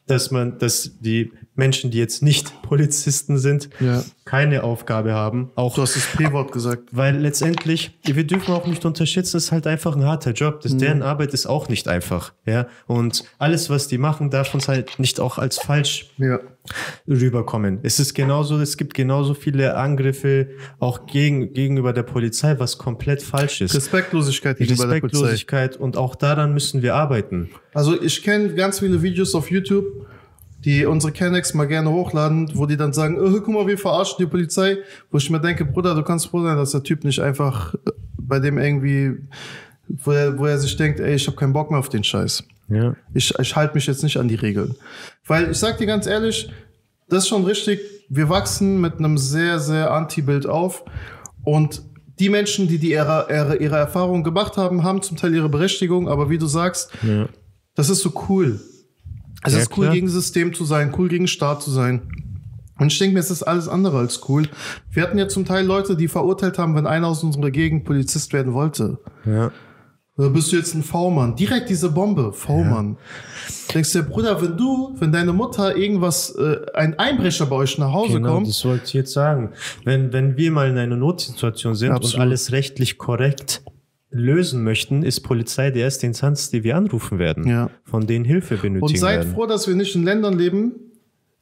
dass 0.08 0.32
man, 0.32 0.58
dass 0.60 0.92
die 1.00 1.32
Menschen, 1.56 1.92
die 1.92 2.00
jetzt 2.00 2.22
nicht 2.24 2.62
Polizisten 2.64 3.38
sind, 3.38 3.70
Ja. 3.80 4.04
keine 4.26 4.64
Aufgabe 4.64 5.14
haben, 5.14 5.52
auch 5.56 5.76
Du 5.76 5.82
hast 5.84 5.96
das 5.96 6.06
P-Wort 6.08 6.52
gesagt. 6.52 6.90
weil 6.92 7.18
letztendlich, 7.18 7.92
wir 8.06 8.24
dürfen 8.26 8.54
auch 8.54 8.66
nicht 8.66 8.84
unterschätzen, 8.94 9.38
ist 9.38 9.52
halt 9.52 9.66
einfach 9.68 9.96
ein 9.96 10.06
harter 10.06 10.32
Job. 10.32 10.62
Das, 10.62 10.78
Deren 10.78 10.98
Mhm. 11.00 11.04
Arbeit 11.04 11.34
ist 11.34 11.46
auch 11.46 11.68
nicht 11.70 11.88
einfach. 11.88 12.34
Ja? 12.46 12.68
Und 12.88 13.24
alles, 13.40 13.70
was 13.70 13.88
die 13.88 13.98
machen, 13.98 14.30
darf 14.30 14.54
uns 14.54 14.68
halt 14.68 15.00
nicht 15.00 15.20
auch 15.20 15.38
als 15.38 15.58
falsch 15.58 16.12
Ja. 16.18 16.40
rüberkommen. 17.08 17.80
Es 17.84 18.00
ist 18.00 18.14
genauso, 18.14 18.60
es 18.60 18.78
gibt 18.78 18.94
genauso 18.94 19.34
viele 19.34 19.76
Angriffe 19.76 20.50
auch 20.80 21.06
gegen, 21.08 21.54
gegenüber 21.54 21.92
der 21.94 22.04
Polizei, 22.04 22.58
was 22.60 22.78
komplett 22.78 23.22
falsch 23.22 23.62
ist. 23.62 23.76
Respektlosigkeit 23.76 24.58
gegenüber 24.58 24.88
der 24.88 25.00
Polizei. 25.02 25.18
Respektlosigkeit 25.20 25.76
und 25.78 25.98
auch 25.98 26.16
daran 26.16 26.54
müssen 26.54 26.82
wir 26.82 26.96
arbeiten. 26.96 27.50
Also 27.74 28.02
ich 28.02 28.24
kenne 28.24 28.54
ganz 28.56 28.80
viele 28.80 29.02
Videos 29.02 29.36
auf 29.36 29.52
YouTube, 29.52 29.86
die 30.64 30.86
unsere 30.86 31.12
Kennex 31.12 31.54
mal 31.54 31.66
gerne 31.68 31.90
hochladen, 31.92 32.50
wo 32.54 32.66
die 32.66 32.78
dann 32.78 32.94
sagen, 32.94 33.18
oh, 33.20 33.30
guck 33.32 33.50
mal, 33.50 33.68
wir 33.68 33.78
verarschen 33.78 34.16
die 34.20 34.26
Polizei, 34.26 34.78
wo 35.12 35.18
ich 35.18 35.30
mir 35.30 35.42
denke, 35.42 35.66
Bruder, 35.66 35.94
du 35.94 36.04
kannst 36.04 36.28
froh 36.28 36.42
sein, 36.42 36.56
dass 36.56 36.72
der 36.72 36.84
Typ 36.84 37.04
nicht 37.04 37.20
einfach 37.20 37.74
äh, 37.74 37.92
bei 38.34 38.40
dem 38.40 38.58
irgendwie, 38.58 39.12
wo 39.88 40.10
er, 40.12 40.40
wo 40.40 40.48
er 40.48 40.58
sich 40.58 40.76
denkt, 40.76 41.00
ey, 41.00 41.14
ich 41.14 41.28
habe 41.28 41.38
keinen 41.38 41.54
Bock 41.54 41.70
mehr 41.70 41.80
auf 41.80 41.90
den 41.90 42.04
Scheiß. 42.04 42.44
Ja. 42.68 42.96
Ich, 43.14 43.32
ich 43.40 43.56
halte 43.56 43.76
mich 43.76 43.86
jetzt 43.86 44.02
nicht 44.02 44.18
an 44.18 44.28
die 44.28 44.34
Regeln. 44.34 44.74
Weil 45.28 45.52
ich 45.52 45.58
sag 45.60 45.78
dir 45.78 45.86
ganz 45.86 46.08
ehrlich, 46.08 46.50
das 47.10 47.24
ist 47.26 47.28
schon 47.30 47.44
richtig, 47.46 47.80
wir 48.10 48.28
wachsen 48.30 48.82
mit 48.82 48.98
einem 48.98 49.20
sehr, 49.20 49.60
sehr 49.60 49.92
Anti-Bild 49.92 50.48
auf 50.48 50.84
und 51.44 51.84
die 52.18 52.30
Menschen, 52.30 52.68
die, 52.68 52.80
die 52.80 52.92
ihre, 52.94 53.28
ihre, 53.30 53.56
ihre 53.58 53.76
Erfahrungen 53.78 54.24
gemacht 54.24 54.58
haben, 54.58 54.84
haben 54.84 55.04
zum 55.04 55.16
Teil 55.16 55.36
ihre 55.36 55.50
Berechtigung, 55.50 56.08
aber 56.10 56.32
wie 56.32 56.40
du 56.40 56.48
sagst, 56.48 56.90
Ja. 57.04 57.28
das 57.76 57.90
ist 57.92 58.00
so 58.00 58.12
cool. 58.30 58.60
Es 59.44 59.54
Ja, 59.54 59.60
ist 59.60 59.78
cool, 59.78 59.84
klar. 59.86 59.94
gegen 59.94 60.10
System 60.10 60.56
zu 60.56 60.66
sein, 60.66 60.92
cool 60.98 61.08
gegen 61.08 61.28
Staat 61.28 61.62
zu 61.62 61.70
sein. 61.70 62.02
Und 62.80 62.92
ich 62.92 62.98
denke 63.00 63.14
mir, 63.14 63.20
es 63.20 63.30
ist 63.32 63.44
alles 63.44 63.68
andere 63.68 64.00
als 64.00 64.28
cool. 64.30 64.48
Wir 64.92 65.04
hatten 65.04 65.18
ja 65.18 65.28
zum 65.28 65.46
Teil 65.46 65.66
Leute, 65.66 65.96
die 65.96 66.08
verurteilt 66.08 66.58
haben, 66.58 66.76
wenn 66.76 66.88
einer 66.88 67.08
aus 67.08 67.24
unserer 67.24 67.52
Gegend 67.52 67.86
Polizist 67.86 68.34
werden 68.34 68.54
wollte. 68.54 68.98
Ja. 69.26 69.52
Da 70.16 70.30
bist 70.30 70.52
du 70.52 70.58
jetzt 70.58 70.76
ein 70.76 70.84
V-Mann. 70.84 71.36
Direkt 71.36 71.70
diese 71.70 71.90
Bombe, 71.92 72.34
V-Mann. 72.34 72.98
Denkst 73.74 73.94
du, 73.94 74.04
Bruder, 74.04 74.40
wenn 74.42 74.56
du, 74.58 74.96
wenn 75.00 75.12
deine 75.12 75.34
Mutter 75.34 75.76
irgendwas, 75.76 76.30
äh, 76.36 76.58
ein 76.76 77.00
Einbrecher 77.00 77.48
bei 77.48 77.56
euch 77.56 77.80
nach 77.80 77.92
Hause 77.92 78.14
Genau, 78.14 78.36
kommt, 78.36 78.48
das 78.48 78.64
wollte 78.64 78.84
ich 78.86 78.94
jetzt 78.94 79.12
sagen. 79.14 79.54
Wenn, 79.84 80.14
wenn 80.14 80.38
wir 80.38 80.52
mal 80.52 80.70
in 80.70 80.78
einer 80.78 80.96
Notsituation 80.96 81.74
sind 81.74 81.92
Absolut. 81.92 82.16
und 82.16 82.22
alles 82.22 82.52
rechtlich 82.52 83.00
korrekt 83.00 83.64
lösen 84.12 84.64
möchten, 84.64 85.02
ist 85.02 85.22
Polizei 85.22 85.72
die 85.72 85.80
erste 85.80 86.06
Instanz, 86.06 86.52
die 86.52 86.64
wir 86.64 86.78
anrufen 86.78 87.18
werden, 87.18 87.48
Ja. 87.48 87.72
von 87.84 88.06
denen 88.06 88.26
Hilfe 88.26 88.58
benötigen 88.58 88.86
und 88.86 88.98
seid 89.00 89.22
werden. 89.22 89.34
froh, 89.34 89.48
dass 89.48 89.68
wir 89.68 89.74
nicht 89.74 89.96
in 89.96 90.04
Ländern 90.04 90.38
leben. 90.38 90.74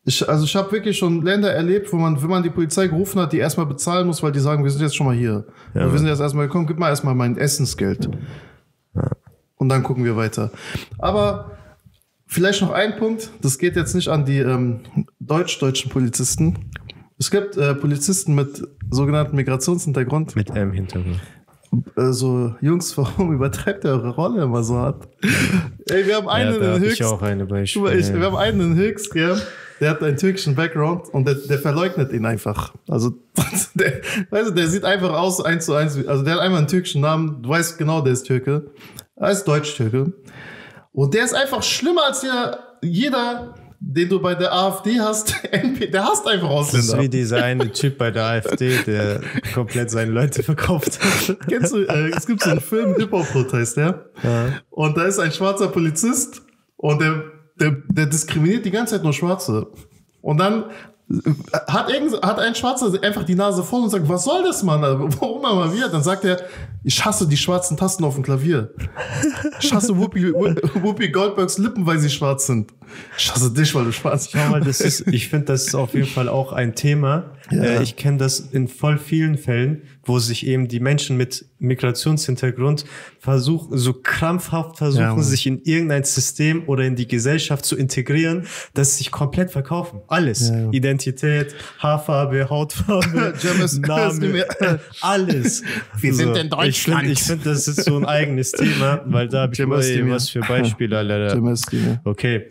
Ich, 0.03 0.27
also 0.27 0.45
ich 0.45 0.55
habe 0.55 0.71
wirklich 0.71 0.97
schon 0.97 1.21
Länder 1.21 1.53
erlebt, 1.53 1.93
wo 1.93 1.97
man, 1.97 2.19
wenn 2.21 2.29
man 2.29 2.41
die 2.41 2.49
Polizei 2.49 2.87
gerufen 2.87 3.21
hat, 3.21 3.33
die 3.33 3.37
erstmal 3.37 3.67
bezahlen 3.67 4.07
muss, 4.07 4.23
weil 4.23 4.31
die 4.31 4.39
sagen, 4.39 4.63
wir 4.63 4.71
sind 4.71 4.81
jetzt 4.81 4.95
schon 4.95 5.05
mal 5.05 5.15
hier. 5.15 5.45
Ja. 5.75 5.91
wir 5.91 5.97
sind 5.99 6.07
jetzt 6.07 6.19
erstmal 6.19 6.47
gekommen, 6.47 6.65
gib 6.65 6.79
mal 6.79 6.89
erstmal 6.89 7.13
mein 7.13 7.37
Essensgeld. 7.37 8.09
Und 9.55 9.69
dann 9.69 9.83
gucken 9.83 10.03
wir 10.03 10.15
weiter. 10.15 10.51
Aber 10.97 11.51
vielleicht 12.25 12.63
noch 12.63 12.71
ein 12.71 12.97
Punkt, 12.97 13.29
das 13.41 13.59
geht 13.59 13.75
jetzt 13.75 13.93
nicht 13.93 14.07
an 14.07 14.25
die 14.25 14.39
ähm, 14.39 14.79
deutsch-deutschen 15.19 15.91
Polizisten. 15.91 16.71
Es 17.19 17.29
gibt 17.29 17.55
äh, 17.57 17.75
Polizisten 17.75 18.33
mit 18.33 18.67
sogenannten 18.89 19.35
Migrationshintergrund. 19.35 20.35
Mit 20.35 20.49
einem 20.49 20.71
Hintergrund. 20.71 21.19
So, 21.95 22.55
Jungs, 22.59 22.97
warum 22.97 23.33
übertreibt 23.33 23.85
ihr 23.85 23.91
eure 23.91 24.09
Rolle 24.09 24.43
immer 24.43 24.63
so 24.63 24.77
hart? 24.77 25.07
Ey, 25.89 26.07
wir 26.07 26.15
haben 26.15 26.27
einen 26.27 26.53
ja, 26.53 26.57
in 26.57 26.73
habe 26.73 26.85
ich 26.85 26.89
Höchst. 26.91 27.03
auch 27.03 27.21
eine 27.21 27.43
Guck 27.43 27.51
mal, 27.51 27.59
Beispiel. 27.59 27.99
ich, 27.99 28.13
wir 28.13 28.25
haben 28.25 28.35
einen 28.35 28.61
in 28.61 28.75
Höchst, 28.75 29.13
ja, 29.15 29.37
der 29.81 29.89
hat 29.89 30.03
einen 30.03 30.15
türkischen 30.15 30.55
Background 30.55 31.09
und 31.11 31.27
der, 31.27 31.33
der 31.33 31.57
verleugnet 31.57 32.13
ihn 32.13 32.25
einfach. 32.25 32.73
Also, 32.87 33.13
der, 33.73 34.01
du, 34.29 34.51
der 34.51 34.67
sieht 34.67 34.85
einfach 34.85 35.11
aus, 35.11 35.43
eins 35.43 35.65
zu 35.65 35.73
eins. 35.73 35.97
Also, 36.07 36.23
der 36.23 36.35
hat 36.35 36.41
einmal 36.41 36.59
einen 36.59 36.67
türkischen 36.67 37.01
Namen, 37.01 37.41
du 37.41 37.49
weißt 37.49 37.79
genau, 37.79 38.01
der 38.01 38.13
ist 38.13 38.23
Türke. 38.23 38.71
Er 39.15 39.31
ist 39.31 39.45
Deutsch-Türke. 39.45 40.13
Und 40.93 41.13
der 41.13 41.25
ist 41.25 41.33
einfach 41.33 41.63
schlimmer 41.63 42.03
als 42.07 42.21
der, 42.21 42.59
jeder, 42.83 43.55
den 43.79 44.07
du 44.07 44.21
bei 44.21 44.35
der 44.35 44.53
AfD 44.53 44.99
hast. 44.99 45.33
Der 45.91 46.05
hasst 46.05 46.27
einfach 46.27 46.49
das 46.49 46.73
ist 46.73 46.89
Ausländer. 46.89 47.03
wie 47.03 47.09
dieser 47.09 47.43
eine 47.43 47.71
Typ 47.71 47.97
bei 47.97 48.11
der 48.11 48.23
AfD, 48.25 48.77
der 48.85 49.21
komplett 49.53 49.89
seine 49.89 50.11
Leute 50.11 50.43
verkauft 50.43 50.99
hat. 51.01 51.37
Kennst 51.49 51.73
du, 51.73 51.79
äh, 51.79 52.11
es 52.15 52.27
gibt 52.27 52.43
so 52.43 52.51
einen 52.51 52.61
Film, 52.61 52.95
Hip-Hop-Hood 52.95 53.51
heißt 53.51 53.77
der. 53.77 54.05
Und 54.69 54.97
da 54.97 55.05
ist 55.05 55.17
ein 55.17 55.31
schwarzer 55.31 55.69
Polizist 55.69 56.43
und 56.77 57.01
der, 57.01 57.23
der, 57.59 57.71
der 57.89 58.05
diskriminiert 58.05 58.65
die 58.65 58.71
ganze 58.71 58.95
Zeit 58.95 59.03
nur 59.03 59.13
Schwarze. 59.13 59.67
Und 60.21 60.37
dann 60.37 60.65
äh, 61.09 61.31
hat, 61.67 61.91
irgend, 61.91 62.21
hat 62.21 62.39
ein 62.39 62.55
Schwarzer 62.55 62.91
einfach 63.03 63.23
die 63.23 63.35
Nase 63.35 63.63
voll 63.63 63.83
und 63.83 63.89
sagt, 63.89 64.07
was 64.07 64.23
soll 64.23 64.43
das, 64.43 64.63
Mann? 64.63 64.81
Warum 64.81 65.41
mal 65.41 65.73
wieder? 65.73 65.89
Dann 65.89 66.03
sagt 66.03 66.25
er, 66.25 66.41
ich 66.83 67.05
hasse 67.05 67.27
die 67.27 67.37
schwarzen 67.37 67.77
Tasten 67.77 68.03
auf 68.03 68.15
dem 68.15 68.23
Klavier. 68.23 68.73
Ich 69.61 69.71
hasse 69.71 69.97
Whoopi, 69.97 70.33
Whoopi 70.33 71.09
Goldbergs 71.09 71.57
Lippen, 71.57 71.85
weil 71.85 71.99
sie 71.99 72.09
schwarz 72.09 72.47
sind. 72.47 72.73
Ich 73.17 73.31
hasse 73.31 73.51
dich, 73.51 73.73
weil 73.75 73.85
du 73.85 73.91
schwarz 73.91 74.29
bist. 74.29 74.49
Mal, 74.49 74.61
das 74.61 74.81
ist, 74.81 75.07
ich 75.07 75.29
finde, 75.29 75.45
das 75.45 75.67
ist 75.67 75.75
auf 75.75 75.93
jeden 75.93 76.07
Fall 76.07 76.27
auch 76.27 76.53
ein 76.53 76.75
Thema. 76.75 77.35
Ja. 77.51 77.63
Äh, 77.63 77.83
ich 77.83 77.95
kenne 77.95 78.17
das 78.17 78.39
in 78.39 78.67
voll 78.67 78.97
vielen 78.97 79.37
Fällen, 79.37 79.83
wo 80.03 80.19
sich 80.19 80.45
eben 80.47 80.67
die 80.67 80.79
Menschen 80.79 81.17
mit 81.17 81.45
Migrationshintergrund 81.59 82.85
versuchen, 83.19 83.77
so 83.77 83.93
krampfhaft 83.93 84.77
versuchen, 84.77 85.17
Ja, 85.17 85.21
sich 85.21 85.45
in 85.45 85.61
irgendein 85.63 86.03
System 86.03 86.63
oder 86.67 86.83
in 86.83 86.95
die 86.95 87.07
Gesellschaft 87.07 87.65
zu 87.65 87.75
integrieren, 87.75 88.47
dass 88.73 88.91
sie 88.91 88.97
sich 88.99 89.11
komplett 89.11 89.51
verkaufen. 89.51 90.01
Alles. 90.07 90.49
Ja. 90.49 90.71
Identität, 90.71 91.53
Haarfarbe, 91.79 92.49
Hautfarbe, 92.49 93.33
Name, 93.87 94.45
alles. 95.01 95.63
Wir 95.97 96.13
sind 96.13 96.37
in 96.37 96.49
Ich 96.71 96.83
Deutschland. 96.85 96.99
finde, 97.01 97.13
ich 97.13 97.23
find, 97.23 97.45
das 97.45 97.67
ist 97.67 97.83
so 97.85 97.97
ein 97.97 98.05
eigenes 98.05 98.51
Thema, 98.51 99.01
weil 99.05 99.27
da 99.27 99.41
habe 99.43 99.53
ich 99.53 99.59
mir- 99.59 100.13
was 100.13 100.29
für 100.29 100.39
Beispiele, 100.41 100.95
ja. 101.27 102.01
Okay. 102.03 102.47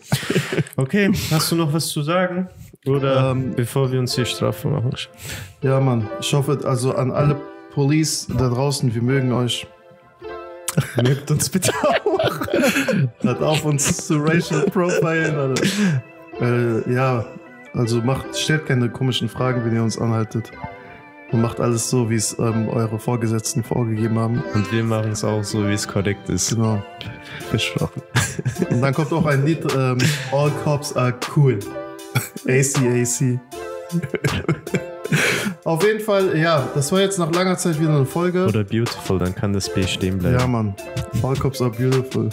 Okay, 0.76 1.10
hast 1.30 1.50
du 1.52 1.56
noch 1.56 1.72
was 1.72 1.88
zu 1.88 2.02
sagen? 2.02 2.48
Oder 2.86 3.32
Ähm, 3.32 3.52
bevor 3.54 3.90
wir 3.92 3.98
uns 4.00 4.14
hier 4.14 4.24
Strafe 4.24 4.68
machen? 4.68 4.90
Ja, 5.62 5.78
Mann. 5.80 6.08
Ich 6.20 6.32
hoffe, 6.32 6.58
also 6.64 6.94
an 6.94 7.10
alle 7.10 7.36
Police 7.74 8.26
da 8.38 8.48
draußen, 8.48 8.94
wir 8.94 9.02
mögen 9.02 9.32
euch. 9.32 9.66
Mögt 11.02 11.30
uns 11.30 11.48
bitte 11.50 11.72
auch. 11.82 12.46
Hört 13.20 13.42
auf, 13.42 13.64
uns 13.64 14.06
zu 14.06 14.16
racial 14.18 14.62
profilen. 14.66 15.54
Äh, 16.40 16.92
ja, 16.94 17.24
also 17.74 18.00
macht, 18.00 18.36
stellt 18.38 18.66
keine 18.66 18.88
komischen 18.88 19.28
Fragen, 19.28 19.64
wenn 19.64 19.74
ihr 19.74 19.82
uns 19.82 19.98
anhaltet. 19.98 20.50
Und 21.32 21.42
macht 21.42 21.60
alles 21.60 21.88
so, 21.88 22.10
wie 22.10 22.16
es 22.16 22.36
ähm, 22.38 22.68
eure 22.68 22.98
Vorgesetzten 22.98 23.62
vorgegeben 23.62 24.18
haben. 24.18 24.42
Und 24.54 24.72
wir 24.72 24.82
machen 24.82 25.12
es 25.12 25.22
auch 25.22 25.44
so, 25.44 25.66
wie 25.68 25.74
es 25.74 25.86
korrekt 25.86 26.28
ist. 26.28 26.50
Genau. 26.50 26.82
Versprochen. 27.50 28.02
Und 28.70 28.80
dann 28.80 28.92
kommt 28.92 29.12
auch 29.12 29.26
ein 29.26 29.46
Lied, 29.46 29.64
ähm, 29.76 29.98
All 30.32 30.50
Cops 30.64 30.96
are 30.96 31.14
cool. 31.36 31.58
ACAC. 32.48 33.38
Auf 35.64 35.84
jeden 35.84 36.00
Fall, 36.00 36.36
ja, 36.38 36.68
das 36.74 36.90
war 36.92 37.00
jetzt 37.00 37.18
nach 37.18 37.32
langer 37.32 37.56
Zeit 37.58 37.80
wieder 37.80 37.94
eine 37.94 38.06
Folge. 38.06 38.46
Oder 38.46 38.64
beautiful, 38.64 39.18
dann 39.18 39.34
kann 39.34 39.52
das 39.52 39.72
B 39.72 39.86
stehen 39.86 40.18
bleiben. 40.18 40.38
ja, 40.38 40.46
Mann. 40.46 40.74
All 41.22 41.36
Cops 41.36 41.60
are 41.60 41.70
beautiful. 41.70 42.28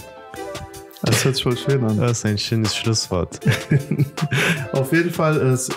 Das 1.04 1.24
hört 1.24 1.36
sich 1.36 1.44
voll 1.44 1.58
schön 1.58 1.84
an. 1.84 2.00
Das 2.00 2.12
ist 2.20 2.26
ein 2.26 2.38
schönes 2.38 2.76
Schlusswort. 2.76 3.40
Auf 4.72 4.92
jeden 4.92 5.12
Fall, 5.12 5.38
es, 5.38 5.70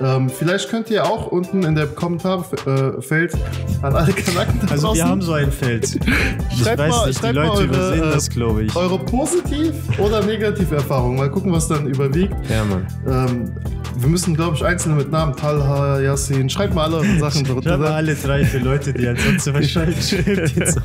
Ähm, 0.00 0.28
vielleicht 0.30 0.68
könnt 0.68 0.90
ihr 0.90 1.04
auch 1.04 1.26
unten 1.26 1.64
in 1.64 1.74
der 1.74 1.86
Kommentarfeld 1.88 3.34
an 3.82 3.94
alle 3.96 4.12
Kanaken 4.12 4.60
da 4.62 4.68
Also 4.72 4.86
draußen 4.88 4.96
wir 5.02 5.08
haben 5.08 5.22
so 5.22 5.32
ein 5.32 5.50
Feld. 5.52 5.98
Ich 6.50 6.64
Schreibt 6.64 6.78
weiß 6.80 6.90
mal- 6.90 7.06
nicht, 7.06 7.18
die 7.18 7.22
schreibt 7.22 7.34
mal 7.36 7.46
Leute 7.46 7.56
eure, 7.58 7.64
übersehen 7.64 8.02
äh, 8.08 8.12
das, 8.12 8.30
glaube 8.30 8.62
ich. 8.64 8.76
eure 8.76 8.98
positiv 8.98 9.74
oder 9.98 10.24
negative 10.24 10.74
Erfahrungen. 10.76 11.16
Mal 11.18 11.30
gucken, 11.30 11.52
was 11.52 11.68
dann 11.68 11.86
überwiegt. 11.86 12.34
Ja, 12.50 12.64
Mann. 12.64 12.86
Ähm, 13.06 13.52
wir 14.00 14.08
müssen, 14.08 14.34
glaube 14.34 14.56
ich, 14.56 14.64
einzelne 14.64 14.94
mit 14.96 15.10
Namen, 15.10 15.34
Talha, 15.36 16.00
Yassin, 16.00 16.48
schreibt 16.48 16.74
mal 16.74 16.84
alle 16.84 16.96
eure 16.98 17.18
Sachen 17.18 17.42
Ich 17.42 17.48
habe 17.50 17.60
drunter. 17.62 17.94
alle 17.94 18.14
drei 18.14 18.44
für 18.44 18.58
Leute, 18.58 18.92
die 18.92 19.06
ansonsten 19.08 19.54
wahrscheinlich 19.54 20.08
schreibt 20.08 20.56
jetzt 20.56 20.78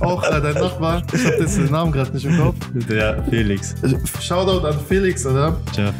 auch. 0.00 0.06
Auch 0.08 0.22
äh, 0.24 0.40
dein 0.40 0.54
Nachbar, 0.54 1.02
ich 1.12 1.24
habe 1.24 1.36
jetzt 1.40 1.56
den 1.56 1.70
Namen 1.70 1.92
gerade 1.92 2.12
nicht 2.12 2.24
im 2.26 2.38
Kopf. 2.38 2.56
Ja, 2.88 3.22
Felix. 3.28 3.74
Äh, 3.82 3.94
Shoutout 4.20 4.66
an 4.66 4.76
Felix, 4.88 5.24
oder? 5.26 5.56
Jaffer. 5.76 5.92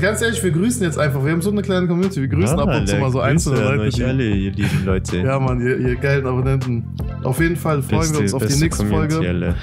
Ganz 0.00 0.22
ehrlich, 0.22 0.42
wir 0.42 0.50
grüßen 0.52 0.82
jetzt 0.82 0.98
einfach. 0.98 1.24
Wir 1.24 1.32
haben 1.32 1.42
so 1.42 1.50
eine 1.50 1.62
kleine 1.62 1.86
Community. 1.86 2.20
Wir 2.20 2.28
grüßen 2.28 2.58
ab 2.58 2.68
und 2.68 2.86
zu 2.88 2.96
mal 2.98 3.10
so 3.10 3.20
einzelne 3.20 3.60
Leute. 3.62 3.80
euch 3.82 3.94
Die, 3.94 4.04
alle, 4.04 4.24
ihr 4.28 4.52
lieben 4.52 4.84
Leute. 4.84 5.18
ja, 5.18 5.38
Mann, 5.40 5.60
ihr, 5.60 5.76
ihr 5.78 5.96
geilen 5.96 6.26
Abonnenten. 6.26 6.84
Auf 7.24 7.40
jeden 7.40 7.56
Fall 7.56 7.82
freuen 7.82 8.12
wir 8.12 8.20
uns 8.20 8.34
auf 8.34 8.42
die 8.42 8.46
beste 8.48 8.64
nächste 8.64 8.84
Community 8.86 9.14
Folge. 9.14 9.28
Alle. 9.28 9.54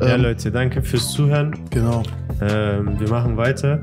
Ja, 0.00 0.14
Ähm, 0.14 0.22
Leute, 0.22 0.50
danke 0.50 0.82
fürs 0.82 1.12
Zuhören. 1.12 1.54
Genau. 1.70 2.02
Ähm, 2.40 2.98
wir 3.00 3.08
machen 3.10 3.36
weiter. 3.36 3.80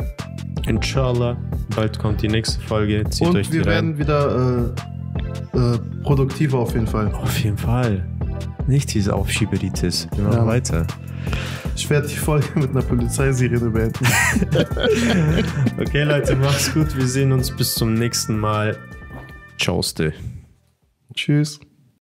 Inshallah, 0.67 1.38
bald 1.76 1.99
kommt 1.99 2.21
die 2.21 2.28
nächste 2.30 2.59
Folge. 2.61 3.03
Zieht 3.09 3.28
euch 3.28 3.36
Und 3.36 3.47
die 3.47 3.59
wir 3.59 3.65
werden 3.65 3.91
rein. 3.91 3.99
wieder 3.99 4.73
äh, 5.53 5.57
äh, 5.57 5.78
produktiver 6.03 6.59
auf 6.59 6.73
jeden 6.73 6.88
Fall. 6.88 7.11
Auf 7.13 7.38
jeden 7.39 7.57
Fall. 7.57 8.03
Nicht 8.68 8.93
diese 8.93 9.13
Aufschieberitis. 9.16 10.07
Wir 10.16 10.24
machen 10.24 10.38
Ja. 10.38 10.45
weiter. 10.47 10.88
Ich 11.76 11.89
werde 11.89 12.07
die 12.07 12.16
Folge 12.16 12.47
mit 12.55 12.72
einer 12.72 12.82
Polizeisirene 12.82 13.70
beenden. 13.70 14.05
Okay, 15.80 16.03
Leute, 16.03 16.36
macht's 16.36 16.74
gut. 16.74 16.95
Wir 16.95 17.05
sehen 17.07 17.32
uns 17.32 17.55
bis 17.55 17.76
zum 17.76 17.93
nächsten 17.95 18.38
Mal. 18.39 18.78
Tschauste. 19.57 20.13
Tschüss. 21.13 21.59